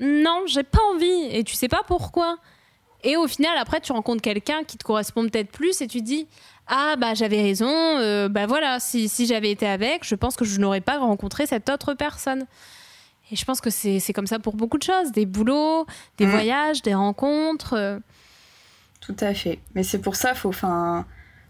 Non, 0.00 0.42
j'ai 0.46 0.64
pas 0.64 0.82
envie. 0.94 1.28
Et 1.30 1.44
tu 1.44 1.54
sais 1.54 1.68
pas 1.68 1.80
pourquoi. 1.86 2.36
Et 3.04 3.16
au 3.16 3.26
final, 3.26 3.56
après, 3.58 3.80
tu 3.80 3.92
rencontres 3.92 4.22
quelqu'un 4.22 4.62
qui 4.64 4.78
te 4.78 4.84
correspond 4.84 5.22
peut-être 5.28 5.50
plus 5.50 5.80
et 5.80 5.86
tu 5.88 5.98
te 6.00 6.04
dis 6.04 6.28
Ah, 6.68 6.94
bah 6.98 7.14
j'avais 7.14 7.42
raison, 7.42 7.68
euh, 7.68 8.28
bah 8.28 8.46
voilà, 8.46 8.78
si, 8.80 9.08
si 9.08 9.26
j'avais 9.26 9.50
été 9.50 9.66
avec, 9.66 10.04
je 10.06 10.14
pense 10.14 10.36
que 10.36 10.44
je 10.44 10.60
n'aurais 10.60 10.80
pas 10.80 10.98
rencontré 10.98 11.46
cette 11.46 11.68
autre 11.68 11.94
personne. 11.94 12.46
Et 13.30 13.36
je 13.36 13.44
pense 13.44 13.60
que 13.60 13.70
c'est 13.70 14.12
comme 14.12 14.26
ça 14.26 14.38
pour 14.38 14.54
beaucoup 14.54 14.78
de 14.78 14.82
choses 14.82 15.10
des 15.12 15.26
boulots, 15.26 15.86
des 16.18 16.26
Mm. 16.26 16.30
voyages, 16.30 16.82
des 16.82 16.94
rencontres. 16.94 17.74
euh. 17.74 17.98
Tout 19.00 19.16
à 19.20 19.34
fait. 19.34 19.58
Mais 19.74 19.82
c'est 19.82 19.98
pour 20.00 20.14
ça, 20.16 20.34
faut, 20.34 20.52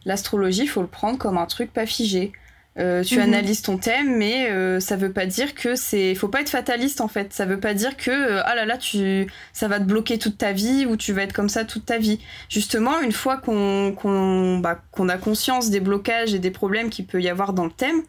l'astrologie, 0.04 0.66
faut 0.66 0.80
le 0.80 0.86
prendre 0.88 1.18
comme 1.18 1.36
un 1.38 1.46
truc 1.46 1.72
pas 1.72 1.84
figé. 1.86 2.32
Euh, 2.78 3.04
tu 3.04 3.16
Mhm. 3.16 3.22
analyses 3.24 3.60
ton 3.62 3.76
thème, 3.76 4.16
mais 4.16 4.50
euh, 4.50 4.80
ça 4.80 4.96
veut 4.96 5.12
pas 5.12 5.26
dire 5.26 5.54
que 5.54 5.74
c'est. 5.76 6.14
Faut 6.14 6.28
pas 6.28 6.40
être 6.40 6.48
fataliste 6.48 7.02
en 7.02 7.08
fait. 7.08 7.32
Ça 7.34 7.44
veut 7.44 7.60
pas 7.60 7.74
dire 7.74 7.98
que 7.98 8.10
euh, 8.10 8.42
ah 8.46 8.54
là 8.54 8.64
là, 8.64 8.78
tu, 8.78 9.26
ça 9.52 9.68
va 9.68 9.78
te 9.78 9.84
bloquer 9.84 10.18
toute 10.18 10.38
ta 10.38 10.52
vie 10.52 10.86
ou 10.86 10.96
tu 10.96 11.12
vas 11.12 11.22
être 11.22 11.34
comme 11.34 11.50
ça 11.50 11.66
toute 11.66 11.84
ta 11.84 11.98
vie. 11.98 12.18
Justement, 12.48 13.00
une 13.00 13.12
fois 13.12 13.36
qu'on 13.36 13.92
qu'on 13.94 14.58
bah, 14.58 14.80
qu'on 14.90 15.10
a 15.10 15.18
conscience 15.18 15.68
des 15.68 15.80
blocages 15.80 16.32
et 16.34 16.38
des 16.38 16.50
problèmes 16.50 16.88
qu'il 16.88 17.06
peut 17.06 17.20
y 17.20 17.28
avoir 17.28 17.52
dans 17.52 17.66
le 17.66 17.70
thème, 17.72 18.02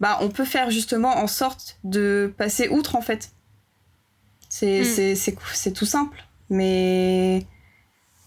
bah 0.00 0.18
on 0.20 0.28
peut 0.28 0.44
faire 0.44 0.70
justement 0.70 1.16
en 1.18 1.26
sorte 1.26 1.78
de 1.82 2.32
passer 2.38 2.68
outre 2.68 2.94
en 2.96 3.00
fait. 3.02 3.30
C'est 4.48 4.82
Mm. 4.82 4.84
c'est- 4.84 5.14
c'est 5.16 5.36
c'est 5.54 5.72
tout 5.72 5.86
simple, 5.86 6.22
mais 6.50 7.44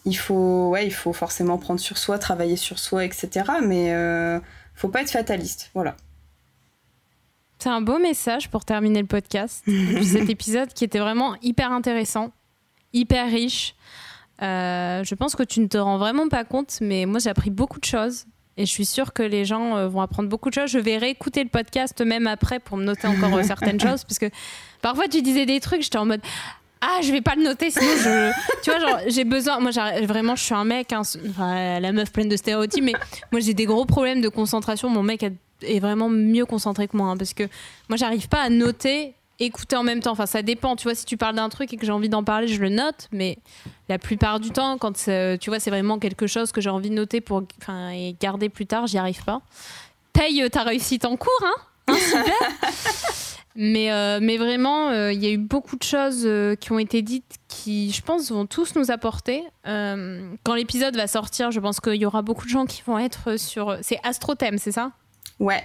il 0.06 0.16
faut, 0.18 0.70
ouais, 0.70 0.86
il 0.88 0.94
faut 0.94 1.14
forcément 1.14 1.58
prendre 1.58 1.80
sur 1.80 1.98
soi, 1.98 2.18
travailler 2.20 2.56
sur 2.58 2.80
soi, 2.80 3.06
etc. 3.06 3.46
Mais 3.64 3.94
euh, 3.94 4.40
faut 4.78 4.90
pas 4.90 5.02
être 5.02 5.12
fataliste, 5.12 5.72
voilà. 5.74 5.96
C'est 7.60 7.70
un 7.70 7.82
beau 7.82 7.98
message 7.98 8.50
pour 8.50 8.64
terminer 8.64 9.02
le 9.02 9.08
podcast. 9.08 9.66
Cet 10.04 10.30
épisode 10.30 10.72
qui 10.74 10.84
était 10.84 11.00
vraiment 11.00 11.36
hyper 11.42 11.72
intéressant, 11.72 12.32
hyper 12.94 13.28
riche. 13.28 13.76
Euh, 14.44 15.04
je 15.04 15.16
pense 15.16 15.36
que 15.36 15.42
tu 15.42 15.60
ne 15.60 15.68
te 15.68 15.78
rends 15.78 15.98
vraiment 15.98 16.30
pas 16.30 16.44
compte, 16.44 16.78
mais 16.82 17.08
moi 17.08 17.20
j'ai 17.20 17.32
appris 17.32 17.50
beaucoup 17.50 17.80
de 17.80 17.86
choses. 17.86 18.26
Et 18.58 18.66
je 18.66 18.72
suis 18.72 18.86
sûre 18.86 19.14
que 19.14 19.22
les 19.24 19.46
gens 19.46 19.78
euh, 19.78 19.88
vont 19.88 20.02
apprendre 20.02 20.30
beaucoup 20.30 20.50
de 20.50 20.54
choses. 20.56 20.70
Je 20.70 20.80
vais 20.80 20.98
réécouter 20.98 21.44
le 21.44 21.50
podcast 21.50 22.02
même 22.02 22.28
après 22.28 22.60
pour 22.60 22.78
me 22.78 22.84
noter 22.84 23.08
encore 23.08 23.36
euh, 23.36 23.44
certaines 23.48 23.80
choses. 23.80 24.04
Parce 24.04 24.20
que 24.20 24.30
parfois 24.82 25.08
tu 25.08 25.24
disais 25.24 25.46
des 25.48 25.60
trucs, 25.60 25.82
j'étais 25.82 25.98
en 25.98 26.06
mode 26.06 26.22
Ah, 26.82 27.00
je 27.02 27.12
vais 27.12 27.22
pas 27.22 27.36
le 27.36 27.44
noter, 27.44 27.72
sinon 27.72 27.86
je. 27.98 28.32
tu 28.64 28.72
vois, 28.72 29.00
j'ai 29.08 29.24
besoin. 29.24 29.60
Moi, 29.60 29.72
vraiment, 30.04 30.36
je 30.36 30.44
suis 30.44 30.54
un 30.54 30.64
mec, 30.66 30.94
hein, 30.94 31.02
la 31.80 31.92
meuf 31.92 32.12
pleine 32.12 32.30
de 32.30 32.38
stéréotypes, 32.38 32.84
mais 32.84 32.94
moi 33.32 33.42
j'ai 33.42 33.54
des 33.54 33.66
gros 33.66 33.86
problèmes 33.86 34.22
de 34.22 34.30
concentration. 34.30 34.90
Mon 34.90 35.04
mec 35.04 35.24
est 35.64 35.80
vraiment 35.80 36.10
mieux 36.10 36.46
concentré 36.46 36.88
que 36.88 36.96
moi. 36.96 37.08
hein, 37.10 37.18
parce 37.18 37.34
que 37.34 37.44
moi, 37.90 37.98
j'arrive 37.98 38.28
pas 38.30 38.42
à 38.42 38.50
noter, 38.50 39.16
écouter 39.40 39.76
en 39.76 39.84
même 39.84 40.02
temps. 40.02 40.12
Enfin, 40.12 40.28
ça 40.28 40.42
dépend. 40.44 40.76
Tu 40.76 40.84
vois, 40.84 40.94
si 40.96 41.06
tu 41.06 41.18
parles 41.18 41.36
d'un 41.36 41.50
truc 41.50 41.74
et 41.74 41.78
que 41.78 41.86
j'ai 41.86 41.92
envie 41.92 42.10
d'en 42.10 42.24
parler, 42.24 42.48
je 42.48 42.62
le 42.62 42.70
note. 42.70 43.08
Mais 43.12 43.38
la 43.90 43.98
plupart 43.98 44.40
du 44.40 44.52
temps, 44.52 44.78
quand 44.78 44.96
c'est- 44.98 45.38
tu 45.40 45.50
vois, 45.50 45.60
c'est 45.60 45.72
vraiment 45.72 45.98
quelque 45.98 46.28
chose 46.28 46.52
que 46.52 46.62
j'ai 46.62 46.70
envie 46.70 46.90
de 46.90 46.96
noter 46.96 47.22
pour 47.22 47.42
enfin, 47.62 47.90
et 47.90 48.16
garder 48.20 48.50
plus 48.50 48.68
tard, 48.68 48.86
j'y 48.88 48.98
arrive 49.00 49.24
pas. 49.24 49.42
Paye 50.14 50.44
euh, 50.44 50.50
ta 50.50 50.62
réussite 50.64 51.06
en 51.06 51.16
cours, 51.16 51.44
hein, 51.44 51.54
Hein, 51.90 51.96
super. 51.96 52.34
Mais, 53.60 53.92
euh, 53.92 54.20
mais 54.22 54.38
vraiment, 54.38 54.90
euh, 54.90 55.12
il 55.12 55.22
y 55.22 55.26
a 55.26 55.32
eu 55.32 55.40
beaucoup 55.40 55.78
de 55.78 55.84
choses 55.84 56.22
euh, 56.26 56.54
qui 56.54 56.72
ont 56.72 56.78
été 56.78 57.02
dites 57.02 57.38
qui, 57.48 57.92
je 57.92 58.04
pense, 58.04 58.32
vont 58.32 58.46
tous 58.46 58.76
nous 58.76 58.92
apporter. 58.92 59.44
Quand 59.66 60.54
l'épisode 60.54 60.96
va 60.96 61.08
sortir, 61.08 61.50
je 61.50 61.60
pense 61.60 61.80
qu'il 61.80 61.96
y 61.96 62.06
aura 62.06 62.22
beaucoup 62.22 62.46
de 62.46 62.52
gens 62.52 62.68
qui 62.68 62.84
vont 62.86 63.00
être 63.00 63.40
sur. 63.40 63.76
C'est 63.82 64.00
Astrothème, 64.04 64.60
c'est 64.60 64.72
ça? 64.72 64.92
Ouais, 65.40 65.64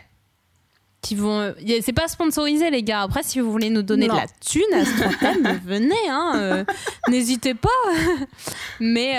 qui 1.02 1.14
vont. 1.16 1.54
C'est 1.82 1.92
pas 1.92 2.08
sponsorisé, 2.08 2.70
les 2.70 2.82
gars. 2.82 3.02
Après, 3.02 3.22
si 3.22 3.40
vous 3.40 3.52
voulez 3.52 3.68
nous 3.68 3.82
donner 3.82 4.08
Non. 4.08 4.14
de 4.14 4.20
la 4.20 4.26
thune, 4.40 4.72
Astrothème, 4.72 5.60
venez, 5.66 6.08
hein. 6.08 6.64
N'hésitez 7.08 7.52
pas. 7.52 7.68
mais, 8.80 9.16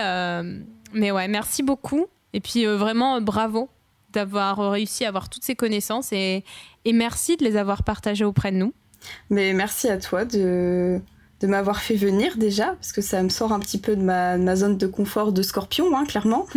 mais 0.93 1.11
ouais, 1.11 1.27
merci 1.27 1.61
beaucoup. 1.61 2.07
Et 2.33 2.39
puis, 2.39 2.65
vraiment, 2.65 3.21
bravo 3.21 3.69
d'avoir 4.13 4.71
réussi 4.71 5.05
à 5.05 5.09
avoir 5.09 5.29
toutes 5.29 5.43
ces 5.43 5.55
connaissances 5.55 6.13
et, 6.13 6.43
et 6.85 6.93
merci 6.93 7.35
de 7.37 7.43
les 7.43 7.57
avoir 7.57 7.83
partagées 7.83 8.25
auprès 8.25 8.51
de 8.51 8.57
nous. 8.57 8.73
mais 9.29 9.53
merci 9.53 9.89
à 9.89 9.97
toi 9.97 10.23
de, 10.25 10.99
de 11.41 11.47
m'avoir 11.47 11.81
fait 11.81 11.95
venir 11.95 12.37
déjà, 12.37 12.67
parce 12.75 12.91
que 12.93 13.01
ça 13.01 13.21
me 13.23 13.29
sort 13.29 13.51
un 13.51 13.59
petit 13.59 13.79
peu 13.79 13.95
de 13.95 14.01
ma, 14.01 14.37
de 14.37 14.43
ma 14.43 14.55
zone 14.55 14.77
de 14.77 14.87
confort 14.87 15.33
de 15.33 15.41
scorpion, 15.41 15.95
hein, 15.97 16.05
clairement. 16.05 16.45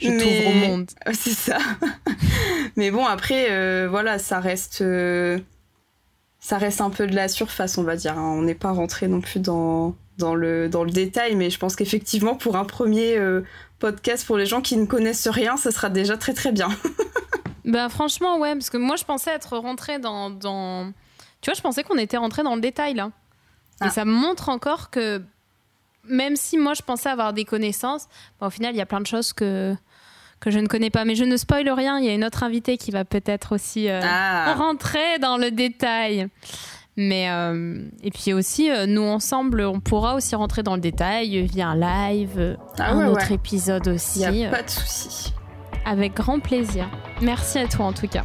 Je 0.00 0.08
Mais- 0.08 0.18
t'ouvre 0.18 0.50
au 0.50 0.54
monde. 0.68 0.90
C'est 1.12 1.30
ça. 1.30 1.58
Mais 2.76 2.90
bon, 2.92 3.04
après, 3.04 3.48
euh, 3.50 3.88
voilà, 3.90 4.18
ça 4.20 4.38
reste, 4.38 4.82
euh, 4.82 5.38
ça 6.38 6.58
reste 6.58 6.80
un 6.80 6.90
peu 6.90 7.06
de 7.08 7.14
la 7.14 7.26
surface, 7.28 7.76
on 7.76 7.82
va 7.82 7.96
dire. 7.96 8.16
hein. 8.16 8.34
On 8.38 8.42
n'est 8.42 8.54
pas 8.54 8.70
rentré 8.70 9.08
non 9.08 9.20
plus 9.20 9.40
dans, 9.40 9.96
dans, 10.18 10.34
le, 10.34 10.68
dans 10.68 10.84
le 10.84 10.90
détail, 10.90 11.34
mais 11.36 11.50
je 11.50 11.58
pense 11.58 11.76
qu'effectivement, 11.76 12.34
pour 12.34 12.56
un 12.56 12.64
premier 12.64 13.16
euh, 13.16 13.42
podcast, 13.78 14.26
pour 14.26 14.36
les 14.36 14.46
gens 14.46 14.60
qui 14.60 14.76
ne 14.76 14.86
connaissent 14.86 15.28
rien, 15.28 15.56
ça 15.56 15.70
sera 15.70 15.88
déjà 15.90 16.16
très 16.16 16.34
très 16.34 16.52
bien. 16.52 16.68
Bah 17.64 17.88
franchement 17.88 18.38
ouais 18.40 18.54
parce 18.54 18.70
que 18.70 18.76
moi 18.76 18.96
je 18.96 19.04
pensais 19.04 19.30
être 19.30 19.56
rentrée 19.56 20.00
dans, 20.00 20.30
dans... 20.30 20.92
tu 21.40 21.48
vois 21.48 21.54
je 21.54 21.60
pensais 21.62 21.84
qu'on 21.84 21.96
était 21.96 22.16
rentré 22.16 22.42
dans 22.42 22.56
le 22.56 22.60
détail 22.60 22.94
là 22.94 23.12
Ah. 23.80 23.86
et 23.86 23.90
ça 23.90 24.04
me 24.04 24.10
montre 24.10 24.48
encore 24.48 24.90
que 24.90 25.22
même 26.08 26.34
si 26.34 26.58
moi 26.58 26.74
je 26.74 26.82
pensais 26.82 27.08
avoir 27.08 27.32
des 27.32 27.44
connaissances 27.44 28.08
bah, 28.40 28.48
au 28.48 28.50
final 28.50 28.74
il 28.74 28.78
y 28.78 28.80
a 28.80 28.86
plein 28.86 29.00
de 29.00 29.06
choses 29.06 29.32
que 29.32 29.76
que 30.40 30.50
je 30.50 30.58
ne 30.58 30.66
connais 30.66 30.90
pas 30.90 31.04
mais 31.04 31.14
je 31.14 31.22
ne 31.22 31.36
spoil 31.36 31.70
rien 31.70 32.00
il 32.00 32.04
y 32.04 32.08
a 32.08 32.14
une 32.14 32.24
autre 32.24 32.42
invitée 32.42 32.76
qui 32.76 32.90
va 32.90 33.04
peut-être 33.04 33.54
aussi 33.54 33.88
euh, 33.88 34.00
Ah, 34.02 34.54
rentrer 34.58 35.20
dans 35.20 35.36
le 35.36 35.52
détail 35.52 36.26
mais 36.96 37.30
euh, 37.30 37.82
et 38.02 38.10
puis 38.10 38.32
aussi 38.34 38.70
euh, 38.70 38.86
nous 38.86 39.02
ensemble 39.02 39.62
on 39.62 39.80
pourra 39.80 40.14
aussi 40.14 40.34
rentrer 40.34 40.62
dans 40.62 40.74
le 40.74 40.80
détail 40.80 41.40
via 41.46 41.68
un 41.68 41.76
live 41.76 42.34
euh, 42.38 42.56
Ah 42.78 42.90
un 42.92 42.98
ouais, 42.98 43.04
autre 43.06 43.28
ouais. 43.30 43.36
épisode 43.36 43.88
aussi 43.88 44.24
a 44.24 44.50
pas 44.50 44.62
de 44.62 44.68
souci. 44.70 45.32
avec 45.86 46.14
grand 46.14 46.38
plaisir 46.40 46.86
merci 47.22 47.58
à 47.58 47.66
toi 47.66 47.86
en 47.86 47.92
tout 47.94 48.08
cas 48.08 48.24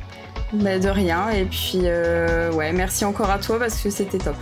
Bah, 0.53 0.79
de 0.79 0.87
rien. 0.89 1.29
Et 1.29 1.43
puis, 1.45 1.81
euh, 1.83 2.51
ouais, 2.53 2.71
merci 2.71 3.03
encore 3.05 3.29
à 3.29 3.37
toi 3.37 3.59
parce 3.59 3.81
que 3.81 3.89
c'était 3.89 4.17
top. 4.17 4.35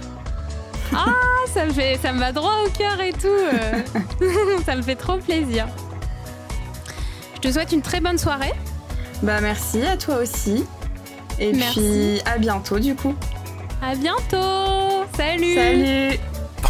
Ah, 0.94 1.06
ça 1.52 1.66
me 1.66 1.72
fait, 1.72 1.98
ça 2.00 2.14
me 2.14 2.20
va 2.20 2.32
droit 2.32 2.54
au 2.64 2.70
cœur 2.70 3.02
et 3.02 3.12
tout. 3.12 4.62
ça 4.66 4.76
me 4.76 4.84
fait 4.84 4.96
trop 4.96 5.18
plaisir. 5.18 5.68
Je 7.36 7.40
te 7.42 7.52
souhaite 7.52 7.72
une 7.72 7.82
très 7.82 8.02
bonne 8.02 8.20
soirée. 8.20 8.54
Bah, 9.24 9.42
merci 9.42 9.82
à 9.82 9.98
toi 9.98 10.18
aussi. 10.18 10.64
Et 11.40 11.54
Merci. 11.54 11.80
puis, 11.80 12.32
à 12.32 12.38
bientôt 12.38 12.78
du 12.80 12.94
coup. 12.96 13.16
À 13.88 13.94
bientôt. 13.94 15.06
Salut. 15.16 15.54
Salut. 15.54 16.20
Bon. 16.64 16.70